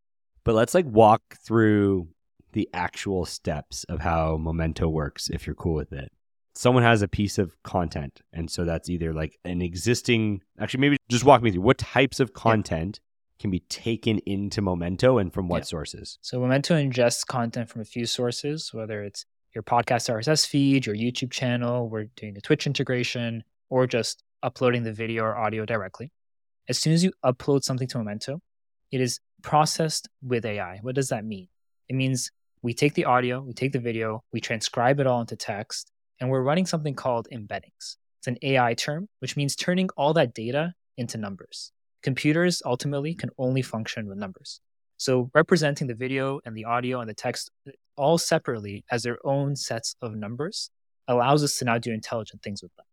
but 0.44 0.54
let's 0.54 0.74
like 0.74 0.86
walk 0.86 1.20
through 1.44 2.08
the 2.52 2.66
actual 2.72 3.26
steps 3.26 3.84
of 3.84 4.00
how 4.00 4.38
Momento 4.38 4.88
works 4.88 5.28
if 5.28 5.46
you're 5.46 5.54
cool 5.54 5.74
with 5.74 5.92
it 5.92 6.10
someone 6.54 6.82
has 6.82 7.02
a 7.02 7.06
piece 7.08 7.38
of 7.38 7.54
content 7.62 8.20
and 8.32 8.50
so 8.50 8.64
that's 8.64 8.88
either 8.90 9.12
like 9.12 9.38
an 9.44 9.62
existing 9.62 10.42
actually 10.58 10.80
maybe 10.80 10.96
just 11.08 11.22
walk 11.22 11.40
me 11.40 11.52
through 11.52 11.60
what 11.60 11.78
types 11.78 12.18
of 12.18 12.32
content 12.32 12.98
can 13.38 13.50
be 13.50 13.60
taken 13.60 14.18
into 14.26 14.60
Momento 14.60 15.18
and 15.18 15.32
from 15.32 15.46
what 15.48 15.58
Yeah. 15.58 15.64
sources? 15.64 16.18
So 16.20 16.40
Memento 16.40 16.74
ingests 16.74 17.24
content 17.24 17.68
from 17.68 17.82
a 17.82 17.84
few 17.84 18.06
sources, 18.06 18.74
whether 18.74 19.04
it's 19.04 19.24
your 19.58 19.64
podcast 19.64 20.08
RSS 20.08 20.46
feed, 20.46 20.86
your 20.86 20.94
YouTube 20.94 21.32
channel, 21.32 21.88
we're 21.88 22.04
doing 22.14 22.32
the 22.32 22.40
Twitch 22.40 22.64
integration, 22.68 23.42
or 23.70 23.88
just 23.88 24.22
uploading 24.44 24.84
the 24.84 24.92
video 24.92 25.24
or 25.24 25.36
audio 25.36 25.64
directly. 25.64 26.12
As 26.68 26.78
soon 26.78 26.92
as 26.92 27.02
you 27.02 27.12
upload 27.24 27.64
something 27.64 27.88
to 27.88 27.98
Momento, 27.98 28.40
it 28.92 29.00
is 29.00 29.18
processed 29.42 30.08
with 30.22 30.44
AI. 30.44 30.78
What 30.82 30.94
does 30.94 31.08
that 31.08 31.24
mean? 31.24 31.48
It 31.88 31.96
means 31.96 32.30
we 32.62 32.72
take 32.72 32.94
the 32.94 33.06
audio, 33.06 33.40
we 33.40 33.52
take 33.52 33.72
the 33.72 33.80
video, 33.80 34.22
we 34.32 34.40
transcribe 34.40 35.00
it 35.00 35.08
all 35.08 35.20
into 35.20 35.34
text, 35.34 35.90
and 36.20 36.30
we're 36.30 36.42
running 36.42 36.66
something 36.66 36.94
called 36.94 37.26
embeddings. 37.32 37.96
It's 38.20 38.28
an 38.28 38.38
AI 38.42 38.74
term, 38.74 39.08
which 39.18 39.36
means 39.36 39.56
turning 39.56 39.88
all 39.96 40.12
that 40.14 40.34
data 40.34 40.74
into 40.96 41.18
numbers. 41.18 41.72
Computers 42.04 42.62
ultimately 42.64 43.12
can 43.12 43.30
only 43.38 43.62
function 43.62 44.06
with 44.06 44.18
numbers. 44.18 44.60
So 44.98 45.32
representing 45.34 45.88
the 45.88 45.94
video 45.94 46.38
and 46.44 46.56
the 46.56 46.64
audio 46.64 47.00
and 47.00 47.10
the 47.10 47.14
text 47.14 47.50
all 47.98 48.16
separately 48.16 48.84
as 48.90 49.02
their 49.02 49.18
own 49.24 49.56
sets 49.56 49.96
of 50.00 50.14
numbers 50.14 50.70
allows 51.06 51.42
us 51.42 51.58
to 51.58 51.64
now 51.64 51.78
do 51.78 51.92
intelligent 51.92 52.42
things 52.42 52.62
with 52.62 52.74
them. 52.76 52.86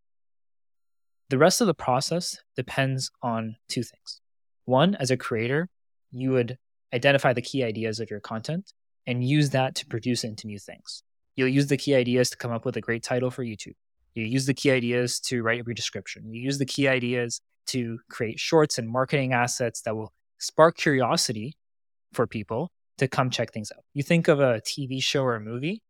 The 1.30 1.38
rest 1.38 1.62
of 1.62 1.68
the 1.68 1.74
process 1.74 2.38
depends 2.56 3.12
on 3.22 3.56
two 3.68 3.84
things. 3.84 4.22
One, 4.66 4.96
as 4.96 5.12
a 5.12 5.18
creator, 5.18 5.70
you 6.12 6.32
would 6.32 6.58
identify 6.94 7.34
the 7.34 7.42
key 7.42 7.64
ideas 7.64 8.00
of 8.00 8.10
your 8.10 8.20
content 8.20 8.74
and 9.08 9.24
use 9.24 9.52
that 9.52 9.76
to 9.76 9.86
produce 9.86 10.24
into 10.24 10.48
new 10.48 10.60
things. 10.60 11.04
You'll 11.36 11.50
use 11.50 11.68
the 11.68 11.78
key 11.78 11.96
ideas 11.96 12.30
to 12.30 12.38
come 12.38 12.52
up 12.52 12.66
with 12.66 12.78
a 12.78 12.82
great 12.82 13.04
title 13.04 13.30
for 13.30 13.44
YouTube. 13.44 13.76
You 14.14 14.24
use 14.26 14.46
the 14.46 14.54
key 14.54 14.72
ideas 14.72 15.20
to 15.22 15.44
write 15.44 15.66
your 15.66 15.74
description. 15.74 16.32
You 16.32 16.42
use 16.42 16.58
the 16.58 16.66
key 16.66 16.88
ideas 16.88 17.42
to 17.68 18.00
create 18.10 18.40
shorts 18.40 18.78
and 18.78 18.88
marketing 18.88 19.34
assets 19.34 19.82
that 19.82 19.96
will 19.96 20.14
spark 20.38 20.78
curiosity 20.78 21.58
for 22.14 22.26
people 22.26 22.72
to 22.98 23.08
come 23.08 23.30
check 23.30 23.52
things 23.52 23.72
out. 23.76 23.84
You 23.94 24.04
think 24.04 24.28
of 24.28 24.40
a 24.40 24.62
TV 24.62 25.02
show 25.02 25.24
or 25.24 25.36
a 25.36 25.42
movie, 25.42 25.82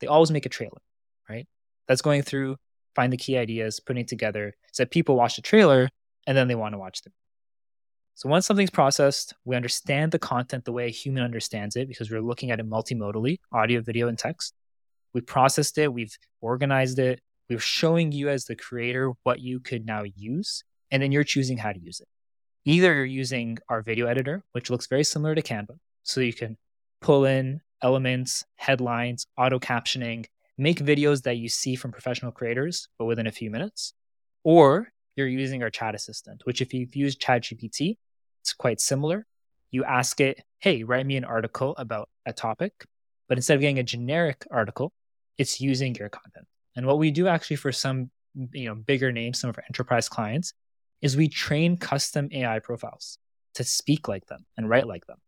they 0.00 0.06
always 0.06 0.30
make 0.30 0.46
a 0.46 0.50
trailer, 0.50 0.80
right? 1.28 1.46
That's 1.88 2.02
going 2.02 2.22
through, 2.22 2.56
find 2.94 3.12
the 3.12 3.16
key 3.16 3.36
ideas, 3.36 3.80
putting 3.80 4.02
it 4.02 4.08
together 4.08 4.54
so 4.72 4.82
that 4.82 4.90
people 4.90 5.16
watch 5.16 5.36
the 5.36 5.42
trailer 5.42 5.90
and 6.26 6.36
then 6.36 6.48
they 6.48 6.54
want 6.54 6.72
to 6.74 6.78
watch 6.78 7.02
the 7.02 7.10
so 8.16 8.28
once 8.28 8.46
something's 8.46 8.70
processed, 8.70 9.34
we 9.44 9.56
understand 9.56 10.12
the 10.12 10.20
content 10.20 10.64
the 10.64 10.72
way 10.72 10.86
a 10.86 10.90
human 10.90 11.24
understands 11.24 11.74
it 11.74 11.88
because 11.88 12.12
we're 12.12 12.20
looking 12.20 12.52
at 12.52 12.60
it 12.60 12.70
multimodally, 12.70 13.38
audio, 13.52 13.80
video, 13.80 14.06
and 14.06 14.16
text. 14.16 14.54
We 15.12 15.20
processed 15.20 15.78
it, 15.78 15.92
we've 15.92 16.16
organized 16.40 17.00
it, 17.00 17.20
we're 17.50 17.58
showing 17.58 18.12
you 18.12 18.28
as 18.28 18.44
the 18.44 18.54
creator 18.54 19.12
what 19.24 19.40
you 19.40 19.58
could 19.58 19.84
now 19.84 20.04
use, 20.04 20.62
and 20.92 21.02
then 21.02 21.10
you're 21.10 21.24
choosing 21.24 21.58
how 21.58 21.72
to 21.72 21.80
use 21.80 21.98
it. 21.98 22.06
Either 22.64 22.94
you're 22.94 23.04
using 23.04 23.58
our 23.68 23.82
video 23.82 24.06
editor, 24.06 24.44
which 24.52 24.70
looks 24.70 24.86
very 24.86 25.04
similar 25.04 25.34
to 25.34 25.42
Canva, 25.42 25.76
so 26.04 26.20
you 26.20 26.32
can 26.32 26.56
pull 27.00 27.24
in 27.24 27.60
elements, 27.82 28.44
headlines, 28.56 29.26
auto 29.36 29.58
captioning, 29.58 30.24
make 30.56 30.78
videos 30.78 31.22
that 31.22 31.36
you 31.36 31.48
see 31.48 31.74
from 31.74 31.92
professional 31.92 32.32
creators, 32.32 32.88
but 32.98 33.06
within 33.06 33.26
a 33.26 33.32
few 33.32 33.50
minutes. 33.50 33.92
Or 34.44 34.92
you're 35.16 35.26
using 35.26 35.62
our 35.62 35.70
chat 35.70 35.94
assistant, 35.94 36.42
which 36.44 36.60
if 36.60 36.72
you've 36.72 36.94
used 36.94 37.20
ChatGPT, 37.20 37.98
it's 38.40 38.52
quite 38.52 38.80
similar. 38.80 39.26
You 39.70 39.84
ask 39.84 40.20
it, 40.20 40.42
hey, 40.60 40.84
write 40.84 41.06
me 41.06 41.16
an 41.16 41.24
article 41.24 41.74
about 41.76 42.08
a 42.24 42.32
topic, 42.32 42.72
but 43.28 43.38
instead 43.38 43.54
of 43.54 43.60
getting 43.60 43.78
a 43.78 43.82
generic 43.82 44.46
article, 44.50 44.92
it's 45.38 45.60
using 45.60 45.94
your 45.94 46.08
content. 46.08 46.46
And 46.76 46.86
what 46.86 46.98
we 46.98 47.10
do 47.10 47.26
actually 47.26 47.56
for 47.56 47.72
some 47.72 48.10
you 48.52 48.66
know 48.66 48.74
bigger 48.74 49.12
names, 49.12 49.40
some 49.40 49.50
of 49.50 49.58
our 49.58 49.64
enterprise 49.68 50.08
clients, 50.08 50.52
is 51.02 51.16
we 51.16 51.28
train 51.28 51.76
custom 51.76 52.28
AI 52.32 52.58
profiles 52.58 53.18
to 53.54 53.64
speak 53.64 54.08
like 54.08 54.26
them 54.26 54.44
and 54.56 54.68
write 54.68 54.86
like 54.86 55.06
them. 55.06 55.18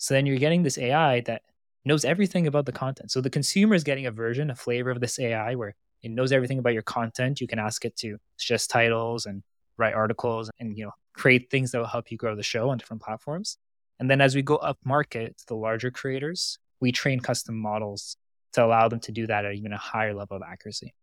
So 0.00 0.14
then 0.14 0.24
you're 0.24 0.38
getting 0.38 0.62
this 0.62 0.78
AI 0.78 1.20
that 1.22 1.42
knows 1.84 2.06
everything 2.06 2.46
about 2.46 2.64
the 2.64 2.72
content. 2.72 3.10
So 3.10 3.20
the 3.20 3.28
consumer 3.28 3.74
is 3.74 3.84
getting 3.84 4.06
a 4.06 4.10
version, 4.10 4.48
a 4.50 4.54
flavor 4.54 4.90
of 4.90 5.00
this 5.00 5.18
AI 5.18 5.54
where 5.56 5.74
it 6.02 6.10
knows 6.10 6.32
everything 6.32 6.58
about 6.58 6.72
your 6.72 6.82
content. 6.82 7.38
You 7.38 7.46
can 7.46 7.58
ask 7.58 7.84
it 7.84 7.96
to 7.98 8.16
suggest 8.38 8.70
titles 8.70 9.26
and 9.26 9.42
write 9.76 9.92
articles 9.92 10.50
and 10.58 10.76
you 10.76 10.84
know 10.86 10.92
create 11.12 11.50
things 11.50 11.70
that 11.70 11.78
will 11.78 11.86
help 11.86 12.10
you 12.10 12.16
grow 12.16 12.34
the 12.34 12.42
show 12.42 12.70
on 12.70 12.78
different 12.78 13.02
platforms. 13.02 13.58
And 13.98 14.10
then 14.10 14.22
as 14.22 14.34
we 14.34 14.40
go 14.40 14.56
up 14.56 14.78
market 14.86 15.36
to 15.36 15.44
the 15.46 15.54
larger 15.54 15.90
creators, 15.90 16.58
we 16.80 16.92
train 16.92 17.20
custom 17.20 17.58
models 17.58 18.16
to 18.54 18.64
allow 18.64 18.88
them 18.88 19.00
to 19.00 19.12
do 19.12 19.26
that 19.26 19.44
at 19.44 19.54
even 19.54 19.74
a 19.74 19.76
higher 19.76 20.14
level 20.14 20.38
of 20.38 20.42
accuracy. 20.42 20.94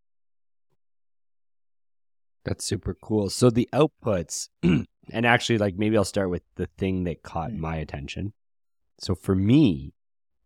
That's 2.46 2.66
super 2.66 2.96
cool. 3.00 3.30
So 3.30 3.52
the 3.52 3.70
outputs, 3.74 4.50
and 4.64 5.26
actually, 5.26 5.60
like 5.60 5.76
maybe 5.76 5.98
I'll 5.98 6.04
start 6.06 6.32
with 6.32 6.42
the 6.56 6.68
thing 6.80 7.04
that 7.04 7.22
caught 7.22 7.52
Mm. 7.52 7.58
my 7.60 7.76
attention. 7.78 8.34
So 9.00 9.16
for 9.16 9.36
me, 9.36 9.94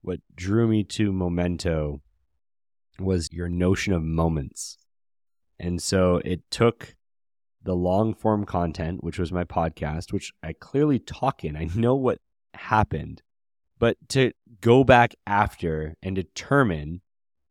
what 0.01 0.19
drew 0.35 0.67
me 0.67 0.83
to 0.83 1.11
Momento 1.11 2.01
was 2.99 3.29
your 3.31 3.49
notion 3.49 3.93
of 3.93 4.03
moments. 4.03 4.77
And 5.59 5.81
so 5.81 6.21
it 6.25 6.49
took 6.49 6.95
the 7.63 7.75
long 7.75 8.13
form 8.13 8.45
content, 8.45 9.03
which 9.03 9.19
was 9.19 9.31
my 9.31 9.43
podcast, 9.43 10.11
which 10.11 10.33
I 10.41 10.53
clearly 10.53 10.99
talk 10.99 11.43
in. 11.43 11.55
I 11.55 11.69
know 11.75 11.95
what 11.95 12.19
happened, 12.53 13.21
but 13.79 13.97
to 14.09 14.31
go 14.59 14.83
back 14.83 15.15
after 15.25 15.95
and 16.01 16.15
determine 16.15 17.01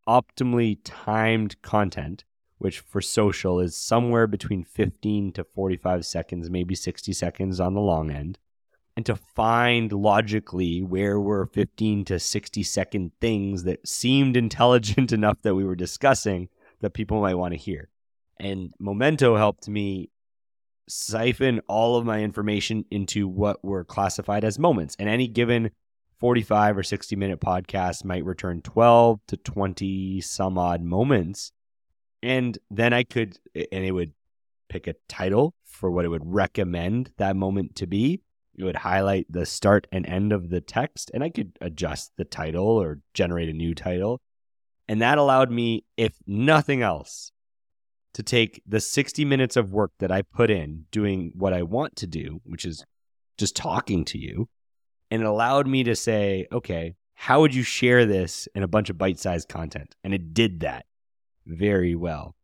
optimally 0.08 0.78
timed 0.84 1.60
content, 1.62 2.24
which 2.58 2.80
for 2.80 3.00
social 3.00 3.60
is 3.60 3.76
somewhere 3.76 4.26
between 4.26 4.64
15 4.64 5.32
to 5.32 5.44
45 5.44 6.04
seconds, 6.04 6.50
maybe 6.50 6.74
60 6.74 7.12
seconds 7.12 7.60
on 7.60 7.74
the 7.74 7.80
long 7.80 8.10
end, 8.10 8.38
and 9.00 9.06
to 9.06 9.16
find 9.16 9.92
logically 9.92 10.82
where 10.82 11.18
were 11.18 11.46
15 11.46 12.04
to 12.04 12.18
60 12.18 12.62
second 12.62 13.12
things 13.18 13.64
that 13.64 13.88
seemed 13.88 14.36
intelligent 14.46 15.10
enough 15.10 15.38
that 15.40 15.54
we 15.54 15.64
were 15.64 15.74
discussing 15.74 16.50
that 16.82 16.92
people 16.92 17.22
might 17.22 17.34
want 17.34 17.54
to 17.54 17.58
hear. 17.58 17.88
And 18.38 18.74
Momento 18.78 19.36
helped 19.36 19.68
me 19.70 20.10
siphon 20.86 21.60
all 21.66 21.96
of 21.96 22.04
my 22.04 22.20
information 22.20 22.84
into 22.90 23.26
what 23.26 23.64
were 23.64 23.84
classified 23.84 24.44
as 24.44 24.58
moments. 24.58 24.96
And 24.98 25.08
any 25.08 25.28
given 25.28 25.70
45 26.18 26.76
or 26.76 26.82
60 26.82 27.16
minute 27.16 27.40
podcast 27.40 28.04
might 28.04 28.24
return 28.24 28.60
12 28.60 29.20
to 29.28 29.36
20 29.38 30.20
some 30.20 30.58
odd 30.58 30.82
moments. 30.82 31.52
And 32.22 32.58
then 32.70 32.92
I 32.92 33.04
could, 33.04 33.38
and 33.54 33.82
it 33.82 33.92
would 33.92 34.12
pick 34.68 34.86
a 34.86 34.94
title 35.08 35.54
for 35.64 35.90
what 35.90 36.04
it 36.04 36.08
would 36.08 36.26
recommend 36.26 37.12
that 37.16 37.34
moment 37.34 37.76
to 37.76 37.86
be. 37.86 38.20
It 38.60 38.64
would 38.64 38.76
highlight 38.76 39.26
the 39.30 39.46
start 39.46 39.86
and 39.90 40.06
end 40.06 40.34
of 40.34 40.50
the 40.50 40.60
text, 40.60 41.10
and 41.14 41.24
I 41.24 41.30
could 41.30 41.56
adjust 41.62 42.12
the 42.18 42.26
title 42.26 42.66
or 42.66 43.00
generate 43.14 43.48
a 43.48 43.54
new 43.54 43.74
title. 43.74 44.20
And 44.86 45.00
that 45.00 45.16
allowed 45.16 45.50
me, 45.50 45.84
if 45.96 46.18
nothing 46.26 46.82
else, 46.82 47.32
to 48.12 48.22
take 48.22 48.62
the 48.66 48.80
60 48.80 49.24
minutes 49.24 49.56
of 49.56 49.72
work 49.72 49.92
that 49.98 50.12
I 50.12 50.20
put 50.20 50.50
in 50.50 50.84
doing 50.90 51.32
what 51.34 51.54
I 51.54 51.62
want 51.62 51.96
to 51.96 52.06
do, 52.06 52.42
which 52.44 52.66
is 52.66 52.84
just 53.38 53.56
talking 53.56 54.04
to 54.04 54.18
you. 54.18 54.50
And 55.10 55.22
it 55.22 55.26
allowed 55.26 55.66
me 55.66 55.82
to 55.84 55.96
say, 55.96 56.46
okay, 56.52 56.96
how 57.14 57.40
would 57.40 57.54
you 57.54 57.62
share 57.62 58.04
this 58.04 58.46
in 58.54 58.62
a 58.62 58.68
bunch 58.68 58.90
of 58.90 58.98
bite 58.98 59.18
sized 59.18 59.48
content? 59.48 59.96
And 60.04 60.12
it 60.12 60.34
did 60.34 60.60
that 60.60 60.84
very 61.46 61.94
well. 61.94 62.34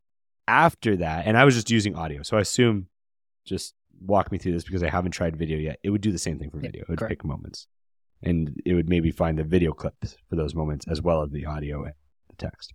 After 0.48 0.96
that, 0.96 1.26
and 1.26 1.36
I 1.36 1.44
was 1.44 1.56
just 1.56 1.70
using 1.70 1.94
audio. 1.94 2.22
So 2.22 2.38
I 2.38 2.40
assume 2.40 2.86
just 3.44 3.74
walk 4.00 4.30
me 4.32 4.38
through 4.38 4.52
this 4.52 4.64
because 4.64 4.82
I 4.82 4.88
haven't 4.90 5.12
tried 5.12 5.36
video 5.36 5.58
yet. 5.58 5.78
It 5.82 5.90
would 5.90 6.00
do 6.00 6.12
the 6.12 6.18
same 6.18 6.38
thing 6.38 6.50
for 6.50 6.58
video. 6.58 6.82
It 6.82 6.88
would 6.88 6.98
correct. 6.98 7.10
pick 7.10 7.24
moments. 7.24 7.66
And 8.22 8.60
it 8.64 8.74
would 8.74 8.88
maybe 8.88 9.10
find 9.10 9.38
the 9.38 9.44
video 9.44 9.72
clips 9.72 10.16
for 10.28 10.36
those 10.36 10.54
moments 10.54 10.86
as 10.88 11.02
well 11.02 11.22
as 11.22 11.30
the 11.30 11.44
audio 11.46 11.84
and 11.84 11.94
the 12.30 12.36
text. 12.36 12.72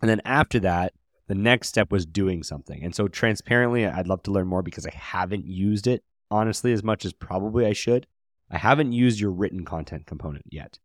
And 0.00 0.08
then 0.08 0.20
after 0.24 0.58
that, 0.60 0.92
the 1.28 1.34
next 1.34 1.68
step 1.68 1.92
was 1.92 2.04
doing 2.06 2.42
something. 2.42 2.82
And 2.82 2.94
so 2.94 3.06
transparently, 3.08 3.86
I'd 3.86 4.08
love 4.08 4.22
to 4.24 4.30
learn 4.32 4.48
more 4.48 4.62
because 4.62 4.86
I 4.86 4.92
haven't 4.94 5.46
used 5.46 5.86
it 5.86 6.02
honestly 6.30 6.72
as 6.72 6.82
much 6.82 7.04
as 7.04 7.12
probably 7.12 7.66
I 7.66 7.72
should. 7.74 8.06
I 8.50 8.58
haven't 8.58 8.92
used 8.92 9.20
your 9.20 9.30
written 9.30 9.64
content 9.64 10.06
component 10.06 10.44
yet. 10.50 10.78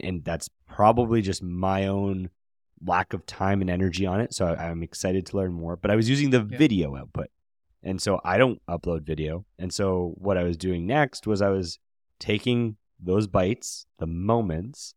And 0.00 0.24
that's 0.24 0.48
probably 0.68 1.20
just 1.20 1.42
my 1.42 1.86
own 1.86 2.30
lack 2.84 3.12
of 3.12 3.26
time 3.26 3.60
and 3.60 3.70
energy 3.70 4.06
on 4.06 4.20
it. 4.20 4.32
So 4.34 4.46
I'm 4.46 4.82
excited 4.82 5.26
to 5.26 5.36
learn 5.36 5.52
more. 5.52 5.76
But 5.76 5.90
I 5.90 5.96
was 5.96 6.08
using 6.08 6.30
the 6.30 6.46
Yeah. 6.50 6.58
video 6.58 6.96
output. 6.96 7.28
And 7.82 8.00
so 8.00 8.20
I 8.24 8.38
don't 8.38 8.60
upload 8.68 9.02
video. 9.02 9.44
And 9.58 9.72
so 9.72 10.14
what 10.16 10.36
I 10.36 10.44
was 10.44 10.56
doing 10.56 10.86
next 10.86 11.26
was 11.26 11.42
I 11.42 11.48
was 11.48 11.78
taking 12.20 12.76
those 13.00 13.26
bites, 13.26 13.86
the 13.98 14.06
moments, 14.06 14.94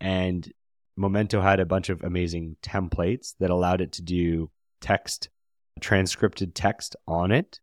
and 0.00 0.50
Momento 0.96 1.40
had 1.40 1.60
a 1.60 1.66
bunch 1.66 1.88
of 1.88 2.02
amazing 2.02 2.56
templates 2.62 3.34
that 3.38 3.50
allowed 3.50 3.80
it 3.80 3.92
to 3.92 4.02
do 4.02 4.50
text, 4.80 5.28
transcripted 5.80 6.54
text 6.54 6.96
on 7.06 7.30
it. 7.30 7.60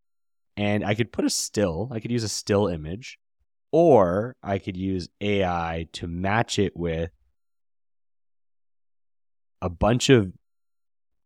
And 0.58 0.86
I 0.86 0.96
could 0.96 1.12
put 1.12 1.26
a 1.26 1.30
still, 1.30 1.90
I 1.92 2.00
could 2.00 2.12
use 2.12 2.24
a 2.24 2.30
still 2.30 2.68
image, 2.68 3.20
or 3.72 4.38
I 4.42 4.58
could 4.58 4.78
use 4.78 5.10
AI 5.20 5.88
to 5.94 6.08
match 6.08 6.58
it 6.60 6.78
with 6.78 7.12
a 9.62 9.70
bunch 9.70 10.10
of, 10.10 10.32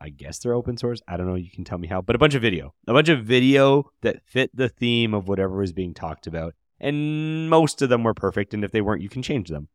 I 0.02 0.10
guess 0.10 0.39
they're 0.39 0.54
open 0.54 0.78
source. 0.78 1.02
I 1.08 1.18
don't 1.18 1.28
know. 1.28 1.36
You 1.36 1.52
can 1.52 1.64
tell 1.64 1.78
me 1.78 1.88
how, 1.88 2.02
but 2.02 2.16
a 2.16 2.20
bunch 2.20 2.36
of 2.36 2.41
video, 2.41 2.74
a 2.88 2.93
bunch 2.93 3.10
of 3.10 3.24
video 3.24 3.91
that 4.02 4.22
fit 4.26 4.56
the 4.56 4.70
theme 4.70 5.14
of 5.14 5.28
whatever 5.28 5.58
was 5.58 5.74
being 5.74 5.93
talked 5.93 6.28
about. 6.28 6.56
And 6.80 7.50
most 7.50 7.82
of 7.82 7.89
them 7.89 8.04
were 8.04 8.14
perfect. 8.14 8.54
And 8.54 8.64
if 8.64 8.72
they 8.72 8.82
weren't, 8.82 9.02
you 9.02 9.10
can 9.10 9.22
change 9.22 9.50
them. 9.50 9.68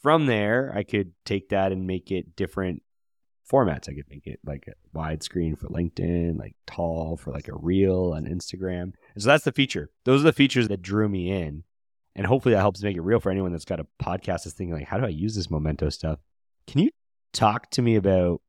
From 0.00 0.26
there, 0.26 0.72
I 0.74 0.84
could 0.84 1.12
take 1.24 1.48
that 1.48 1.72
and 1.72 1.86
make 1.86 2.12
it 2.12 2.36
different 2.36 2.82
formats. 3.50 3.88
I 3.88 3.94
could 3.94 4.08
make 4.08 4.26
it 4.26 4.38
like 4.44 4.68
a 4.68 4.96
widescreen 4.96 5.58
for 5.58 5.68
LinkedIn, 5.68 6.38
like 6.38 6.54
tall 6.66 7.16
for 7.16 7.32
like 7.32 7.48
a 7.48 7.56
reel 7.56 8.12
on 8.14 8.24
Instagram. 8.24 8.92
And 9.14 9.22
so 9.22 9.28
that's 9.28 9.44
the 9.44 9.52
feature. 9.52 9.90
Those 10.04 10.20
are 10.20 10.24
the 10.24 10.32
features 10.32 10.68
that 10.68 10.82
drew 10.82 11.08
me 11.08 11.32
in. 11.32 11.64
And 12.14 12.26
hopefully 12.26 12.54
that 12.54 12.60
helps 12.60 12.82
make 12.82 12.96
it 12.96 13.02
real 13.02 13.20
for 13.20 13.30
anyone 13.30 13.52
that's 13.52 13.64
got 13.64 13.80
a 13.80 13.86
podcast 14.02 14.44
that's 14.44 14.52
thinking 14.52 14.74
like, 14.74 14.86
how 14.86 14.98
do 14.98 15.04
I 15.04 15.10
use 15.10 15.34
this 15.34 15.50
Momento 15.50 15.88
stuff? 15.90 16.20
Can 16.66 16.80
you 16.80 16.90
talk 17.32 17.70
to 17.72 17.82
me 17.82 17.96
about 17.96 18.40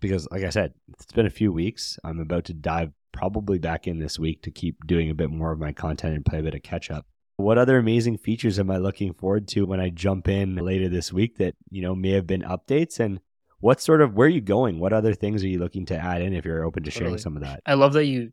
because 0.00 0.28
like 0.30 0.44
I 0.44 0.50
said, 0.50 0.72
it's 0.92 1.12
been 1.12 1.26
a 1.26 1.30
few 1.30 1.52
weeks. 1.52 1.98
I'm 2.04 2.20
about 2.20 2.44
to 2.46 2.54
dive 2.54 2.92
probably 3.12 3.58
back 3.58 3.86
in 3.86 3.98
this 3.98 4.18
week 4.18 4.42
to 4.42 4.50
keep 4.50 4.86
doing 4.86 5.10
a 5.10 5.14
bit 5.14 5.30
more 5.30 5.52
of 5.52 5.58
my 5.58 5.72
content 5.72 6.14
and 6.14 6.24
play 6.24 6.38
a 6.40 6.42
bit 6.42 6.54
of 6.54 6.62
catch 6.62 6.90
up. 6.90 7.06
What 7.36 7.58
other 7.58 7.78
amazing 7.78 8.18
features 8.18 8.58
am 8.58 8.70
I 8.70 8.76
looking 8.76 9.14
forward 9.14 9.48
to 9.48 9.64
when 9.64 9.80
I 9.80 9.88
jump 9.88 10.28
in 10.28 10.56
later 10.56 10.88
this 10.88 11.12
week 11.12 11.38
that, 11.38 11.54
you 11.70 11.80
know, 11.80 11.94
may 11.94 12.10
have 12.10 12.26
been 12.26 12.42
updates 12.42 13.00
and 13.00 13.20
what 13.60 13.80
sort 13.80 14.02
of 14.02 14.14
where 14.14 14.26
are 14.26 14.30
you 14.30 14.40
going? 14.40 14.78
What 14.78 14.92
other 14.92 15.14
things 15.14 15.42
are 15.44 15.48
you 15.48 15.58
looking 15.58 15.86
to 15.86 15.96
add 15.96 16.22
in 16.22 16.34
if 16.34 16.44
you're 16.44 16.64
open 16.64 16.82
to 16.82 16.90
sharing 16.90 17.12
Totally. 17.12 17.22
some 17.22 17.36
of 17.36 17.42
that? 17.42 17.60
I 17.64 17.74
love 17.74 17.92
that 17.94 18.06
you 18.06 18.32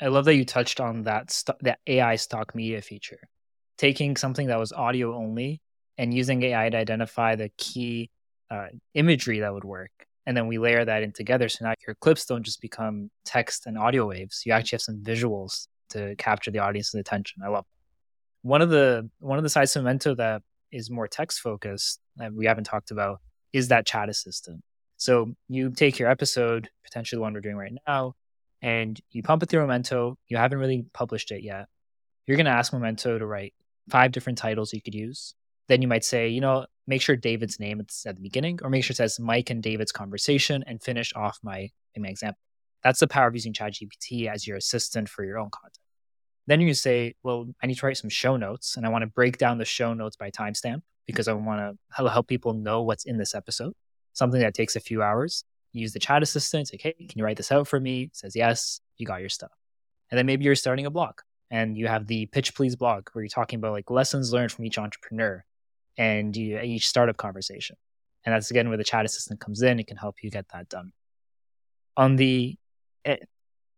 I 0.00 0.08
love 0.08 0.24
that 0.24 0.34
you 0.34 0.44
touched 0.44 0.80
on 0.80 1.04
that 1.04 1.30
st- 1.30 1.58
that 1.60 1.78
AI 1.86 2.16
stock 2.16 2.54
media 2.54 2.82
feature. 2.82 3.20
Taking 3.76 4.16
something 4.16 4.48
that 4.48 4.58
was 4.58 4.72
audio 4.72 5.14
only 5.14 5.60
and 5.96 6.12
using 6.12 6.42
AI 6.42 6.70
to 6.70 6.76
identify 6.76 7.36
the 7.36 7.50
key 7.56 8.10
uh, 8.50 8.66
imagery 8.94 9.40
that 9.40 9.52
would 9.52 9.64
work. 9.64 9.90
And 10.28 10.36
then 10.36 10.46
we 10.46 10.58
layer 10.58 10.84
that 10.84 11.02
in 11.02 11.12
together. 11.12 11.48
So 11.48 11.64
now 11.64 11.72
your 11.86 11.94
clips 11.94 12.26
don't 12.26 12.42
just 12.42 12.60
become 12.60 13.10
text 13.24 13.64
and 13.64 13.78
audio 13.78 14.06
waves. 14.06 14.42
You 14.44 14.52
actually 14.52 14.76
have 14.76 14.82
some 14.82 14.98
visuals 15.02 15.68
to 15.88 16.14
capture 16.16 16.50
the 16.50 16.58
audience's 16.58 17.00
attention. 17.00 17.40
I 17.42 17.48
love 17.48 17.64
it. 17.64 18.46
One 18.46 18.60
of 18.60 18.68
the 18.68 19.08
one 19.20 19.38
of 19.38 19.42
the 19.42 19.48
sides 19.48 19.74
of 19.74 19.84
Momento 19.84 20.14
that 20.16 20.42
is 20.70 20.90
more 20.90 21.08
text 21.08 21.40
focused 21.40 22.00
that 22.16 22.34
we 22.34 22.44
haven't 22.44 22.64
talked 22.64 22.90
about 22.90 23.20
is 23.54 23.68
that 23.68 23.86
chat 23.86 24.10
assistant. 24.10 24.60
So 24.98 25.32
you 25.48 25.70
take 25.70 25.98
your 25.98 26.10
episode, 26.10 26.68
potentially 26.84 27.16
the 27.16 27.22
one 27.22 27.32
we're 27.32 27.40
doing 27.40 27.56
right 27.56 27.72
now, 27.86 28.12
and 28.60 29.00
you 29.10 29.22
pump 29.22 29.42
it 29.42 29.48
through 29.48 29.62
Momento. 29.62 30.18
You 30.28 30.36
haven't 30.36 30.58
really 30.58 30.84
published 30.92 31.30
it 31.30 31.42
yet. 31.42 31.68
You're 32.26 32.36
going 32.36 32.44
to 32.44 32.52
ask 32.52 32.74
Momento 32.74 33.18
to 33.18 33.26
write 33.26 33.54
five 33.88 34.12
different 34.12 34.36
titles 34.36 34.74
you 34.74 34.82
could 34.82 34.94
use. 34.94 35.34
Then 35.68 35.80
you 35.80 35.88
might 35.88 36.04
say, 36.04 36.28
you 36.28 36.42
know, 36.42 36.66
make 36.88 37.02
sure 37.02 37.14
David's 37.14 37.60
name 37.60 37.80
is 37.80 38.04
at 38.06 38.16
the 38.16 38.22
beginning, 38.22 38.58
or 38.62 38.70
make 38.70 38.82
sure 38.82 38.94
it 38.94 38.96
says 38.96 39.20
Mike 39.20 39.50
and 39.50 39.62
David's 39.62 39.92
conversation, 39.92 40.64
and 40.66 40.82
finish 40.82 41.12
off 41.14 41.38
my 41.42 41.70
my 41.96 42.08
example. 42.08 42.38
That's 42.84 43.00
the 43.00 43.08
power 43.08 43.26
of 43.26 43.34
using 43.34 43.52
ChatGPT 43.52 44.28
as 44.28 44.46
your 44.46 44.56
assistant 44.56 45.08
for 45.08 45.24
your 45.24 45.38
own 45.38 45.50
content. 45.50 45.78
Then 46.46 46.60
you 46.60 46.72
say, 46.74 47.14
well, 47.24 47.46
I 47.60 47.66
need 47.66 47.76
to 47.76 47.86
write 47.86 47.96
some 47.96 48.08
show 48.08 48.36
notes, 48.36 48.76
and 48.76 48.86
I 48.86 48.88
want 48.88 49.02
to 49.02 49.08
break 49.08 49.36
down 49.36 49.58
the 49.58 49.64
show 49.64 49.94
notes 49.94 50.16
by 50.16 50.30
timestamp 50.30 50.82
because 51.04 51.26
I 51.26 51.32
want 51.32 51.76
to 51.96 52.08
help 52.08 52.28
people 52.28 52.54
know 52.54 52.82
what's 52.82 53.04
in 53.04 53.18
this 53.18 53.34
episode. 53.34 53.74
Something 54.12 54.40
that 54.40 54.54
takes 54.54 54.76
a 54.76 54.80
few 54.80 55.02
hours. 55.02 55.44
You 55.72 55.82
use 55.82 55.92
the 55.92 55.98
chat 55.98 56.22
assistant, 56.22 56.70
like, 56.72 56.82
hey, 56.82 56.94
can 57.08 57.18
you 57.18 57.24
write 57.24 57.36
this 57.36 57.52
out 57.52 57.68
for 57.68 57.80
me? 57.80 58.04
It 58.04 58.16
says 58.16 58.36
yes, 58.36 58.80
you 58.96 59.06
got 59.06 59.20
your 59.20 59.28
stuff. 59.28 59.50
And 60.10 60.18
then 60.18 60.26
maybe 60.26 60.44
you're 60.44 60.54
starting 60.54 60.86
a 60.86 60.90
blog 60.90 61.20
and 61.50 61.76
you 61.76 61.88
have 61.88 62.06
the 62.06 62.26
Pitch 62.26 62.54
Please 62.54 62.76
blog 62.76 63.08
where 63.12 63.22
you're 63.22 63.28
talking 63.28 63.58
about 63.58 63.72
like 63.72 63.90
lessons 63.90 64.32
learned 64.32 64.52
from 64.52 64.64
each 64.64 64.78
entrepreneur 64.78 65.44
and 65.98 66.34
you, 66.34 66.58
each 66.60 66.88
startup 66.88 67.18
conversation. 67.18 67.76
And 68.24 68.34
that's 68.34 68.50
again 68.50 68.68
where 68.68 68.78
the 68.78 68.84
chat 68.84 69.04
assistant 69.04 69.40
comes 69.40 69.60
in. 69.62 69.78
It 69.78 69.86
can 69.86 69.96
help 69.98 70.16
you 70.22 70.30
get 70.30 70.46
that 70.52 70.68
done. 70.70 70.92
On 71.96 72.16
the 72.16 72.56
eh, 73.04 73.16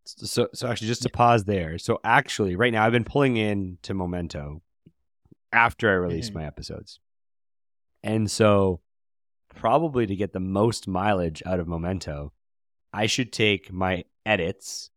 So, 0.04 0.48
so 0.54 0.68
actually, 0.68 0.88
just 0.88 1.02
to 1.02 1.08
pause 1.10 1.44
there. 1.44 1.78
So, 1.78 1.98
actually, 2.04 2.54
right 2.56 2.72
now, 2.72 2.84
I've 2.84 2.92
been 2.92 3.04
pulling 3.04 3.36
in 3.36 3.78
to 3.82 3.94
Momento 3.94 4.62
after 5.52 5.88
I 5.90 5.94
release 5.94 6.30
Mhm. 6.30 6.34
my 6.34 6.46
episodes, 6.46 7.00
and 8.02 8.30
so 8.30 8.80
probably 9.48 10.06
to 10.06 10.16
get 10.16 10.32
the 10.32 10.40
most 10.40 10.86
mileage 10.88 11.42
out 11.44 11.60
of 11.60 11.66
Momento, 11.68 12.32
I 12.92 13.06
should 13.06 13.32
take 13.32 13.72
my 13.72 14.04
edits 14.24 14.90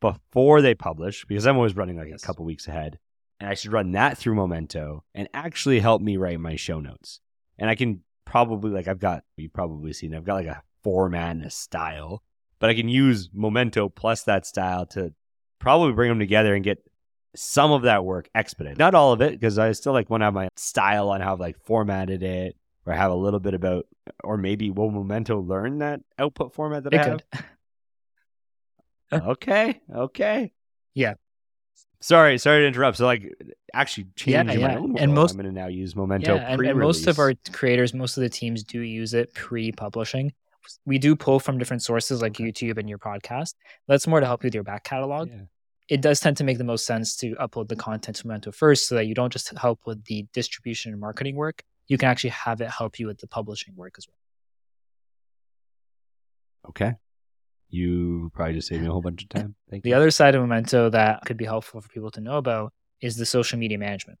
before 0.00 0.60
they 0.62 0.74
publish 0.74 1.24
because 1.26 1.46
I'm 1.46 1.56
always 1.56 1.76
running 1.76 1.96
like 1.96 2.08
Yes. 2.08 2.22
a 2.22 2.26
couple 2.26 2.44
weeks 2.44 2.66
ahead, 2.68 2.98
and 3.42 3.50
I 3.50 3.54
should 3.54 3.72
run 3.72 3.92
that 3.92 4.16
through 4.16 4.36
Momento 4.36 5.04
and 5.14 5.28
actually 5.34 5.80
help 5.80 6.00
me 6.00 6.16
write 6.16 6.40
my 6.40 6.56
show 6.56 6.80
notes. 6.80 7.20
And 7.58 7.68
I 7.68 7.74
can 7.74 8.02
probably 8.24 8.70
like 8.70 8.88
I've 8.88 9.00
got 9.00 9.24
you've 9.36 9.52
probably 9.52 9.92
seen 9.92 10.14
I've 10.14 10.24
got 10.24 10.36
like 10.36 10.46
a 10.46 10.62
format 10.82 11.32
and 11.32 11.44
a 11.44 11.50
style 11.50 12.22
but 12.62 12.70
I 12.70 12.74
can 12.74 12.88
use 12.88 13.28
Momento 13.34 13.88
plus 13.88 14.22
that 14.22 14.46
style 14.46 14.86
to 14.86 15.12
probably 15.58 15.92
bring 15.94 16.10
them 16.10 16.20
together 16.20 16.54
and 16.54 16.62
get 16.62 16.78
some 17.34 17.72
of 17.72 17.82
that 17.82 18.04
work 18.04 18.28
expedited. 18.36 18.78
Not 18.78 18.94
all 18.94 19.12
of 19.12 19.20
it, 19.20 19.32
because 19.32 19.58
I 19.58 19.72
still 19.72 19.92
like 19.92 20.08
want 20.08 20.20
to 20.20 20.26
have 20.26 20.34
my 20.34 20.48
style 20.54 21.10
on 21.10 21.20
how 21.20 21.32
I've 21.32 21.40
like 21.40 21.58
formatted 21.64 22.22
it, 22.22 22.56
or 22.86 22.92
have 22.92 23.10
a 23.10 23.16
little 23.16 23.40
bit 23.40 23.54
about, 23.54 23.86
or 24.22 24.36
maybe 24.36 24.70
will 24.70 24.92
Momento 24.92 25.40
learn 25.40 25.78
that 25.78 26.02
output 26.20 26.54
format 26.54 26.84
that 26.84 26.94
it 26.94 27.00
I 27.00 27.04
have? 27.04 27.24
okay, 29.28 29.80
okay. 29.92 30.52
Yeah. 30.94 31.14
Sorry, 32.02 32.36
sorry 32.36 32.62
to 32.62 32.66
interrupt. 32.66 32.98
So 32.98 33.06
like, 33.06 33.32
actually 33.72 34.08
Yeah, 34.24 34.42
changing 34.42 34.60
my 34.60 34.72
yeah. 34.72 34.78
own. 34.78 34.98
And 34.98 35.14
most- 35.14 35.30
I'm 35.30 35.36
going 35.36 35.54
to 35.54 35.60
now 35.60 35.68
use 35.68 35.94
Momento. 35.94 36.34
Yeah, 36.34 36.52
and, 36.52 36.60
and 36.60 36.78
most 36.78 37.06
of 37.06 37.18
our 37.18 37.32
creators, 37.52 37.94
most 37.94 38.16
of 38.16 38.22
the 38.22 38.28
teams 38.28 38.64
do 38.64 38.80
use 38.80 39.14
it 39.14 39.32
pre-publishing. 39.34 40.32
We 40.84 40.98
do 40.98 41.14
pull 41.16 41.40
from 41.40 41.58
different 41.58 41.82
sources 41.82 42.20
like 42.20 42.34
YouTube 42.34 42.78
and 42.78 42.88
your 42.88 42.98
podcast. 42.98 43.54
That's 43.88 44.06
more 44.06 44.20
to 44.20 44.26
help 44.26 44.42
you 44.42 44.48
with 44.48 44.54
your 44.54 44.64
back 44.64 44.84
catalog. 44.84 45.28
Yeah. 45.28 45.42
It 45.88 46.00
does 46.00 46.20
tend 46.20 46.36
to 46.38 46.44
make 46.44 46.58
the 46.58 46.64
most 46.64 46.86
sense 46.86 47.16
to 47.16 47.34
upload 47.36 47.68
the 47.68 47.76
content 47.76 48.16
to 48.18 48.26
Momento 48.26 48.52
first, 48.52 48.88
so 48.88 48.94
that 48.94 49.06
you 49.06 49.14
don't 49.14 49.32
just 49.32 49.56
help 49.58 49.80
with 49.84 50.04
the 50.04 50.26
distribution 50.32 50.92
and 50.92 51.00
marketing 51.00 51.36
work. 51.36 51.62
You 51.88 51.98
can 51.98 52.08
actually 52.08 52.30
have 52.30 52.60
it 52.60 52.70
help 52.70 52.98
you 52.98 53.06
with 53.08 53.18
the 53.18 53.26
publishing 53.26 53.74
work 53.76 53.94
as 53.98 54.06
well. 54.08 54.16
Okay. 56.70 56.94
You 57.72 58.30
probably 58.34 58.54
just 58.54 58.68
saved 58.68 58.82
me 58.82 58.88
a 58.88 58.92
whole 58.92 59.00
bunch 59.00 59.22
of 59.22 59.30
time. 59.30 59.54
Thank 59.70 59.82
The 59.82 59.90
you. 59.90 59.96
other 59.96 60.10
side 60.10 60.34
of 60.34 60.42
Momento 60.42 60.90
that 60.90 61.22
could 61.24 61.38
be 61.38 61.46
helpful 61.46 61.80
for 61.80 61.88
people 61.88 62.10
to 62.12 62.20
know 62.20 62.36
about 62.36 62.72
is 63.00 63.16
the 63.16 63.26
social 63.26 63.58
media 63.58 63.78
management. 63.78 64.18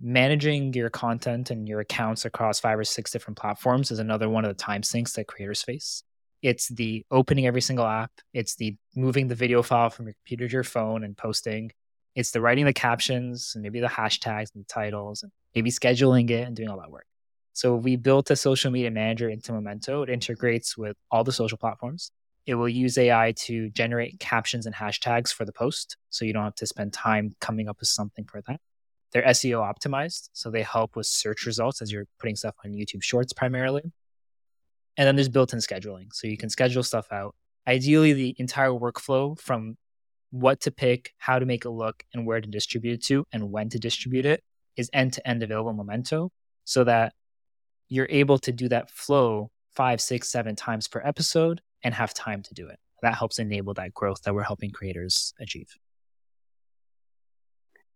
Managing 0.00 0.72
your 0.72 0.88
content 0.88 1.50
and 1.50 1.68
your 1.68 1.80
accounts 1.80 2.24
across 2.24 2.58
five 2.58 2.78
or 2.78 2.84
six 2.84 3.10
different 3.10 3.38
platforms 3.38 3.90
is 3.90 3.98
another 3.98 4.30
one 4.30 4.46
of 4.46 4.48
the 4.48 4.60
time 4.62 4.82
sinks 4.82 5.12
that 5.12 5.26
creators 5.26 5.62
face. 5.62 6.02
It's 6.40 6.68
the 6.68 7.04
opening 7.10 7.46
every 7.46 7.60
single 7.60 7.84
app, 7.86 8.12
it's 8.32 8.56
the 8.56 8.76
moving 8.96 9.28
the 9.28 9.34
video 9.34 9.62
file 9.62 9.90
from 9.90 10.06
your 10.06 10.14
computer 10.14 10.48
to 10.48 10.52
your 10.54 10.64
phone 10.64 11.04
and 11.04 11.14
posting, 11.14 11.70
it's 12.14 12.30
the 12.30 12.40
writing 12.40 12.64
the 12.64 12.72
captions 12.72 13.52
and 13.54 13.62
maybe 13.62 13.80
the 13.80 13.88
hashtags 13.88 14.54
and 14.54 14.64
the 14.64 14.68
titles 14.68 15.22
and 15.22 15.30
maybe 15.54 15.70
scheduling 15.70 16.30
it 16.30 16.46
and 16.46 16.56
doing 16.56 16.70
all 16.70 16.80
that 16.80 16.90
work. 16.90 17.06
So 17.52 17.76
we 17.76 17.96
built 17.96 18.30
a 18.30 18.36
social 18.36 18.70
media 18.70 18.90
manager 18.90 19.28
into 19.28 19.52
Momento. 19.52 20.02
It 20.02 20.08
integrates 20.08 20.78
with 20.78 20.96
all 21.10 21.24
the 21.24 21.32
social 21.32 21.58
platforms. 21.58 22.10
It 22.50 22.56
will 22.56 22.68
use 22.68 22.98
AI 22.98 23.32
to 23.42 23.70
generate 23.70 24.18
captions 24.18 24.66
and 24.66 24.74
hashtags 24.74 25.32
for 25.32 25.44
the 25.44 25.52
post. 25.52 25.96
So 26.08 26.24
you 26.24 26.32
don't 26.32 26.42
have 26.42 26.56
to 26.56 26.66
spend 26.66 26.92
time 26.92 27.30
coming 27.40 27.68
up 27.68 27.78
with 27.78 27.88
something 27.88 28.24
for 28.24 28.42
that. 28.48 28.60
They're 29.12 29.22
SEO 29.22 29.62
optimized. 29.62 30.30
So 30.32 30.50
they 30.50 30.62
help 30.62 30.96
with 30.96 31.06
search 31.06 31.46
results 31.46 31.80
as 31.80 31.92
you're 31.92 32.08
putting 32.18 32.34
stuff 32.34 32.56
on 32.64 32.72
YouTube 32.72 33.04
Shorts 33.04 33.32
primarily. 33.32 33.82
And 34.96 35.06
then 35.06 35.14
there's 35.14 35.28
built 35.28 35.52
in 35.52 35.60
scheduling. 35.60 36.08
So 36.12 36.26
you 36.26 36.36
can 36.36 36.50
schedule 36.50 36.82
stuff 36.82 37.12
out. 37.12 37.36
Ideally, 37.68 38.14
the 38.14 38.34
entire 38.36 38.70
workflow 38.70 39.38
from 39.38 39.76
what 40.32 40.60
to 40.62 40.72
pick, 40.72 41.14
how 41.18 41.38
to 41.38 41.46
make 41.46 41.64
it 41.64 41.70
look, 41.70 42.02
and 42.12 42.26
where 42.26 42.40
to 42.40 42.48
distribute 42.48 42.94
it 42.94 43.04
to, 43.04 43.24
and 43.32 43.52
when 43.52 43.68
to 43.68 43.78
distribute 43.78 44.26
it 44.26 44.42
is 44.76 44.90
end 44.92 45.12
to 45.12 45.28
end 45.28 45.44
available 45.44 45.72
Momento 45.72 46.32
so 46.64 46.82
that 46.82 47.12
you're 47.88 48.08
able 48.10 48.38
to 48.38 48.50
do 48.50 48.68
that 48.70 48.90
flow 48.90 49.52
five, 49.70 50.00
six, 50.00 50.32
seven 50.32 50.56
times 50.56 50.88
per 50.88 51.00
episode 51.04 51.60
and 51.82 51.94
have 51.94 52.14
time 52.14 52.42
to 52.42 52.54
do 52.54 52.68
it. 52.68 52.78
That 53.02 53.14
helps 53.14 53.38
enable 53.38 53.74
that 53.74 53.94
growth 53.94 54.22
that 54.22 54.34
we're 54.34 54.42
helping 54.42 54.70
creators 54.70 55.32
achieve. 55.40 55.68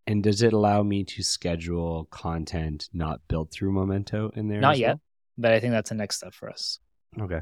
And 0.07 0.23
does 0.23 0.41
it 0.41 0.53
allow 0.53 0.83
me 0.83 1.03
to 1.03 1.23
schedule 1.23 2.05
content 2.11 2.89
not 2.93 3.21
built 3.27 3.51
through 3.51 3.71
Momento 3.71 4.31
in 4.35 4.47
there? 4.47 4.61
Not 4.61 4.77
yet, 4.77 4.99
but 5.37 5.51
I 5.51 5.59
think 5.59 5.71
that's 5.71 5.89
the 5.89 5.95
next 5.95 6.17
step 6.17 6.33
for 6.33 6.49
us. 6.49 6.79
Okay. 7.19 7.41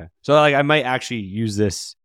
Okay. 0.00 0.08
So 0.22 0.34
like 0.34 0.54
I 0.54 0.62
might 0.62 0.84
actually 0.84 1.20
use 1.20 1.56
this 1.56 1.96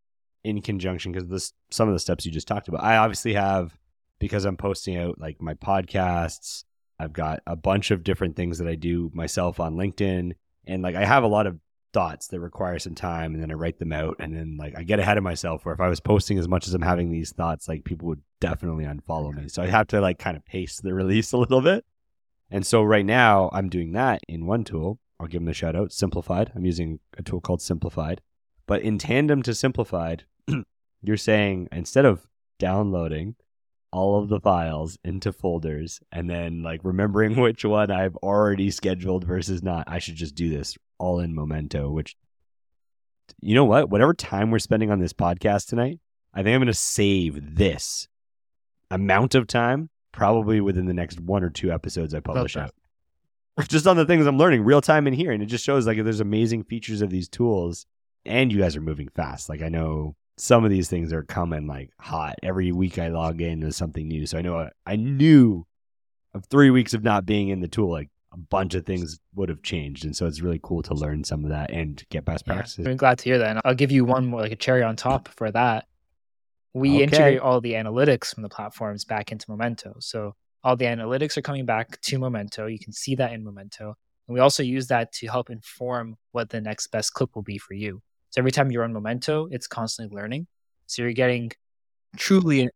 in 0.43 0.61
conjunction 0.61 1.11
because 1.11 1.27
this 1.27 1.53
some 1.71 1.87
of 1.87 1.93
the 1.93 1.99
steps 1.99 2.25
you 2.25 2.31
just 2.31 2.47
talked 2.47 2.67
about. 2.67 2.83
I 2.83 2.97
obviously 2.97 3.33
have 3.33 3.75
because 4.19 4.45
I'm 4.45 4.57
posting 4.57 4.97
out 4.97 5.19
like 5.19 5.41
my 5.41 5.53
podcasts. 5.53 6.63
I've 6.99 7.13
got 7.13 7.41
a 7.45 7.55
bunch 7.55 7.91
of 7.91 8.03
different 8.03 8.35
things 8.35 8.59
that 8.59 8.67
I 8.67 8.75
do 8.75 9.11
myself 9.13 9.59
on 9.59 9.75
LinkedIn, 9.75 10.33
and 10.65 10.81
like 10.81 10.95
I 10.95 11.05
have 11.05 11.23
a 11.23 11.27
lot 11.27 11.45
of 11.45 11.59
thoughts 11.95 12.27
that 12.27 12.41
require 12.41 12.77
some 12.77 12.93
time, 12.93 13.33
and 13.33 13.41
then 13.41 13.49
I 13.49 13.53
write 13.53 13.79
them 13.79 13.93
out, 13.93 14.17
and 14.19 14.35
then 14.35 14.57
like 14.59 14.77
I 14.77 14.83
get 14.83 14.99
ahead 14.99 15.17
of 15.17 15.23
myself. 15.23 15.65
Where 15.65 15.73
if 15.73 15.79
I 15.79 15.87
was 15.87 16.01
posting 16.01 16.37
as 16.37 16.47
much 16.47 16.67
as 16.67 16.73
I'm 16.73 16.81
having 16.81 17.09
these 17.09 17.31
thoughts, 17.31 17.69
like 17.69 17.85
people 17.85 18.09
would 18.09 18.21
definitely 18.41 18.83
unfollow 18.83 19.33
me. 19.33 19.47
So 19.47 19.63
I 19.63 19.67
have 19.67 19.87
to 19.87 20.01
like 20.01 20.19
kind 20.19 20.35
of 20.35 20.43
pace 20.45 20.81
the 20.81 20.93
release 20.93 21.31
a 21.31 21.37
little 21.37 21.61
bit. 21.61 21.85
And 22.51 22.67
so 22.67 22.83
right 22.83 23.05
now 23.05 23.49
I'm 23.53 23.69
doing 23.69 23.93
that 23.93 24.19
in 24.27 24.45
one 24.45 24.65
tool. 24.65 24.99
I'll 25.19 25.27
give 25.27 25.39
them 25.39 25.45
the 25.45 25.53
shout 25.53 25.75
out. 25.75 25.93
Simplified. 25.93 26.51
I'm 26.53 26.65
using 26.65 26.99
a 27.17 27.23
tool 27.23 27.39
called 27.39 27.61
Simplified. 27.61 28.19
But 28.67 28.81
in 28.81 28.97
tandem 28.97 29.41
to 29.43 29.55
Simplified, 29.55 30.25
you're 31.01 31.17
saying 31.17 31.69
instead 31.71 32.03
of 32.03 32.27
downloading 32.59 33.35
all 33.95 34.21
of 34.21 34.27
the 34.27 34.41
files 34.41 34.97
into 35.05 35.31
folders 35.31 36.01
and 36.11 36.29
then 36.29 36.61
like 36.61 36.81
remembering 36.83 37.33
which 37.41 37.63
one 37.63 37.89
I've 37.89 38.17
already 38.17 38.69
scheduled 38.69 39.23
versus 39.23 39.63
not. 39.63 39.85
I 39.87 39.99
should 39.99 40.15
just 40.15 40.35
do 40.35 40.49
this 40.49 40.77
all 40.97 41.21
in 41.21 41.33
Momento, 41.33 41.89
which 41.89 42.17
you 43.41 43.55
know 43.55 43.63
what? 43.63 43.89
Whatever 43.89 44.13
time 44.13 44.51
we're 44.51 44.59
spending 44.59 44.91
on 44.91 44.99
this 44.99 45.13
podcast 45.13 45.67
tonight, 45.67 45.99
I 46.33 46.43
think 46.43 46.53
I'm 46.53 46.59
going 46.59 46.67
to 46.67 46.73
save 46.73 47.55
this 47.55 48.09
amount 48.91 49.33
of 49.33 49.47
time 49.47 49.89
probably 50.11 50.59
within 50.59 50.87
the 50.87 50.93
next 50.93 51.21
one 51.21 51.43
or 51.43 51.49
two 51.49 51.71
episodes 51.71 52.13
I 52.13 52.19
publish 52.19 52.57
out. 52.57 52.71
Just 53.69 53.87
on 53.87 53.95
the 53.95 54.05
things 54.05 54.25
I'm 54.27 54.37
learning 54.37 54.65
real 54.65 54.81
time 54.81 55.07
in 55.07 55.13
here. 55.13 55.31
And 55.31 55.41
it 55.41 55.45
just 55.45 55.63
shows 55.63 55.87
like 55.87 56.03
there's 56.03 56.19
amazing 56.19 56.65
features 56.65 57.01
of 57.01 57.09
these 57.09 57.29
tools 57.29 57.85
and 58.25 58.51
you 58.51 58.59
guys 58.59 58.75
are 58.75 58.81
moving 58.81 59.07
fast. 59.07 59.47
Like 59.47 59.61
I 59.61 59.69
know 59.69 60.17
some 60.37 60.63
of 60.65 60.69
these 60.69 60.89
things 60.89 61.13
are 61.13 61.23
coming 61.23 61.67
like 61.67 61.91
hot. 61.99 62.35
Every 62.43 62.71
week 62.71 62.99
I 62.99 63.07
log 63.07 63.41
in 63.41 63.61
there's 63.61 63.77
something 63.77 64.07
new. 64.07 64.25
So 64.25 64.37
I 64.37 64.41
know 64.41 64.69
I 64.85 64.95
knew 64.95 65.65
of 66.33 66.45
three 66.47 66.69
weeks 66.69 66.93
of 66.93 67.03
not 67.03 67.25
being 67.25 67.49
in 67.49 67.61
the 67.61 67.67
tool, 67.67 67.89
like 67.89 68.09
a 68.33 68.37
bunch 68.37 68.75
of 68.75 68.85
things 68.85 69.19
would 69.33 69.47
have 69.47 69.61
changed. 69.61 70.03
And 70.03 70.15
so 70.15 70.25
it's 70.25 70.41
really 70.41 70.59
cool 70.61 70.83
to 70.83 70.93
learn 70.93 71.23
some 71.23 71.43
of 71.45 71.51
that 71.51 71.71
and 71.71 72.03
get 72.09 72.25
best 72.25 72.43
Yeah, 72.45 72.55
practices. 72.55 72.85
I'm 72.85 72.97
glad 72.97 73.19
to 73.19 73.23
hear 73.23 73.37
that. 73.37 73.51
And 73.51 73.61
I'll 73.63 73.73
give 73.75 73.91
you 73.91 74.03
one 74.03 74.25
more, 74.25 74.41
like 74.41 74.51
a 74.51 74.57
cherry 74.57 74.83
on 74.83 74.97
top 74.97 75.29
for 75.29 75.49
that. 75.51 75.87
We 76.73 76.95
Okay. 76.95 77.03
integrate 77.03 77.39
all 77.39 77.61
the 77.61 77.73
analytics 77.73 78.33
from 78.33 78.43
the 78.43 78.49
platforms 78.49 79.05
back 79.05 79.31
into 79.31 79.49
Momento. 79.49 79.95
So 79.99 80.35
all 80.61 80.75
the 80.75 80.85
analytics 80.85 81.37
are 81.37 81.41
coming 81.41 81.65
back 81.65 82.01
to 82.01 82.19
Momento. 82.19 82.65
You 82.65 82.79
can 82.79 82.91
see 82.91 83.15
that 83.15 83.31
in 83.31 83.45
Momento. 83.45 83.95
And 84.27 84.33
we 84.33 84.41
also 84.41 84.63
use 84.63 84.87
that 84.87 85.13
to 85.13 85.27
help 85.27 85.49
inform 85.49 86.17
what 86.33 86.49
the 86.49 86.59
next 86.59 86.87
best 86.87 87.13
clip 87.13 87.33
will 87.35 87.43
be 87.43 87.57
for 87.57 87.75
you. 87.75 88.01
So 88.35 88.41
every 88.41 88.51
time 88.51 88.69
you 88.69 88.81
run 88.81 88.91
Momento, 88.91 89.47
it's 89.49 89.65
constantly 89.65 90.13
learning. 90.13 90.47
So 90.87 91.03
you're 91.03 91.13
getting 91.13 91.51
truly 92.17 92.69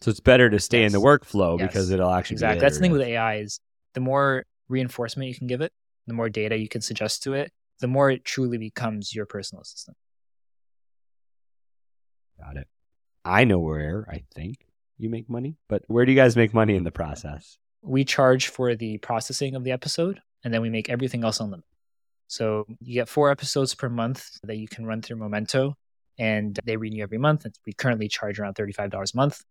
So 0.00 0.10
it's 0.10 0.20
better 0.20 0.48
to 0.48 0.58
stay 0.58 0.82
in 0.82 0.92
the 0.92 1.00
workflow 1.00 1.58
Yes. 1.58 1.68
because 1.68 1.90
it'll 1.90 2.10
actually 2.10 2.36
exactly. 2.36 2.60
That's 2.60 2.76
the 2.76 2.80
thing 2.80 2.92
with. 2.92 3.02
AI 3.02 3.36
is 3.36 3.60
the 3.92 4.00
more 4.00 4.46
reinforcement 4.70 5.28
you 5.28 5.34
can 5.34 5.46
give 5.46 5.60
it, 5.60 5.72
the 6.06 6.14
more 6.14 6.30
data 6.30 6.56
you 6.56 6.70
can 6.70 6.80
suggest 6.80 7.22
to 7.24 7.34
it, 7.34 7.52
the 7.80 7.86
more 7.86 8.10
it 8.10 8.24
truly 8.24 8.56
becomes 8.56 9.14
your 9.14 9.26
personal 9.26 9.60
assistant. 9.60 9.98
Got 12.40 12.56
it. 12.56 12.68
I 13.26 13.44
know 13.44 13.58
where 13.58 14.06
I 14.10 14.22
think 14.34 14.66
you 14.96 15.10
make 15.10 15.28
money, 15.28 15.58
but 15.68 15.82
where 15.86 16.06
do 16.06 16.12
you 16.12 16.16
guys 16.16 16.34
make 16.34 16.54
money 16.54 16.76
in 16.76 16.84
the 16.84 16.90
process? 16.90 17.58
we 17.82 18.02
charge 18.02 18.48
for 18.48 18.74
the 18.74 18.96
processing 18.96 19.54
of 19.54 19.62
the 19.62 19.70
episode 19.70 20.22
and 20.42 20.54
then 20.54 20.62
we 20.62 20.70
make 20.70 20.88
everything 20.88 21.22
else 21.22 21.38
on 21.38 21.48
unlimited. 21.48 21.68
So 22.26 22.66
you 22.80 22.94
get 22.94 23.08
four 23.08 23.30
episodes 23.30 23.74
per 23.74 23.88
month 23.88 24.38
that 24.42 24.56
you 24.56 24.68
can 24.68 24.86
run 24.86 25.02
through 25.02 25.16
Momento 25.16 25.76
and 26.18 26.58
they 26.64 26.76
renew 26.76 27.02
every 27.02 27.18
month. 27.18 27.46
We 27.66 27.72
currently 27.72 28.08
charge 28.08 28.38
around 28.38 28.54
$35 28.54 28.92
a 28.92 29.16
month. 29.16 29.42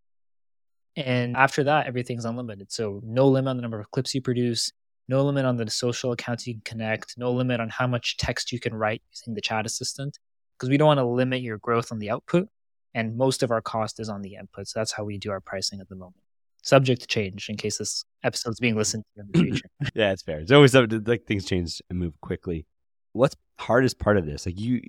And 0.96 1.36
after 1.36 1.64
that, 1.66 1.88
everything's 1.88 2.26
unlimited. 2.26 2.72
So 2.72 3.02
no 3.04 3.28
limit 3.28 3.50
on 3.50 3.58
the 3.58 3.62
number 3.62 3.80
of 3.80 3.90
clips 3.92 4.14
you 4.14 4.22
produce, 4.22 4.72
no 5.08 5.24
limit 5.24 5.46
on 5.46 5.58
the 5.58 5.70
social 5.70 6.12
accounts 6.12 6.46
you 6.48 6.54
can 6.54 6.62
connect, 6.64 7.18
no 7.18 7.32
limit 7.32 7.60
on 7.60 7.70
how 7.70 7.88
much 7.88 8.18
text 8.18 8.52
you 8.52 8.60
can 8.60 8.74
write 8.74 9.02
using 9.12 9.34
the 9.34 9.42
chat 9.42 9.66
assistant, 9.66 10.20
because 10.58 10.70
we 10.70 10.78
don't 10.78 10.88
want 10.88 11.00
to 11.00 11.06
limit 11.06 11.42
your 11.42 11.58
growth 11.58 11.92
on 11.92 12.00
the 12.00 12.10
output. 12.10 12.48
And 12.94 13.18
most 13.18 13.42
of 13.42 13.50
our 13.50 13.62
cost 13.62 14.00
is 14.00 14.08
on 14.08 14.22
the 14.22 14.36
input. 14.36 14.68
So 14.68 14.80
that's 14.80 14.92
how 14.92 15.04
we 15.04 15.18
do 15.18 15.32
our 15.32 15.42
pricing 15.42 15.82
at 15.82 15.90
the 15.90 15.96
moment 15.96 16.23
subject 16.64 17.02
to 17.02 17.08
change 17.08 17.50
in 17.50 17.58
case 17.58 17.78
this 17.78 18.06
episode's 18.24 18.60
being 18.60 18.74
mm. 18.74 18.78
listened 18.78 19.04
to 19.16 19.22
in 19.22 19.28
the 19.32 19.40
future. 19.40 19.68
Yeah, 19.94 20.12
it's 20.12 20.24
fair. 20.24 20.40
It's 20.40 20.52
always 20.52 20.74
up 20.74 20.90
to, 20.90 21.04
like 21.06 21.26
things 21.26 21.46
change 21.46 21.82
and 21.90 22.00
move 22.00 22.20
quickly. 22.22 22.66
What's 23.12 23.36
the 23.36 23.64
hardest 23.64 24.00
part 24.00 24.18
of 24.18 24.26
this? 24.26 24.46
Like 24.46 24.60
you, 24.60 24.82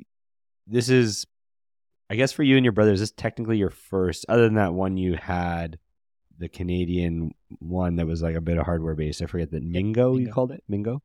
this 0.67 0.89
is, 0.89 1.27
I 2.09 2.15
guess 2.15 2.33
for 2.33 2.43
you 2.43 2.57
and 2.57 2.65
your 2.65 2.73
brothers, 2.73 3.01
this 3.01 3.11
is 3.11 3.15
technically 3.15 3.59
your 3.59 3.71
first. 3.71 4.25
Other 4.29 4.45
than 4.45 4.55
that 4.55 4.73
one 4.73 4.97
you 4.97 5.17
had, 5.17 5.79
the 6.39 6.49
Canadian 6.49 7.33
one 7.59 7.97
that 7.97 8.07
was 8.07 8.23
like 8.23 8.35
a 8.35 8.41
bit 8.41 8.59
of 8.59 8.65
hardware 8.65 8.95
based. 8.95 9.23
I 9.23 9.27
forget 9.27 9.51
that 9.53 9.63
Mingo, 9.63 10.17
you 10.17 10.33
called 10.33 10.53
it 10.53 10.63
Mingo. 10.69 11.03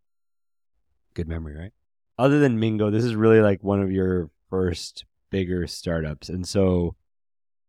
Good 1.14 1.28
memory, 1.28 1.56
right? 1.56 1.74
Other 2.18 2.40
than 2.40 2.60
Mingo, 2.60 2.90
this 2.90 3.04
is 3.04 3.16
really 3.16 3.42
like 3.42 3.64
one 3.64 3.82
of 3.82 3.92
your 3.92 4.30
first 4.50 5.06
bigger 5.30 5.68
startups, 5.68 6.30
and 6.30 6.48
so 6.48 6.96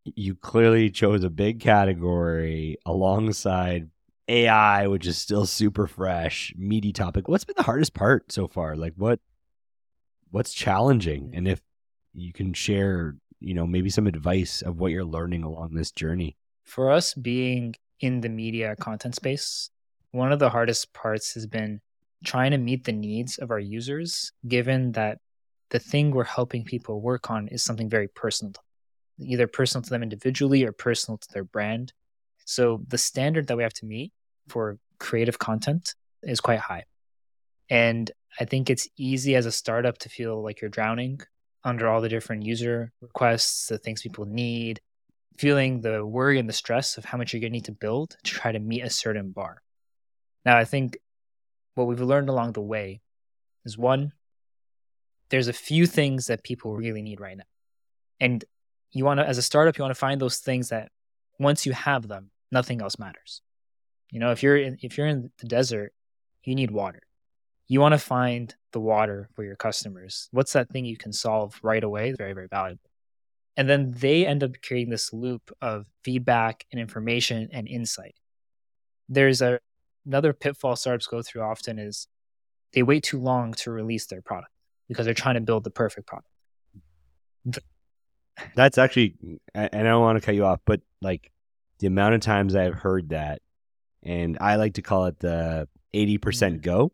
you 0.05 0.35
clearly 0.35 0.91
chose 0.91 1.25
a 1.25 1.31
big 1.31 1.61
category 1.61 2.77
alongside 2.87 3.91
AI, 4.29 4.87
which 4.87 5.07
is 5.07 5.19
still 5.19 5.47
super 5.47 5.87
fresh, 5.87 6.55
meaty 6.57 6.93
topic. 6.93 7.29
What's 7.29 7.45
been 7.45 7.57
the 7.57 7.65
hardest 7.65 7.95
part 7.95 8.33
so 8.33 8.49
far? 8.49 8.77
Like 8.77 8.95
what 8.97 9.21
what's 10.31 10.53
challenging? 10.53 11.33
And 11.35 11.49
if 11.49 11.61
you 12.15 12.33
can 12.33 12.53
share, 12.53 13.17
you 13.41 13.55
know, 13.55 13.67
maybe 13.67 13.91
some 13.91 14.07
advice 14.07 14.63
of 14.63 14.79
what 14.79 14.93
you're 14.93 15.05
learning 15.05 15.43
along 15.43 15.75
this 15.75 15.91
journey. 15.91 16.37
For 16.65 16.91
us 16.91 17.15
being 17.15 17.75
in 18.01 18.21
the 18.21 18.29
media 18.29 18.77
content 18.77 19.17
space, 19.17 19.71
one 20.13 20.33
of 20.33 20.39
the 20.39 20.51
hardest 20.51 20.93
parts 20.93 21.35
has 21.35 21.47
been 21.47 21.81
trying 22.25 22.51
to 22.53 22.59
meet 22.59 22.85
the 22.85 22.93
needs 22.93 23.39
of 23.39 23.51
our 23.51 23.59
users, 23.59 24.33
given 24.47 24.93
that 24.93 25.19
the 25.71 25.79
thing 25.79 26.11
we're 26.11 26.25
helping 26.25 26.65
people 26.65 27.01
work 27.01 27.31
on 27.31 27.49
is 27.49 27.63
something 27.63 27.89
very 27.89 28.09
personal, 28.09 28.55
either 29.21 29.47
personal 29.47 29.83
to 29.83 29.91
them 29.91 30.03
individually 30.03 30.65
or 30.65 30.73
personal 30.73 31.19
to 31.19 31.29
their 31.33 31.45
brand. 31.45 31.93
So 32.45 32.83
the 32.89 32.99
standard 32.99 33.47
that 33.47 33.57
we 33.57 33.63
have 33.63 33.75
to 33.75 33.87
meet 33.87 34.13
for 34.49 34.79
creative 34.99 35.39
content 35.39 35.95
is 36.23 36.41
quite 36.41 36.59
high. 36.59 36.85
And 37.69 38.11
I 38.39 38.45
think 38.45 38.69
it's 38.69 38.89
easy 38.97 39.35
as 39.37 39.47
a 39.47 39.53
startup 39.53 39.99
to 39.99 40.09
feel 40.09 40.43
like 40.43 40.61
you're 40.61 40.71
drowning 40.71 41.21
under 41.63 41.89
all 41.89 42.01
the 42.01 42.09
different 42.09 42.45
user 42.45 42.93
requests, 43.01 43.67
the 43.67 43.79
things 43.79 44.03
people 44.03 44.25
need, 44.25 44.81
feeling 45.39 45.81
the 45.81 46.05
worry 46.05 46.39
and 46.39 46.49
the 46.49 46.55
stress 46.55 46.97
of 46.99 47.05
how 47.05 47.19
much 47.19 47.33
you're 47.33 47.41
going 47.41 47.53
to 47.53 47.57
need 47.57 47.65
to 47.67 47.73
build 47.73 48.17
to 48.23 48.31
try 48.31 48.53
to 48.53 48.59
meet 48.59 48.83
a 48.83 48.91
certain 48.91 49.31
bar. 49.31 49.63
Now, 50.45 50.57
I 50.57 50.65
think 50.65 50.99
what 51.75 51.87
we've 51.87 52.01
learned 52.01 52.29
along 52.29 52.53
the 52.53 52.61
way 52.61 53.01
is 53.65 53.79
one, 53.79 54.13
there's 55.29 55.49
a 55.49 55.53
few 55.53 55.87
things 55.87 56.27
that 56.27 56.43
people 56.43 56.75
really 56.75 57.03
need 57.03 57.21
right 57.21 57.37
now. 57.37 57.45
And 58.19 58.45
you 58.93 59.05
want 59.05 59.21
to, 59.21 59.27
as 59.27 59.39
a 59.39 59.43
startup, 59.43 59.79
you 59.79 59.83
want 59.83 59.95
to 59.95 59.99
find 59.99 60.21
those 60.21 60.39
things 60.39 60.71
that 60.71 60.91
once 61.39 61.65
you 61.67 61.73
have 61.73 62.09
them, 62.09 62.31
nothing 62.51 62.83
else 62.83 62.99
matters. 62.99 63.43
You 64.11 64.19
know, 64.21 64.33
if 64.33 64.43
you're 64.43 64.57
in, 64.57 64.79
if 64.83 64.99
you're 64.99 65.07
in 65.07 65.31
the 65.39 65.47
desert, 65.47 65.93
you 66.45 66.55
need 66.55 66.71
water. 66.71 67.01
You 67.69 67.81
want 67.81 67.93
to 67.93 67.99
find 67.99 68.55
the 68.73 68.81
water 68.81 69.29
for 69.35 69.45
your 69.45 69.57
customers. 69.57 70.29
What's 70.33 70.53
that 70.55 70.71
thing 70.71 70.85
you 70.85 70.97
can 70.97 71.13
solve 71.13 71.59
right 71.63 71.83
away? 71.83 72.13
Very, 72.13 72.33
very 72.33 72.49
valuable. 72.49 72.91
And 73.57 73.69
then 73.69 73.93
they 73.93 74.27
end 74.27 74.43
up 74.43 74.53
creating 74.67 74.91
this 74.91 75.13
loop 75.13 75.53
of 75.61 75.87
feedback 76.03 76.65
and 76.73 76.81
information 76.81 77.49
and 77.53 77.69
insight. 77.69 78.15
There's 79.09 79.43
a 79.43 79.61
another 80.07 80.33
pitfall 80.33 80.77
startups 80.77 81.07
go 81.07 81.23
through 81.23 81.43
often 81.43 81.79
is 81.79 82.09
they 82.73 82.83
wait 82.83 83.03
too 83.03 83.21
long 83.21 83.53
to 83.53 83.71
release 83.71 84.07
their 84.07 84.23
product 84.23 84.53
because 84.89 85.05
they're 85.05 85.15
trying 85.15 85.35
to 85.35 85.41
build 85.41 85.65
the 85.65 85.71
perfect 85.71 86.07
product. 86.07 86.29
That's 88.55 88.79
actually, 88.79 89.15
and 89.55 89.71
I 89.73 89.83
don't 89.83 90.03
want 90.03 90.21
to 90.21 90.25
cut 90.25 90.35
you 90.35 90.45
off, 90.45 90.61
but 90.65 90.81
like 91.01 91.31
the 91.79 91.87
amount 91.87 92.15
of 92.15 92.21
times 92.21 92.55
I've 92.55 92.75
heard 92.75 93.11
that, 93.11 93.43
and 94.03 94.39
I 94.41 94.57
like 94.57 94.75
to 94.75 94.83
call 94.83 95.07
it 95.07 95.19
the 95.19 95.69
80% 95.95 96.19
mm. 96.21 96.63
go. 96.63 96.93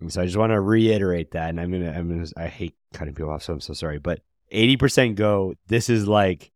And 0.00 0.12
so 0.12 0.22
I 0.22 0.24
just 0.24 0.36
want 0.36 0.50
to 0.52 0.60
reiterate 0.60 1.32
that. 1.32 1.50
And 1.50 1.60
I'm 1.60 1.70
going 1.70 1.84
to, 1.84 1.96
I'm 1.96 2.08
going 2.08 2.24
to, 2.24 2.32
I 2.36 2.48
hate 2.48 2.74
cutting 2.92 3.14
people 3.14 3.30
off, 3.30 3.42
so 3.42 3.52
I'm 3.52 3.60
so 3.60 3.72
sorry. 3.72 3.98
But 3.98 4.20
80% 4.52 5.14
go, 5.14 5.54
this 5.68 5.88
is 5.88 6.08
like, 6.08 6.50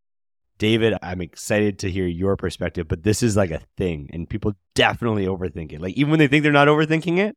David, 0.59 0.95
I'm 1.03 1.21
excited 1.21 1.81
to 1.81 1.91
hear 1.91 2.07
your 2.07 2.37
perspective, 2.37 2.89
but 2.89 3.03
this 3.03 3.23
is 3.23 3.37
like 3.37 3.51
a 3.51 3.61
thing, 3.77 4.09
and 4.13 4.29
people 4.29 4.55
definitely 4.75 5.27
overthink 5.27 5.73
it. 5.73 5.81
Like, 5.81 5.95
even 5.95 6.11
when 6.11 6.19
they 6.19 6.29
think 6.29 6.43
they're 6.43 6.53
not 6.53 6.69
overthinking 6.69 7.19
it, 7.19 7.37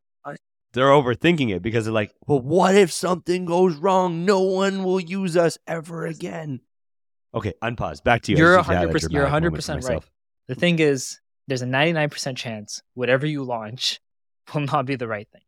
they're 0.73 0.89
overthinking 0.89 1.53
it 1.55 1.61
because 1.61 1.85
they're 1.85 1.93
like, 1.93 2.13
well, 2.27 2.39
what 2.39 2.75
if 2.75 2.91
something 2.91 3.45
goes 3.45 3.75
wrong? 3.75 4.25
No 4.25 4.41
one 4.41 4.83
will 4.83 4.99
use 4.99 5.35
us 5.35 5.57
ever 5.67 6.05
again. 6.05 6.61
Okay, 7.33 7.53
unpause. 7.63 8.03
Back 8.03 8.23
to 8.23 8.31
you. 8.31 8.37
You're 8.37 8.57
just 8.57 8.69
need 8.69 8.75
to 8.75 8.79
have 8.81 8.91
that 8.91 9.01
100% 9.01 9.11
you're 9.11 9.29
dramatic 9.29 9.53
100% 9.53 9.89
right. 9.89 10.03
The 10.47 10.55
thing 10.55 10.79
is, 10.79 11.19
there's 11.47 11.61
a 11.61 11.67
99% 11.67 12.37
chance 12.37 12.81
whatever 12.93 13.25
you 13.25 13.43
launch 13.43 13.99
will 14.53 14.61
not 14.61 14.85
be 14.85 14.95
the 14.95 15.07
right 15.07 15.27
thing. 15.31 15.41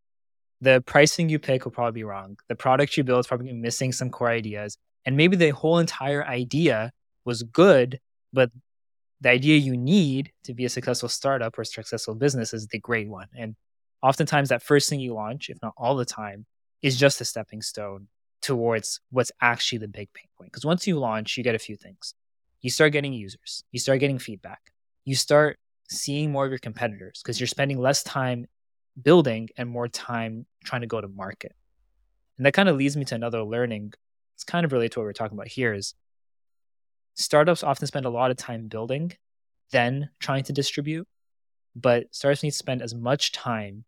The 0.62 0.84
pricing 0.86 1.30
you 1.30 1.40
pick 1.40 1.66
will 1.66 1.72
probably 1.72 2.00
be 2.00 2.04
wrong. 2.04 2.38
The 2.48 2.56
product 2.56 2.96
you 2.98 3.04
build 3.04 3.22
is 3.22 3.28
probably 3.28 3.52
missing 3.52 3.92
some 3.92 4.10
core 4.12 4.30
ideas. 4.30 4.78
And 5.06 5.18
maybe 5.18 5.36
the 5.36 5.50
whole 5.50 5.80
entire 5.80 6.24
idea 6.24 6.92
was 7.26 7.42
good, 7.42 8.00
but 8.32 8.52
the 9.22 9.30
idea 9.30 9.58
you 9.58 9.76
need 9.76 10.32
to 10.44 10.54
be 10.54 10.66
a 10.66 10.70
successful 10.70 11.10
startup 11.10 11.58
or 11.58 11.64
successful 11.64 12.14
business 12.14 12.54
is 12.54 12.68
the 12.68 12.80
great 12.80 13.10
one. 13.10 13.28
And 13.36 13.56
oftentimes, 14.02 14.50
that 14.50 14.64
first 14.64 14.90
thing 14.90 15.00
you 15.00 15.14
launch, 15.14 15.50
if 15.50 15.58
not 15.62 15.74
all 15.78 15.96
the 15.96 16.06
time, 16.06 16.46
is 16.82 16.98
just 16.98 17.22
a 17.22 17.26
stepping 17.26 17.62
stone 17.62 18.08
towards 18.42 19.00
what's 19.12 19.32
actually 19.42 19.80
the 19.80 19.88
big 19.88 20.12
pain 20.14 20.28
point. 20.38 20.52
Because 20.52 20.66
once 20.66 20.88
you 20.88 20.98
launch, 21.00 21.38
you 21.38 21.44
get 21.44 21.56
a 21.56 21.60
few 21.60 21.76
things. 21.76 22.16
You 22.62 22.70
start 22.70 22.92
getting 22.92 23.14
users, 23.14 23.64
you 23.72 23.80
start 23.80 24.00
getting 24.00 24.20
feedback, 24.20 24.72
you 25.04 25.16
start 25.16 25.58
seeing 25.90 26.32
more 26.32 26.46
of 26.46 26.52
your 26.52 26.60
competitors 26.60 27.22
because 27.24 27.40
you're 27.40 27.48
spending 27.48 27.80
less 27.80 28.04
time 28.04 28.46
building 29.02 29.50
and 29.58 29.68
more 29.68 29.88
time 29.88 30.46
trying 30.64 30.82
to 30.82 30.88
go 30.88 31.02
to 31.02 31.08
market. 31.08 31.56
And 32.38 32.46
that 32.46 32.54
kind 32.54 32.70
of 32.70 32.78
leads 32.78 32.96
me 32.96 33.06
to 33.06 33.16
another 33.16 33.44
learning. 33.44 33.94
It's 34.36 34.44
kind 34.44 34.64
of 34.64 34.72
related 34.72 34.94
to 34.94 35.00
what 35.00 35.06
we're 35.06 35.14
talking 35.14 35.38
about 35.38 35.48
here 35.48 35.74
is 35.74 35.96
startups 37.16 37.64
often 37.64 37.88
spend 37.88 38.06
a 38.06 38.10
lot 38.10 38.32
of 38.32 38.38
time 38.38 38.68
building 38.68 39.14
then 39.72 40.10
trying 40.20 40.44
to 40.44 40.54
distribute. 40.54 41.08
But 41.76 42.14
startups 42.14 42.44
need 42.44 42.52
to 42.52 42.58
spend 42.58 42.82
as 42.82 42.94
much 42.94 43.32
time 43.32 43.86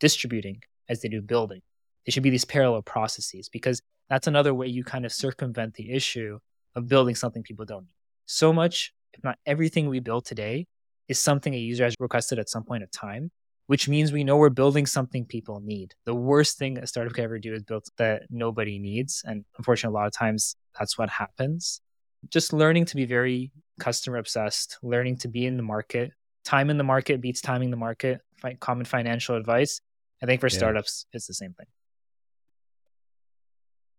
distributing 0.00 0.62
as 0.88 1.00
they 1.00 1.08
do 1.08 1.20
building. 1.22 1.62
They 2.04 2.12
should 2.12 2.22
be 2.22 2.30
these 2.30 2.44
parallel 2.44 2.82
processes 2.82 3.48
because 3.48 3.80
that's 4.08 4.26
another 4.26 4.54
way 4.54 4.68
you 4.68 4.84
kind 4.84 5.04
of 5.04 5.12
circumvent 5.12 5.74
the 5.74 5.90
issue 5.90 6.38
of 6.74 6.88
building 6.88 7.14
something 7.14 7.42
people 7.42 7.64
don't 7.64 7.82
need. 7.82 7.94
So 8.26 8.52
much, 8.52 8.92
if 9.12 9.24
not 9.24 9.38
everything 9.46 9.88
we 9.88 10.00
build 10.00 10.24
today, 10.24 10.66
is 11.08 11.18
something 11.18 11.54
a 11.54 11.58
user 11.58 11.84
has 11.84 11.94
requested 11.98 12.38
at 12.38 12.48
some 12.48 12.64
point 12.64 12.82
of 12.82 12.90
time, 12.90 13.30
which 13.66 13.88
means 13.88 14.12
we 14.12 14.24
know 14.24 14.36
we're 14.36 14.50
building 14.50 14.86
something 14.86 15.24
people 15.24 15.60
need. 15.60 15.94
The 16.04 16.14
worst 16.14 16.58
thing 16.58 16.78
a 16.78 16.86
startup 16.86 17.14
could 17.14 17.24
ever 17.24 17.38
do 17.38 17.54
is 17.54 17.62
build 17.62 17.84
that 17.98 18.24
nobody 18.30 18.78
needs. 18.78 19.22
And 19.24 19.44
unfortunately, 19.58 19.94
a 19.94 19.98
lot 19.98 20.06
of 20.06 20.12
times 20.12 20.56
that's 20.78 20.98
what 20.98 21.08
happens. 21.08 21.80
Just 22.28 22.52
learning 22.52 22.86
to 22.86 22.96
be 22.96 23.04
very 23.04 23.52
customer 23.78 24.18
obsessed, 24.18 24.78
learning 24.82 25.18
to 25.18 25.28
be 25.28 25.46
in 25.46 25.56
the 25.56 25.62
market. 25.62 26.12
Time 26.44 26.70
in 26.70 26.78
the 26.78 26.84
market 26.84 27.20
beats 27.20 27.40
timing 27.40 27.70
the 27.70 27.76
market. 27.76 28.20
Common 28.54 28.84
financial 28.84 29.36
advice. 29.36 29.80
I 30.22 30.26
think 30.26 30.40
for 30.40 30.48
Yeah. 30.48 30.56
startups, 30.56 31.06
it's 31.12 31.26
the 31.26 31.34
same 31.34 31.52
thing. 31.52 31.66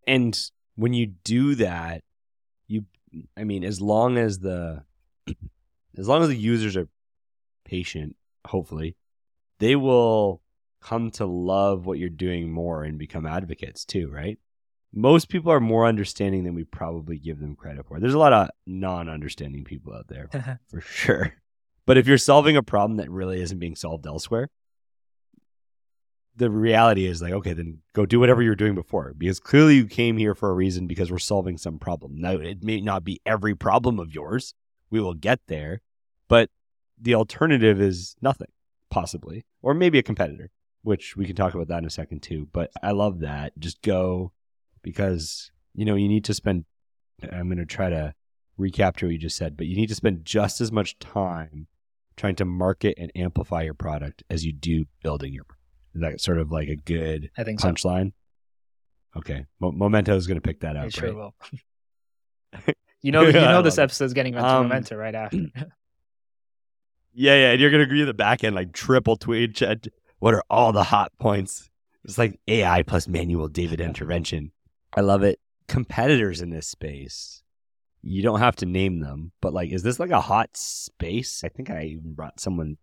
And 0.07 0.39
when 0.75 0.93
you 0.93 1.07
do 1.07 1.55
that, 1.55 2.03
you 2.67 2.85
I 3.35 3.43
mean, 3.43 3.63
as 3.63 3.81
long 3.81 4.17
as 4.17 4.39
the 4.39 4.83
as 5.97 6.07
long 6.07 6.21
as 6.21 6.29
the 6.29 6.37
users 6.37 6.77
are 6.77 6.87
patient, 7.65 8.15
hopefully, 8.45 8.95
they 9.59 9.75
will 9.75 10.41
come 10.81 11.11
to 11.11 11.25
love 11.25 11.85
what 11.85 11.97
you're 11.99 12.09
doing 12.09 12.51
more 12.51 12.83
and 12.83 12.97
become 12.97 13.25
advocates 13.25 13.83
too, 13.83 14.09
right? 14.09 14.39
Most 14.93 15.27
people 15.27 15.51
are 15.51 15.59
more 15.59 15.85
understanding 15.85 16.43
than 16.43 16.53
we 16.53 16.63
probably 16.63 17.17
give 17.19 17.39
them 17.39 17.55
credit 17.55 17.85
for. 17.87 17.99
There's 17.99 18.13
a 18.13 18.19
lot 18.19 18.31
of 18.31 18.49
non-understanding 18.65 19.65
people 19.65 19.93
out 19.93 20.07
there 20.07 20.29
for 20.69 20.79
sure. 20.79 21.33
But 21.87 21.97
if 21.97 22.05
you're 22.05 22.17
solving 22.17 22.57
a 22.57 22.61
problem 22.61 22.97
that 22.97 23.09
really 23.09 23.41
isn't 23.41 23.59
being 23.59 23.77
solved 23.77 24.05
elsewhere, 24.05 24.49
the 26.35 26.51
reality 26.51 27.07
is 27.07 27.21
like, 27.21 27.31
okay, 27.31 27.53
then 27.53 27.79
go 27.93 28.05
do 28.05 28.19
whatever 28.19 28.43
you 28.43 28.49
were 28.49 28.55
doing 28.55 28.75
before 28.75 29.13
because 29.17 29.39
clearly 29.39 29.77
you 29.77 29.87
came 29.87 30.17
here 30.17 30.35
for 30.35 30.51
a 30.51 30.53
reason 30.53 30.85
because 30.85 31.09
we're 31.09 31.17
solving 31.17 31.57
some 31.57 31.79
problem. 31.79 32.19
Now, 32.19 32.33
it 32.33 32.61
may 32.61 32.81
not 32.81 33.05
be 33.05 33.21
every 33.25 33.55
problem 33.55 33.99
of 33.99 34.13
yours. 34.13 34.53
We 34.89 34.99
will 34.99 35.13
get 35.13 35.39
there, 35.47 35.79
but 36.27 36.49
the 36.99 37.15
alternative 37.15 37.79
is 37.79 38.17
nothing, 38.21 38.51
possibly, 38.91 39.45
or 39.61 39.73
maybe 39.73 39.97
a 39.97 40.03
competitor, 40.03 40.51
which 40.83 41.15
we 41.15 41.25
can 41.25 41.37
talk 41.37 41.53
about 41.55 41.69
that 41.69 41.79
in 41.79 41.85
a 41.85 41.89
second 41.89 42.21
too. 42.21 42.49
But 42.51 42.69
I 42.83 42.91
love 42.91 43.21
that. 43.21 43.57
Just 43.57 43.81
go 43.81 44.33
because, 44.83 45.51
you 45.73 45.85
know, 45.85 45.95
you 45.95 46.09
need 46.09 46.25
to 46.25 46.33
spend, 46.33 46.65
I'm 47.23 47.47
going 47.47 47.59
to 47.59 47.65
try 47.65 47.89
to 47.89 48.13
recapture 48.57 49.05
what 49.05 49.13
you 49.13 49.17
just 49.17 49.37
said, 49.37 49.55
but 49.55 49.67
you 49.67 49.77
need 49.77 49.87
to 49.87 49.95
spend 49.95 50.25
just 50.25 50.59
as 50.59 50.69
much 50.69 50.99
time 50.99 51.67
trying 52.17 52.35
to 52.35 52.45
market 52.45 52.95
and 52.97 53.11
amplify 53.15 53.61
your 53.61 53.73
product 53.73 54.23
as 54.29 54.43
you 54.43 54.51
do 54.51 54.85
building 55.03 55.33
your 55.33 55.43
product. 55.45 55.63
Is 55.95 56.01
that 56.01 56.21
sort 56.21 56.39
of 56.39 56.51
like 56.51 56.67
a 56.67 56.75
good 56.75 57.29
I 57.37 57.43
think 57.43 57.59
so. 57.59 57.69
punchline? 57.69 58.11
Okay. 59.15 59.45
Mo- 59.59 59.71
Momento 59.71 60.15
is 60.15 60.27
going 60.27 60.35
to 60.37 60.41
pick 60.41 60.59
that 60.59 60.75
I 60.77 60.85
up, 60.85 60.91
sure 60.91 61.07
right? 61.07 61.15
will. 61.15 61.35
you 63.01 63.11
know, 63.11 63.21
you 63.25 63.31
know 63.31 63.61
this 63.61 63.77
episode 63.77 64.05
is 64.05 64.13
getting 64.13 64.35
onto 64.35 64.45
Um, 64.47 64.63
Momento 64.67 64.95
right 64.95 65.15
after. 65.15 65.37
Yeah, 67.19 67.33
yeah. 67.33 67.51
And 67.53 67.59
you're 67.59 67.71
going 67.71 67.79
to 67.79 67.85
agree 67.85 68.01
with 68.01 68.09
the 68.09 68.13
back 68.13 68.43
end, 68.43 68.53
like 68.55 68.73
triple 68.73 69.15
tweet. 69.15 69.55
chat. 69.55 69.87
What 70.19 70.35
are 70.35 70.43
all 70.51 70.71
the 70.71 70.83
hot 70.83 71.11
points? 71.19 71.67
It's 72.03 72.19
like 72.19 72.39
AI 72.47 72.83
plus 72.83 73.07
manual 73.07 73.47
David 73.47 73.81
intervention. 73.81 74.51
I 74.95 75.01
love 75.01 75.23
it. 75.23 75.39
Competitors 75.67 76.41
in 76.41 76.51
this 76.51 76.67
space, 76.67 77.41
you 78.01 78.21
don't 78.21 78.39
have 78.39 78.55
to 78.57 78.65
name 78.65 78.99
them, 78.99 79.31
but 79.41 79.53
like, 79.53 79.71
is 79.71 79.83
this 79.83 79.99
like 79.99 80.11
a 80.11 80.21
hot 80.21 80.55
space? 80.55 81.43
I 81.43 81.49
think 81.49 81.69
I 81.69 81.83
even 81.85 82.13
brought 82.13 82.39
someone 82.39 82.77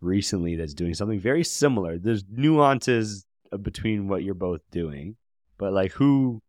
recently 0.00 0.56
that's 0.56 0.74
doing 0.74 0.94
something 0.94 1.20
very 1.20 1.44
similar. 1.44 1.98
There's 1.98 2.24
nuances 2.30 3.26
uh, 3.52 3.56
between 3.58 4.08
what 4.08 4.22
you're 4.22 4.34
both 4.34 4.60
doing, 4.70 5.16
but 5.58 5.72
like, 5.72 5.92
who, 5.92 6.40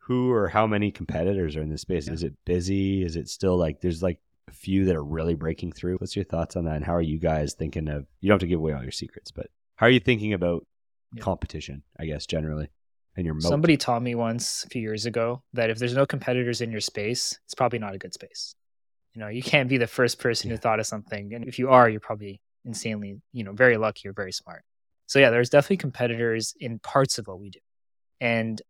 who 0.00 0.30
or 0.30 0.48
how 0.48 0.66
many 0.66 0.90
competitors 0.90 1.56
are 1.56 1.62
in 1.62 1.70
this 1.70 1.80
space? 1.80 2.08
Is 2.08 2.22
it 2.22 2.34
busy? 2.44 3.02
Is 3.02 3.16
it 3.16 3.28
still 3.28 3.56
like 3.56 3.80
there's 3.80 4.02
like 4.02 4.20
a 4.48 4.52
few 4.52 4.84
that 4.84 4.94
are 4.96 5.02
really 5.02 5.34
breaking 5.34 5.72
through? 5.72 5.96
What's 5.96 6.14
your 6.14 6.24
thoughts 6.24 6.54
on 6.56 6.64
that? 6.66 6.76
And 6.76 6.84
how 6.84 6.94
are 6.94 7.02
you 7.02 7.18
guys 7.18 7.54
thinking 7.54 7.88
of? 7.88 8.06
You 8.20 8.28
don't 8.28 8.34
have 8.36 8.40
to 8.40 8.46
give 8.46 8.60
away 8.60 8.72
all 8.72 8.82
your 8.82 8.92
secrets, 8.92 9.30
but 9.32 9.48
how 9.76 9.86
are 9.86 9.90
you 9.90 10.00
thinking 10.00 10.32
about 10.32 10.64
Yeah. 11.14 11.22
competition? 11.22 11.82
I 11.98 12.06
guess 12.06 12.26
generally, 12.26 12.68
and. 13.42 13.50
Somebody 13.50 13.76
taught 13.76 14.02
me 14.02 14.14
once 14.14 14.64
a 14.64 14.68
few 14.68 14.82
years 14.82 15.06
ago 15.06 15.42
that 15.52 15.70
if 15.70 15.78
there's 15.78 15.94
no 15.94 16.06
competitors 16.06 16.60
in 16.60 16.70
your 16.70 16.80
space, 16.80 17.38
it's 17.44 17.54
probably 17.54 17.78
not 17.78 17.94
a 17.94 17.98
good 17.98 18.14
space. 18.14 18.54
You 19.14 19.20
know, 19.20 19.28
you 19.28 19.42
can't 19.42 19.68
be 19.68 19.78
the 19.78 19.86
first 19.86 20.18
person 20.18 20.50
who 20.50 20.56
thought 20.56 20.80
of 20.80 20.86
something, 20.86 21.32
and 21.34 21.46
if 21.46 21.58
you 21.58 21.70
are, 21.70 21.88
you're 21.88 22.00
probably 22.00 22.40
insanely, 22.64 23.20
you 23.32 23.44
know, 23.44 23.52
very 23.52 23.76
lucky 23.76 24.08
or 24.08 24.12
very 24.12 24.32
smart. 24.32 24.62
So 25.06 25.18
yeah, 25.18 25.30
there's 25.30 25.48
definitely 25.48 25.78
competitors 25.78 26.54
in 26.60 26.78
parts 26.80 27.18
of 27.18 27.26
what 27.26 27.40
we 27.40 27.50
do, 27.50 27.60
and 28.20 28.60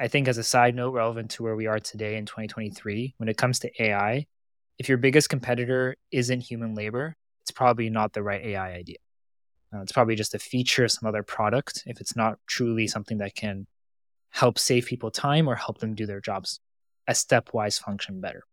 I 0.00 0.08
think 0.08 0.28
as 0.28 0.38
a 0.38 0.42
side 0.42 0.74
note, 0.74 0.92
relevant 0.92 1.30
to 1.32 1.42
where 1.42 1.54
we 1.54 1.66
are 1.66 1.78
today 1.78 2.16
in 2.16 2.24
2023, 2.24 3.14
when 3.18 3.28
it 3.28 3.36
comes 3.36 3.58
to 3.60 3.82
AI, 3.82 4.26
if 4.78 4.88
your 4.88 4.96
biggest 4.96 5.28
competitor 5.28 5.94
isn't 6.10 6.40
human 6.40 6.74
labor, 6.74 7.16
it's 7.42 7.50
probably 7.50 7.90
not 7.90 8.14
the 8.14 8.22
right 8.22 8.42
AI 8.42 8.72
idea. 8.72 8.96
Uh, 9.74 9.82
it's 9.82 9.92
probably 9.92 10.14
just 10.14 10.34
a 10.34 10.38
feature 10.38 10.84
of 10.84 10.90
some 10.90 11.06
other 11.06 11.22
product 11.22 11.82
if 11.84 12.00
it's 12.00 12.16
not 12.16 12.38
truly 12.46 12.86
something 12.86 13.18
that 13.18 13.34
can 13.34 13.66
help 14.30 14.58
save 14.58 14.86
people 14.86 15.10
time 15.10 15.48
or 15.48 15.54
help 15.54 15.78
them 15.78 15.94
do 15.94 16.06
their 16.06 16.20
jobs 16.20 16.60
a 17.08 17.12
stepwise 17.12 17.80
function 17.80 18.20
better. 18.20 18.44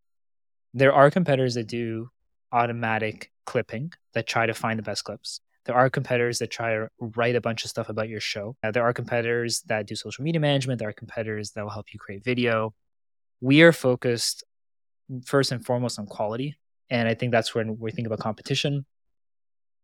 There 0.73 0.93
are 0.93 1.11
competitors 1.11 1.53
that 1.53 1.67
do 1.67 2.09
automatic 2.51 3.32
clipping 3.45 3.93
that 4.13 4.25
try 4.25 4.47
to 4.47 4.53
find 4.53 4.80
the 4.80 4.84
best 4.84 5.03
clips. 5.03 5.41
There 5.65 5.75
are 5.75 5.89
competitors 5.89 6.39
that 6.39 6.49
try 6.49 6.73
to 6.73 6.88
write 6.99 7.36
a 7.36 7.41
bunch 7.41 7.63
of 7.63 7.69
stuff 7.69 7.89
about 7.89 8.09
your 8.09 8.19
show. 8.19 8.55
There 8.63 8.84
are 8.84 8.93
competitors 8.93 9.61
that 9.67 9.86
do 9.86 9.95
social 9.95 10.23
media 10.23 10.39
management. 10.39 10.80
There 10.80 10.89
are 10.89 10.93
competitors 10.93 11.51
that 11.51 11.63
will 11.63 11.71
help 11.71 11.93
you 11.93 11.99
create 11.99 12.23
video. 12.23 12.73
We 13.41 13.61
are 13.61 13.71
focused 13.71 14.43
first 15.25 15.51
and 15.51 15.63
foremost 15.63 15.99
on 15.99 16.07
quality. 16.07 16.55
And 16.89 17.07
I 17.07 17.13
think 17.13 17.32
that's 17.32 17.53
when 17.53 17.78
we 17.80 17.91
think 17.91 18.07
about 18.07 18.19
competition. 18.19 18.86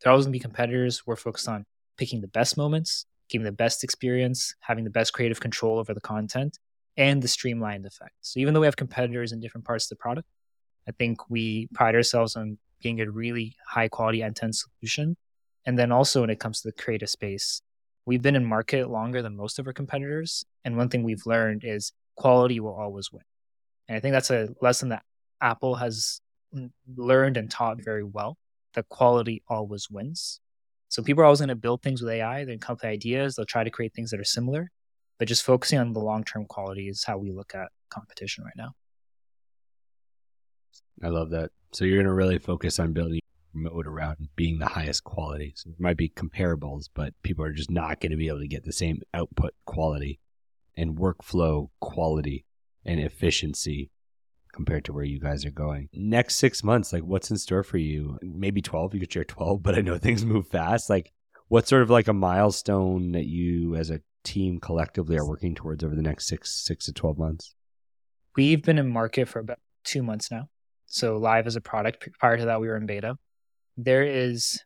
There 0.02 0.12
always 0.12 0.26
going 0.26 0.34
to 0.34 0.40
be 0.40 0.42
competitors. 0.42 1.06
We're 1.06 1.16
focused 1.16 1.48
on 1.48 1.66
picking 1.98 2.22
the 2.22 2.28
best 2.28 2.58
moments, 2.58 3.06
giving 3.34 3.44
the 3.44 3.52
best 3.52 3.84
experience, 3.84 4.56
having 4.62 4.86
the 4.86 4.90
best 4.90 5.12
creative 5.12 5.42
control 5.42 5.80
over 5.80 5.94
the 5.94 6.00
content, 6.00 6.60
and 6.96 7.22
the 7.22 7.28
streamlined 7.28 7.86
effect. 7.86 8.14
So 8.22 8.40
even 8.40 8.54
though 8.54 8.60
we 8.60 8.68
have 8.68 8.78
competitors 8.78 9.32
in 9.32 9.40
different 9.42 9.66
parts 9.66 9.86
of 9.86 9.90
the 9.90 9.96
product, 10.02 10.30
I 10.88 10.92
think 10.92 11.30
we 11.30 11.68
pride 11.74 11.96
ourselves 11.96 12.36
on 12.36 12.60
being 12.82 13.02
a 13.02 13.10
really 13.10 13.56
high 13.68 13.88
quality 13.88 14.22
end 14.22 14.36
to 14.38 14.46
end 14.46 14.56
solution. 14.56 15.18
And 15.66 15.80
then 15.80 15.92
also 15.92 16.22
when 16.22 16.30
it 16.30 16.40
comes 16.40 16.62
to 16.62 16.68
the 16.68 16.74
creative 16.84 17.10
space, 17.10 17.62
we've 18.06 18.22
been 18.22 18.36
in 18.36 18.46
market 18.46 18.90
longer 18.90 19.22
than 19.24 19.36
most 19.36 19.58
of 19.58 19.66
our 19.66 19.74
competitors. 19.74 20.46
And 20.64 20.78
one 20.78 20.90
thing 20.90 21.04
we've 21.04 21.26
learned 21.26 21.64
is 21.66 21.92
quality 22.16 22.60
will 22.60 22.76
always 22.76 23.12
win. 23.12 23.24
And 23.88 23.98
I 23.98 24.00
think 24.00 24.14
that's 24.14 24.30
a 24.30 24.50
lesson 24.62 24.90
that 24.90 25.04
Apple 25.42 25.76
has 25.76 26.22
learned 26.96 27.38
and 27.38 27.50
taught 27.50 27.82
very 27.82 28.04
well 28.04 28.38
that 28.74 28.90
quality 28.90 29.42
always 29.48 29.90
wins. 29.90 30.40
So 30.94 31.02
people 31.02 31.24
are 31.24 31.26
always 31.26 31.40
going 31.40 31.50
to 31.50 31.56
build 31.56 31.82
things 31.82 32.04
with 32.04 32.12
AI. 32.12 32.46
They 32.46 32.56
come 32.58 32.76
up 32.76 32.84
with 32.84 32.92
ideas. 32.92 33.34
They'll 33.34 33.48
try 33.48 33.64
to 33.64 33.72
create 33.72 33.96
things 33.96 34.12
that 34.12 34.20
are 34.20 34.24
similar, 34.24 34.70
but 35.18 35.28
just 35.28 35.42
focusing 35.42 35.80
on 35.80 35.92
the 35.92 36.00
long 36.00 36.24
term 36.24 36.46
quality 36.46 36.88
is 36.88 37.04
how 37.04 37.18
we 37.18 37.32
look 37.32 37.56
at 37.56 37.70
competition 37.90 38.44
right 38.44 38.54
now. 38.56 38.74
I 41.04 41.08
love 41.08 41.32
that. 41.32 41.50
So 41.72 41.84
you're 41.84 41.98
going 41.98 42.06
to 42.06 42.14
really 42.14 42.38
focus 42.38 42.78
on 42.78 42.94
building 42.94 43.22
mode 43.56 43.88
around 43.88 44.30
being 44.36 44.60
the 44.60 44.68
highest 44.68 45.04
quality. 45.04 45.54
So 45.56 45.72
it 45.72 45.80
might 45.80 45.98
be 45.98 46.10
comparables, 46.10 46.90
but 46.94 47.16
people 47.24 47.44
are 47.44 47.54
just 47.54 47.72
not 47.72 48.00
going 48.00 48.12
to 48.12 48.18
be 48.18 48.28
able 48.28 48.42
to 48.42 48.48
get 48.48 48.64
the 48.64 48.72
same 48.72 49.02
output 49.16 49.56
quality 49.66 50.20
and 50.78 50.96
workflow 50.96 51.70
quality 51.82 52.46
and 52.86 53.00
efficiency 53.00 53.90
compared 54.54 54.86
to 54.86 54.94
where 54.94 55.04
you 55.04 55.20
guys 55.20 55.46
are 55.46 55.52
going. 55.52 55.90
Next 55.94 56.38
six 56.38 56.64
months, 56.64 56.94
like 56.94 57.04
what's 57.04 57.30
in 57.30 57.38
store 57.38 57.64
for 57.64 57.78
you? 57.78 58.18
Maybe 58.22 58.62
12, 58.62 58.94
you 58.94 59.00
could 59.02 59.12
share 59.12 59.26
12, 59.26 59.62
but 59.64 59.76
I 59.76 59.82
know 59.82 59.98
things 59.98 60.24
move 60.24 60.48
fast. 60.48 60.90
Like 60.90 61.12
what's 61.50 61.70
sort 61.70 61.82
of 61.82 61.90
like 61.90 62.08
a 62.08 62.14
milestone 62.14 63.12
that 63.12 63.26
you 63.26 63.76
as 63.76 63.90
a 63.90 64.02
team 64.24 64.60
collectively 64.60 65.18
are 65.18 65.28
working 65.28 65.54
towards 65.54 65.84
over 65.84 65.96
the 65.96 66.02
next 66.02 66.28
six, 66.28 66.52
six 66.52 66.86
to 66.86 66.94
12 66.94 67.18
months? 67.18 67.56
We've 68.36 68.64
been 68.64 68.78
in 68.78 68.90
market 68.90 69.28
for 69.28 69.40
about 69.40 69.60
two 69.84 70.02
months 70.02 70.32
now. 70.32 70.50
So 70.86 71.18
live 71.18 71.48
as 71.48 71.56
a 71.56 71.62
product. 71.62 72.08
Prior 72.20 72.38
to 72.38 72.46
that, 72.46 72.62
we 72.62 72.68
were 72.68 72.78
in 72.78 72.86
beta. 72.86 73.18
There 73.78 74.04
is 74.04 74.64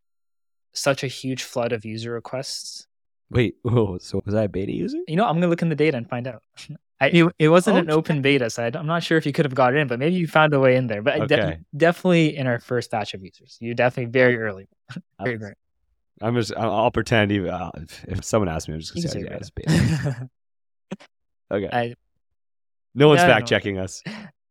such 0.74 1.04
a 1.04 1.08
huge 1.08 1.44
flood 1.44 1.72
of 1.72 1.86
user 1.86 2.12
requests. 2.12 2.86
Wait, 3.30 3.56
oh, 3.66 3.98
so 3.98 4.22
was 4.26 4.36
I 4.36 4.44
a 4.44 4.50
beta 4.50 4.72
user? 4.72 5.00
You 5.08 5.16
know, 5.16 5.26
I'm 5.26 5.36
gonna 5.36 5.48
look 5.48 5.62
in 5.62 5.70
the 5.70 5.76
data 5.76 5.98
and 5.98 6.08
find 6.08 6.28
out. 6.28 6.44
I, 7.00 7.08
it, 7.10 7.34
it 7.38 7.50
wasn't 7.50 7.78
an 7.78 7.92
open 7.92 8.22
beta, 8.24 8.50
so 8.50 8.64
I, 8.64 8.72
am 8.76 8.88
not 8.88 9.04
sure 9.04 9.18
if 9.20 9.26
you 9.26 9.32
could 9.32 9.46
have 9.46 9.54
got 9.54 9.76
in, 9.76 9.88
but 9.88 10.00
maybe 10.00 10.16
you 10.16 10.28
found 10.28 10.54
a 10.54 10.60
way 10.60 10.76
in 10.76 10.88
there. 10.88 11.04
But 11.04 11.22
I 11.22 11.26
de- 11.28 11.60
definitely 11.76 12.36
in 12.36 12.48
our 12.48 12.60
first 12.60 12.90
batch 12.90 13.14
of 13.14 13.24
users, 13.24 13.58
you 13.62 13.76
definitely 13.76 14.12
very 14.12 14.38
early. 14.38 14.68
Very, 15.22 15.36
very. 15.36 15.54
I'm 16.22 16.34
just. 16.36 16.54
I'll, 16.56 16.72
I'll 16.72 16.92
pretend. 16.92 17.34
Even 17.34 17.50
uh, 17.50 17.72
if, 17.76 18.06
if 18.06 18.24
someone 18.24 18.48
asks 18.48 18.70
me, 18.70 18.76
I'm 18.76 18.80
just 18.80 18.94
gonna 18.94 19.06
say, 19.10 19.20
say 19.22 19.26
yeah, 19.26 19.36
it's 19.36 19.50
beta. 19.50 19.70
beta. 19.70 20.30
Okay. 21.52 21.70
I- 21.72 21.96
no 22.96 23.10
one's 23.10 23.20
No, 23.20 23.28
no, 23.28 23.34
fact 23.34 23.44
no. 23.44 23.48
checking 23.48 23.78
us. 23.78 24.02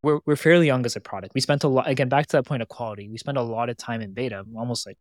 we're, 0.02 0.20
we're 0.24 0.36
fairly 0.36 0.66
young 0.66 0.84
as 0.86 0.94
a 0.94 1.00
product. 1.00 1.34
We 1.34 1.40
spent 1.40 1.64
a 1.64 1.68
lot, 1.68 1.88
again, 1.88 2.08
back 2.08 2.26
to 2.26 2.36
that 2.36 2.44
point 2.46 2.62
of 2.62 2.68
quality, 2.68 3.08
we 3.08 3.18
spent 3.18 3.38
a 3.38 3.42
lot 3.42 3.68
of 3.68 3.76
time 3.76 4.00
in 4.02 4.12
beta, 4.12 4.44
almost 4.56 4.86
like 4.86 4.98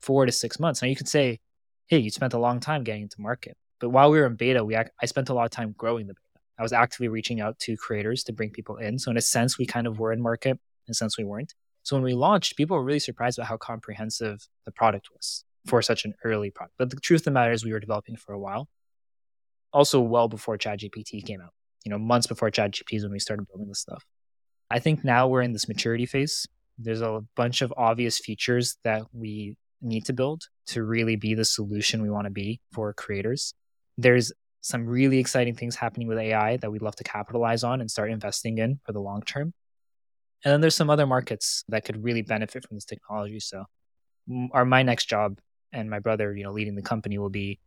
four 0.00 0.24
to 0.24 0.32
six 0.32 0.58
months. 0.58 0.80
Now 0.80 0.88
you 0.88 0.96
could 0.96 1.08
say, 1.08 1.40
hey, 1.86 1.98
you 1.98 2.10
spent 2.10 2.32
a 2.32 2.38
long 2.38 2.60
time 2.60 2.84
getting 2.84 3.02
into 3.02 3.20
market. 3.20 3.56
But 3.78 3.90
while 3.90 4.10
we 4.10 4.18
were 4.18 4.26
in 4.26 4.36
beta, 4.36 4.64
we 4.64 4.76
I 4.76 4.86
spent 5.04 5.28
a 5.28 5.34
lot 5.34 5.44
of 5.44 5.50
time 5.50 5.74
growing 5.76 6.06
the 6.06 6.14
beta. 6.14 6.27
I 6.58 6.62
was 6.62 6.72
actively 6.72 7.08
reaching 7.08 7.40
out 7.40 7.58
to 7.60 7.76
creators 7.76 8.24
to 8.24 8.32
bring 8.32 8.50
people 8.50 8.76
in. 8.76 8.98
So 8.98 9.10
in 9.10 9.16
a 9.16 9.22
sense, 9.22 9.58
we 9.58 9.66
kind 9.66 9.86
of 9.86 9.98
were 9.98 10.12
in 10.12 10.20
market. 10.20 10.58
In 10.86 10.90
a 10.90 10.94
sense, 10.94 11.16
we 11.16 11.24
weren't. 11.24 11.54
So 11.82 11.96
when 11.96 12.02
we 12.02 12.14
launched, 12.14 12.56
people 12.56 12.76
were 12.76 12.84
really 12.84 12.98
surprised 12.98 13.38
about 13.38 13.48
how 13.48 13.56
comprehensive 13.56 14.46
the 14.64 14.72
product 14.72 15.08
was 15.14 15.44
for 15.66 15.80
such 15.82 16.04
an 16.04 16.14
early 16.24 16.50
product. 16.50 16.74
But 16.78 16.90
the 16.90 16.96
truth 16.96 17.20
of 17.20 17.24
the 17.26 17.30
matter 17.30 17.52
is, 17.52 17.64
we 17.64 17.72
were 17.72 17.80
developing 17.80 18.16
for 18.16 18.32
a 18.32 18.38
while. 18.38 18.68
Also, 19.72 20.00
well 20.00 20.28
before 20.28 20.58
ChatGPT 20.58 21.24
came 21.24 21.40
out. 21.40 21.52
You 21.84 21.90
know, 21.90 21.98
months 21.98 22.26
before 22.26 22.50
ChatGPT 22.50 22.96
is 22.96 23.02
when 23.04 23.12
we 23.12 23.18
started 23.18 23.46
building 23.48 23.68
this 23.68 23.80
stuff. 23.80 24.04
I 24.70 24.80
think 24.80 25.04
now 25.04 25.28
we're 25.28 25.42
in 25.42 25.52
this 25.52 25.68
maturity 25.68 26.06
phase. 26.06 26.46
There's 26.78 27.00
a 27.00 27.20
bunch 27.36 27.62
of 27.62 27.72
obvious 27.76 28.18
features 28.18 28.76
that 28.84 29.02
we 29.12 29.56
need 29.80 30.04
to 30.06 30.12
build 30.12 30.44
to 30.66 30.82
really 30.82 31.16
be 31.16 31.34
the 31.34 31.44
solution 31.44 32.02
we 32.02 32.10
want 32.10 32.26
to 32.26 32.30
be 32.30 32.60
for 32.72 32.92
creators. 32.92 33.54
There's 33.96 34.32
some 34.60 34.86
really 34.86 35.18
exciting 35.18 35.54
things 35.54 35.76
happening 35.76 36.08
with 36.08 36.18
AI 36.18 36.56
that 36.58 36.70
we'd 36.70 36.82
love 36.82 36.96
to 36.96 37.04
capitalize 37.04 37.64
on 37.64 37.80
and 37.80 37.90
start 37.90 38.10
investing 38.10 38.58
in 38.58 38.80
for 38.84 38.92
the 38.92 39.00
long 39.00 39.22
term. 39.22 39.54
And 40.44 40.52
then 40.52 40.60
there's 40.60 40.76
some 40.76 40.90
other 40.90 41.06
markets 41.06 41.64
that 41.68 41.84
could 41.84 42.02
really 42.02 42.22
benefit 42.22 42.66
from 42.66 42.76
this 42.76 42.84
technology. 42.84 43.40
So, 43.40 43.64
our 44.52 44.64
my 44.64 44.82
next 44.82 45.06
job 45.06 45.38
and 45.72 45.88
my 45.88 45.98
brother, 46.00 46.34
you 46.34 46.44
know, 46.44 46.52
leading 46.52 46.74
the 46.74 46.82
company 46.82 47.18
will 47.18 47.30
be 47.30 47.58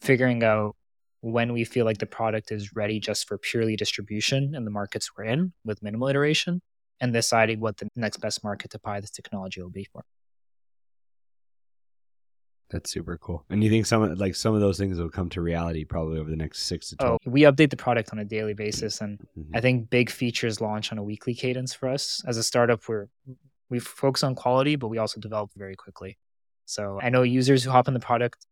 figuring 0.00 0.42
out 0.42 0.76
when 1.20 1.52
we 1.52 1.64
feel 1.64 1.84
like 1.84 1.98
the 1.98 2.06
product 2.06 2.50
is 2.50 2.74
ready 2.74 2.98
just 2.98 3.28
for 3.28 3.38
purely 3.38 3.76
distribution 3.76 4.54
in 4.54 4.64
the 4.64 4.70
markets 4.70 5.10
we're 5.16 5.24
in 5.24 5.52
with 5.64 5.82
minimal 5.82 6.08
iteration 6.08 6.62
and 7.00 7.12
deciding 7.12 7.60
what 7.60 7.76
the 7.76 7.88
next 7.96 8.18
best 8.18 8.42
market 8.42 8.70
to 8.70 8.78
buy 8.78 9.00
this 9.00 9.10
technology 9.10 9.60
will 9.60 9.70
be 9.70 9.86
for. 9.92 10.02
That's 12.70 12.90
super 12.90 13.18
cool. 13.18 13.44
And 13.50 13.64
you 13.64 13.70
think 13.70 13.84
some 13.86 14.02
of 14.02 14.18
like 14.18 14.36
some 14.36 14.54
of 14.54 14.60
those 14.60 14.78
things 14.78 14.98
will 14.98 15.10
come 15.10 15.28
to 15.30 15.40
reality 15.40 15.84
probably 15.84 16.20
over 16.20 16.30
the 16.30 16.36
next 16.36 16.66
six 16.66 16.90
to 16.90 16.96
twelve? 16.96 17.18
Oh, 17.26 17.30
we 17.30 17.42
update 17.42 17.70
the 17.70 17.76
product 17.76 18.10
on 18.12 18.20
a 18.20 18.24
daily 18.24 18.54
basis, 18.54 19.00
and 19.00 19.18
Mhm. 19.36 19.50
I 19.54 19.60
think 19.60 19.90
big 19.90 20.08
features 20.08 20.60
launch 20.60 20.92
on 20.92 20.98
a 20.98 21.02
weekly 21.02 21.34
cadence 21.34 21.74
for 21.74 21.88
us. 21.88 22.22
As 22.26 22.36
a 22.36 22.42
startup, 22.44 22.88
we're 22.88 23.08
we 23.68 23.80
focus 23.80 24.22
on 24.22 24.34
quality, 24.34 24.76
but 24.76 24.88
we 24.88 24.98
also 24.98 25.20
develop 25.20 25.50
very 25.56 25.74
quickly. 25.74 26.18
So 26.64 27.00
I 27.02 27.08
know 27.10 27.22
users 27.22 27.64
who 27.64 27.70
hop 27.70 27.88
in 27.88 27.94
the 27.94 28.00
product, 28.00 28.46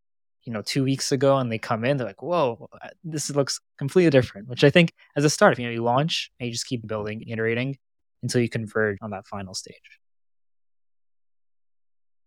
you 0.45 0.53
know, 0.53 0.63
two 0.63 0.83
weeks 0.83 1.13
ago, 1.13 1.39
and 1.39 1.51
they 1.53 1.59
come 1.59 1.85
in, 1.85 1.97
they're 1.97 2.07
like, 2.07 2.23
"Whoa, 2.23 2.69
uh, 2.83 2.89
this 3.05 3.31
looks 3.31 3.61
completely 3.79 4.11
different." 4.11 4.49
Which 4.49 4.65
I 4.65 4.71
think, 4.71 4.93
as 5.17 5.25
a 5.25 5.31
startup, 5.31 5.59
you 5.61 5.67
know, 5.67 5.73
you 5.73 5.83
launch 5.85 6.33
and 6.41 6.47
you 6.49 6.53
just 6.53 6.67
keep 6.67 6.85
building, 6.87 7.23
iterating 7.29 7.79
until 8.23 8.41
you 8.41 8.49
converge 8.49 8.99
on 9.01 9.11
that 9.11 9.27
final 9.29 9.55
stage. 9.55 10.01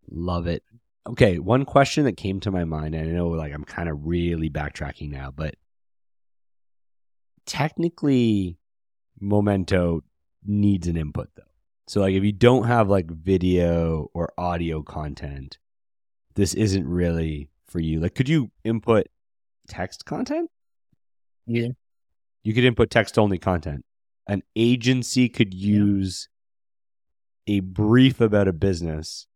Love 0.10 0.48
it. 0.48 0.64
Okay, 1.08 1.40
one 1.40 1.66
question 1.66 2.06
that 2.06 2.18
came 2.18 2.40
to 2.42 2.52
my 2.52 2.64
mind, 2.64 2.94
and 2.94 3.10
I 3.10 3.12
know 3.12 3.30
like 3.30 3.54
I'm 3.54 3.64
kind 3.64 3.90
of 3.90 4.06
really 4.06 4.50
backtracking 4.50 5.10
now, 5.10 5.32
but 5.32 5.56
technically 7.46 8.58
Momento 9.20 10.02
needs 10.46 10.88
an 10.88 10.98
input 10.98 11.30
though. 11.36 11.44
So 11.88 12.02
like 12.02 12.14
if 12.14 12.24
you 12.24 12.32
don't 12.32 12.66
have 12.66 12.90
like 12.90 13.10
video 13.10 14.10
or 14.14 14.32
audio 14.38 14.84
content, 14.84 15.58
this 16.36 16.54
isn't 16.54 16.88
really 16.88 17.50
for 17.68 17.80
you. 17.80 18.00
Like 18.00 18.16
could 18.16 18.30
you 18.30 18.52
input 18.64 19.08
text 19.68 20.06
content? 20.06 20.50
Yeah. 21.46 21.70
You 22.44 22.54
could 22.54 22.64
input 22.64 22.90
text 22.90 23.20
only 23.20 23.38
content. 23.38 23.86
An 24.28 24.44
agency 24.56 25.30
could 25.30 25.54
use 25.54 26.30
a 27.48 27.60
brief 27.60 28.22
about 28.22 28.48
a 28.48 28.54
business 28.54 29.28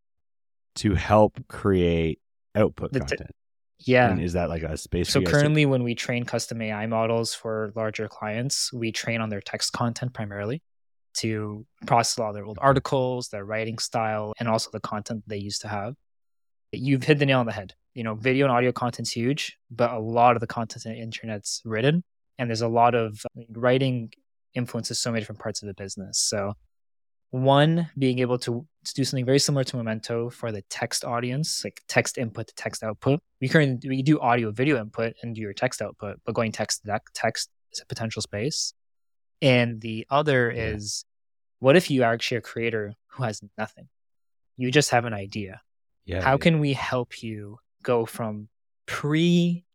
to 0.76 0.96
help 0.96 1.40
create 1.48 2.20
output 2.56 2.94
content. 2.94 3.32
Yeah. 3.80 4.10
And 4.10 4.22
is 4.22 4.34
that 4.34 4.50
like 4.50 4.64
a 4.64 4.78
space 4.78 5.10
So 5.10 5.14
for 5.14 5.20
you 5.20 5.26
to- 5.26 5.32
currently, 5.32 5.66
when 5.66 5.84
we 5.84 5.96
train 5.96 6.24
custom 6.24 6.62
AI 6.62 6.86
models 6.88 7.34
for 7.34 7.72
larger 7.76 8.08
clients, 8.08 8.72
we 8.72 8.92
train 8.92 9.22
on 9.22 9.30
their 9.30 9.42
text 9.42 9.74
content 9.74 10.14
primarily 10.14 10.62
to 11.18 11.66
process 11.86 12.20
all 12.20 12.34
their 12.34 12.46
old 12.46 12.58
articles, 12.62 13.30
their 13.30 13.46
writing 13.46 13.78
style, 13.78 14.34
and 14.40 14.50
also 14.50 14.70
the 14.72 14.80
content 14.80 15.24
they 15.28 15.38
used 15.38 15.62
to 15.62 15.68
have. 15.68 15.96
You've 16.72 17.04
hit 17.04 17.20
the 17.20 17.26
nail 17.26 17.40
on 17.40 17.46
the 17.46 17.52
head. 17.54 17.74
You 17.94 18.04
know, 18.04 18.16
video 18.16 18.46
and 18.46 18.54
audio 18.54 18.74
content's 18.74 19.12
huge, 19.12 19.58
but 19.72 19.92
a 19.92 20.00
lot 20.00 20.36
of 20.36 20.42
the 20.42 20.48
content 20.48 20.86
on 20.86 20.92
the 20.94 21.00
internet's 21.00 21.62
written, 21.64 22.04
and 22.38 22.50
there's 22.50 22.62
a 22.62 22.68
lot 22.68 22.96
of 22.96 23.26
writing 23.52 24.12
influences 24.54 25.00
so 25.00 25.12
many 25.12 25.22
different 25.22 25.40
parts 25.40 25.62
of 25.62 25.68
the 25.68 25.74
business. 25.74 26.18
So 26.20 26.54
one 27.32 27.90
being 27.98 28.20
able 28.20 28.38
to, 28.40 28.66
to 28.86 28.94
do 28.94 29.04
something 29.04 29.26
very 29.26 29.40
similar 29.40 29.64
to 29.66 29.76
Momento 29.78 30.30
for 30.30 30.52
the 30.52 30.62
text 30.64 31.04
audience, 31.04 31.64
like 31.64 31.82
text 31.88 32.18
input 32.18 32.48
to 32.48 32.56
text 32.56 32.84
output. 32.84 33.20
We 33.42 33.50
currently 33.50 33.90
we 33.90 34.02
do 34.04 34.20
audio 34.20 34.52
video 34.52 34.80
input 34.80 35.14
and 35.22 35.36
do 35.36 35.42
your 35.42 35.54
text 35.54 35.82
output, 35.82 36.20
but 36.26 36.34
going 36.36 36.52
text 36.52 36.84
to 36.86 37.00
text 37.14 37.50
is 37.72 37.82
a 37.82 37.86
potential 37.86 38.22
space. 38.22 38.74
And 39.42 39.82
the 39.82 40.06
other 40.10 40.52
Yeah. 40.52 40.64
is 40.76 41.06
what 41.60 41.76
if 41.76 41.90
you 41.92 42.04
are 42.04 42.14
actually 42.14 42.38
a 42.38 42.42
creator 42.42 42.94
who 43.08 43.24
has 43.24 43.42
nothing? 43.58 43.90
You 44.58 44.72
just 44.72 44.92
have 44.92 45.06
an 45.06 45.14
idea. 45.14 45.62
yeah, 46.06 46.22
How 46.22 46.34
yeah. 46.34 46.38
can 46.38 46.60
we 46.60 46.74
help 46.74 47.22
you 47.24 47.60
go 47.84 48.06
from 48.06 48.48
pre 48.86 49.66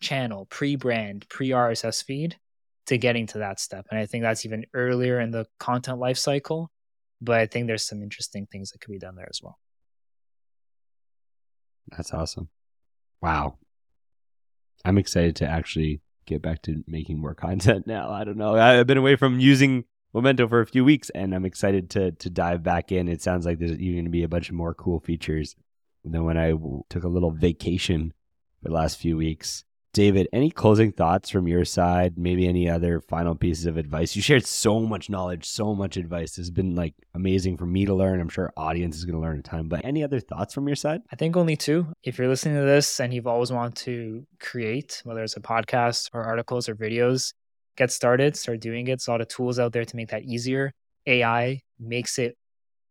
channel, 0.00 0.46
pre 0.46 0.76
brand, 0.76 1.26
pre 1.28 1.50
RSS 1.50 2.02
feed 2.04 2.36
to 2.86 2.96
getting 2.96 3.26
to 3.28 3.38
that 3.38 3.60
step? 3.60 3.86
And 3.90 3.98
I 3.98 4.06
think 4.06 4.22
that's 4.22 4.44
even 4.46 4.64
earlier 4.72 5.20
in 5.20 5.30
the 5.30 5.46
content 5.58 5.98
life 5.98 6.16
cycle. 6.18 6.70
But 7.20 7.40
I 7.40 7.46
think 7.46 7.66
there's 7.66 7.86
some 7.86 8.02
interesting 8.02 8.46
things 8.46 8.70
that 8.70 8.80
could 8.80 8.92
be 8.92 8.98
done 8.98 9.16
there 9.16 9.28
as 9.30 9.40
well. 9.42 9.58
That's 11.88 12.12
awesome. 12.12 12.48
Wow. 13.22 13.58
I'm 14.84 14.98
excited 14.98 15.36
to 15.36 15.48
actually 15.48 16.00
get 16.26 16.42
back 16.42 16.62
to 16.62 16.84
making 16.86 17.20
more 17.20 17.34
content 17.46 17.86
now. 17.86 18.10
I 18.10 18.24
don't 18.24 18.36
know. 18.36 18.56
I've 18.56 18.86
been 18.86 18.98
away 18.98 19.16
from 19.16 19.40
using 19.40 19.84
Momento 20.12 20.46
for 20.46 20.60
a 20.60 20.66
few 20.66 20.84
weeks 20.84 21.10
and 21.10 21.34
I'm 21.34 21.44
excited 21.44 21.90
to 21.90 22.12
to 22.12 22.30
dive 22.30 22.62
back 22.62 22.92
in. 22.92 23.08
It 23.08 23.20
sounds 23.20 23.44
like 23.44 23.58
there's 23.58 23.72
going 23.72 24.04
to 24.04 24.10
be 24.10 24.22
a 24.22 24.28
bunch 24.28 24.48
of 24.48 24.54
more 24.54 24.72
cool 24.72 25.00
features 25.00 25.56
than 26.04 26.24
when 26.24 26.38
I 26.38 26.52
took 26.88 27.02
a 27.02 27.08
little 27.08 27.32
vacation 27.32 28.12
for 28.62 28.68
the 28.68 28.74
last 28.74 28.96
few 28.98 29.16
weeks. 29.16 29.64
David, 29.94 30.28
any 30.32 30.50
closing 30.50 30.90
thoughts 30.90 31.30
from 31.30 31.46
your 31.46 31.64
side? 31.64 32.18
Maybe 32.18 32.48
any 32.48 32.68
other 32.68 33.00
final 33.00 33.36
pieces 33.36 33.64
of 33.64 33.76
advice? 33.76 34.16
You 34.16 34.22
shared 34.22 34.44
so 34.44 34.80
much 34.80 35.08
knowledge, 35.08 35.46
so 35.46 35.72
much 35.72 35.96
advice. 35.96 36.36
It's 36.36 36.50
been 36.50 36.74
like 36.74 36.94
amazing 37.14 37.58
for 37.58 37.64
me 37.64 37.86
to 37.86 37.94
learn. 37.94 38.20
I'm 38.20 38.28
sure 38.28 38.52
audience 38.56 38.96
is 38.96 39.04
going 39.04 39.14
to 39.14 39.20
learn 39.20 39.38
a 39.38 39.42
ton. 39.42 39.68
But 39.68 39.84
any 39.84 40.02
other 40.02 40.18
thoughts 40.18 40.52
from 40.52 40.66
your 40.66 40.74
side? 40.74 41.02
I 41.12 41.16
think 41.16 41.36
only 41.36 41.54
two. 41.54 41.86
If 42.02 42.18
you're 42.18 42.26
listening 42.26 42.56
to 42.56 42.66
this 42.66 42.98
and 42.98 43.14
you've 43.14 43.28
always 43.28 43.52
wanted 43.52 43.76
to 43.84 44.26
create, 44.40 45.00
whether 45.04 45.22
it's 45.22 45.36
a 45.36 45.40
podcast 45.40 46.10
or 46.12 46.24
articles 46.24 46.68
or 46.68 46.74
videos, 46.74 47.32
get 47.76 47.92
started, 47.92 48.36
start 48.36 48.58
doing 48.58 48.88
it. 48.88 48.98
There's 48.98 49.06
a 49.06 49.12
lot 49.12 49.20
of 49.20 49.28
tools 49.28 49.60
out 49.60 49.72
there 49.72 49.84
to 49.84 49.96
make 49.96 50.08
that 50.08 50.24
easier. 50.24 50.72
AI 51.06 51.60
makes 51.78 52.18
it, 52.18 52.36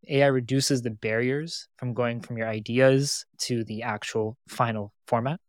AI 0.08 0.28
reduces 0.28 0.82
the 0.82 0.91
barriers 0.91 1.68
from 1.76 1.93
going 1.93 2.22
from 2.22 2.38
your 2.38 2.47
ideas 2.47 3.26
to 3.39 3.66
the 3.66 3.84
actual 3.84 4.38
final 4.47 4.93
format. 5.06 5.41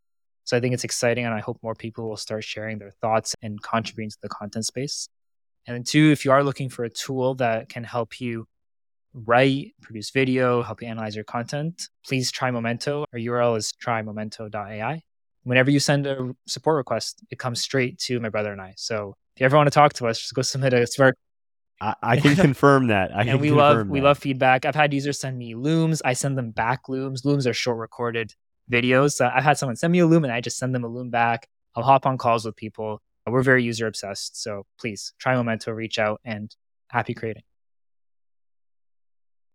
So 0.45 0.55
I 0.55 0.59
think 0.59 0.73
it's 0.73 0.83
exciting, 0.83 1.25
and 1.25 1.33
I 1.33 1.39
hope 1.39 1.57
more 1.61 1.75
people 1.75 2.07
will 2.07 2.17
start 2.17 2.43
sharing 2.43 2.77
their 2.77 2.91
thoughts 2.91 3.35
and 3.41 3.61
contributing 3.61 4.11
to 4.11 4.17
the 4.21 4.29
content 4.29 4.65
space. 4.65 5.09
And 5.67 5.75
then 5.75 5.83
two, 5.83 6.11
if 6.11 6.23
you 6.23 6.31
are 6.31 6.43
looking 6.43 6.69
for 6.69 6.85
a 6.85 6.89
tool 6.89 7.35
that 7.35 7.67
can 7.67 7.83
help 7.83 8.21
you 8.21 8.45
write, 9.15 9.73
produce 9.81 10.11
video, 10.11 10.61
help 10.61 10.81
you 10.81 10.87
analyze 10.87 11.15
your 11.15 11.23
content, 11.23 11.89
please 12.05 12.31
try 12.31 12.51
Momento. 12.51 13.05
Our 13.11 13.19
URL 13.19 13.57
is 13.57 13.73
trymomento.ai. 13.83 15.01
Whenever 15.43 15.71
you 15.71 15.79
send 15.79 16.05
a 16.05 16.35
support 16.47 16.77
request, 16.77 17.23
it 17.31 17.39
comes 17.39 17.61
straight 17.61 17.97
to 17.99 18.19
my 18.19 18.29
brother 18.29 18.51
and 18.51 18.61
I. 18.61 18.73
So 18.77 19.15
if 19.35 19.41
you 19.41 19.45
ever 19.45 19.57
want 19.57 19.67
to 19.67 19.71
talk 19.71 19.93
to 19.93 20.07
us, 20.07 20.19
just 20.19 20.33
go 20.33 20.41
submit 20.43 20.73
a 20.73 20.85
Spark. 20.85 21.15
I, 21.81 21.95
I 22.01 22.17
can 22.17 22.35
confirm 22.47 22.87
that. 22.87 23.15
I 23.15 23.23
can 23.23 23.33
and 23.33 23.41
we 23.41 23.51
love 23.51 23.87
we 23.87 23.99
that. 23.99 24.05
love 24.05 24.17
feedback. 24.17 24.65
I've 24.65 24.75
had 24.75 24.93
users 24.93 25.19
send 25.19 25.37
me 25.37 25.55
looms. 25.55 26.01
I 26.05 26.13
send 26.13 26.37
them 26.37 26.51
back 26.51 26.87
looms. 26.87 27.25
Looms 27.25 27.47
are 27.47 27.53
short 27.53 27.77
recorded 27.77 28.33
videos. 28.71 29.13
So 29.13 29.29
I've 29.33 29.43
had 29.43 29.57
someone 29.57 29.75
send 29.75 29.91
me 29.91 29.99
a 29.99 30.05
loom 30.05 30.23
and 30.23 30.33
I 30.33 30.41
just 30.41 30.57
send 30.57 30.73
them 30.73 30.83
a 30.83 30.87
loom 30.87 31.09
back. 31.09 31.47
I'll 31.75 31.83
hop 31.83 32.05
on 32.05 32.17
calls 32.17 32.45
with 32.45 32.55
people. 32.55 33.01
We're 33.27 33.41
very 33.41 33.63
user 33.63 33.87
obsessed. 33.87 34.41
So 34.41 34.65
please 34.79 35.13
try 35.19 35.35
Momento, 35.35 35.71
reach 35.71 35.97
out, 35.97 36.21
and 36.23 36.55
happy 36.89 37.13
creating. 37.13 37.43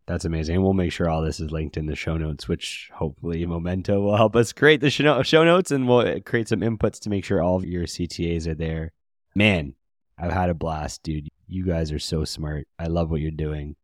That's 0.07 0.25
amazing. 0.25 0.57
And 0.57 0.65
we'll 0.65 0.73
make 0.73 0.91
sure 0.91 1.09
all 1.09 1.23
this 1.23 1.39
is 1.39 1.53
linked 1.53 1.77
in 1.77 1.87
the 1.87 1.95
show 1.95 2.17
notes, 2.17 2.49
which 2.49 2.91
hopefully 2.93 3.47
Momento 3.47 4.01
will 4.01 4.17
help 4.17 4.35
us 4.35 4.53
create 4.53 4.81
the 4.81 4.91
show 4.91 5.45
notes 5.45 5.71
and 5.71 5.87
we'll 5.87 6.21
create 6.23 6.49
some 6.49 6.63
inputs 6.63 6.99
to 7.01 7.11
make 7.11 7.25
sure 7.25 7.41
all 7.41 7.57
of 7.57 7.65
your 7.65 7.85
CTAs 7.85 8.49
are 8.49 8.57
there. 8.57 8.91
Man, 9.37 9.75
I've 10.19 10.33
had 10.33 10.51
a 10.51 10.55
blast, 10.55 11.05
dude. 11.05 11.29
You 11.47 11.65
guys 11.65 11.93
are 11.93 12.01
so 12.01 12.25
smart. 12.25 12.67
I 12.77 12.89
love 12.89 13.11
what 13.11 13.21
you're 13.21 13.31
doing. 13.31 13.77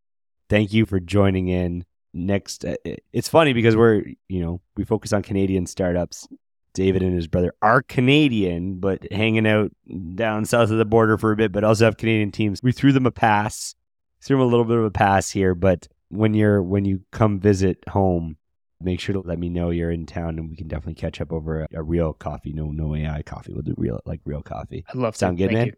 Thank 0.49 0.73
you 0.73 0.85
for 0.85 0.99
joining 0.99 1.47
in. 1.47 1.85
Next, 2.17 2.65
uh, 2.65 2.77
it's 3.13 3.29
funny 3.29 3.53
because 3.53 3.77
we're, 3.77 4.05
you 4.29 4.41
know, 4.41 4.61
we 4.77 4.85
focus 4.85 5.13
on 5.13 5.23
Canadian 5.23 5.67
startups. 5.67 6.27
David 6.73 7.03
and 7.03 7.15
his 7.15 7.27
brother 7.27 7.55
are 7.63 7.83
Canadian, 7.83 8.81
but 8.81 9.11
hanging 9.11 9.47
out 9.47 9.73
down 10.15 10.45
south 10.45 10.71
of 10.71 10.79
the 10.79 10.85
border 10.85 11.17
for 11.17 11.33
a 11.33 11.37
bit, 11.37 11.51
but 11.51 11.65
also 11.65 11.87
have 11.87 11.97
Canadian 11.97 12.31
teams. 12.31 12.63
We 12.63 12.73
threw 12.73 12.93
them 12.93 13.07
a 13.07 13.11
pass 13.11 13.75
threw 14.27 14.37
him 14.37 14.43
a 14.43 14.47
little 14.47 14.65
bit 14.65 14.77
of 14.77 14.85
a 14.85 14.91
pass 14.91 15.31
here, 15.31 15.55
but 15.55 15.87
when 16.09 16.35
you're 16.35 16.63
when 16.63 16.85
you 16.85 17.01
come 17.13 17.39
visit 17.39 17.79
home, 17.89 18.37
make 18.81 19.01
sure 19.01 19.13
to 19.13 19.21
let 19.21 19.39
me 19.39 19.49
know 19.49 19.71
you're 19.71 19.91
in 19.91 20.07
town, 20.07 20.39
and 20.39 20.51
we 20.51 20.57
can 20.57 20.69
definitely 20.69 20.95
catch 20.95 21.21
up 21.21 21.33
over 21.33 21.63
a, 21.63 21.69
a 21.75 21.83
real 21.83 22.13
coffee. 22.13 22.53
No, 22.53 22.71
no 22.71 22.95
AI 22.95 23.23
coffee. 23.23 23.53
We'll 23.53 23.63
do 23.63 23.75
real 23.77 24.01
like 24.05 24.21
real 24.25 24.43
coffee. 24.43 24.85
I'd 24.89 24.97
love 24.97 25.15
to. 25.15 25.19
Sound 25.19 25.39
good, 25.39 25.47
Thank 25.47 25.59
man? 25.59 25.67
you. 25.67 25.73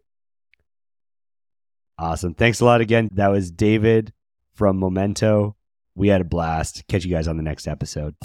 Awesome. 1.97 2.33
Thanks 2.33 2.59
a 2.61 2.65
lot 2.65 2.81
again. 2.81 3.09
That 3.13 3.27
was 3.27 3.51
David 3.51 4.13
from 4.53 4.77
Momento. 4.77 5.55
We 5.99 6.07
had 6.07 6.21
a 6.21 6.23
blast. 6.23 6.87
Catch 6.87 7.03
you 7.03 7.11
guys 7.11 7.27
on 7.27 7.35
the 7.35 7.43
next 7.43 7.67
episode. 7.67 8.15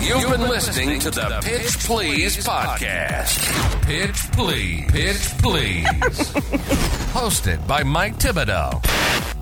You've 0.00 0.30
been 0.30 0.48
listening 0.48 0.98
to 1.00 1.10
the 1.10 1.40
Pitch 1.44 1.78
Please 1.80 2.38
podcast. 2.38 3.82
Pitch 3.82 4.16
Please. 4.32 4.90
Pitch 4.90 5.42
Please. 5.42 5.84
Hosted 7.12 7.66
by 7.66 7.82
Mike 7.82 8.18
Thibodeau. 8.18 8.82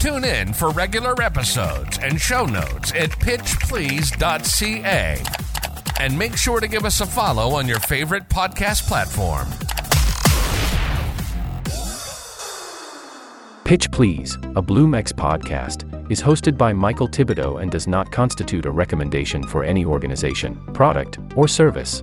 Tune 0.00 0.24
in 0.24 0.52
for 0.52 0.70
regular 0.70 1.22
episodes 1.22 1.96
and 2.02 2.20
show 2.20 2.44
notes 2.44 2.92
at 2.92 3.10
pitchplease.ca. 3.10 5.22
And 6.00 6.18
make 6.18 6.36
sure 6.36 6.58
to 6.58 6.66
give 6.66 6.84
us 6.84 7.00
a 7.00 7.06
follow 7.06 7.54
on 7.54 7.68
your 7.68 7.78
favorite 7.78 8.28
podcast 8.28 8.88
platform. 8.88 9.46
Pitch 13.70 13.88
Please, 13.92 14.34
a 14.34 14.60
BloomX 14.60 15.12
podcast, 15.12 16.10
is 16.10 16.20
hosted 16.20 16.58
by 16.58 16.72
Michael 16.72 17.06
Thibodeau 17.06 17.62
and 17.62 17.70
does 17.70 17.86
not 17.86 18.10
constitute 18.10 18.66
a 18.66 18.70
recommendation 18.72 19.44
for 19.44 19.62
any 19.62 19.84
organization, 19.84 20.56
product, 20.74 21.20
or 21.36 21.46
service. 21.46 22.02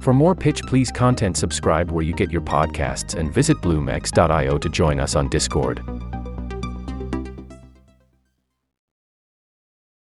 For 0.00 0.12
more 0.12 0.34
Pitch 0.34 0.64
Please 0.64 0.90
content, 0.90 1.36
subscribe 1.36 1.92
where 1.92 2.02
you 2.02 2.12
get 2.12 2.32
your 2.32 2.40
podcasts 2.40 3.14
and 3.14 3.32
visit 3.32 3.56
bloomx.io 3.58 4.58
to 4.58 4.68
join 4.68 4.98
us 4.98 5.14
on 5.14 5.28
Discord. 5.28 5.99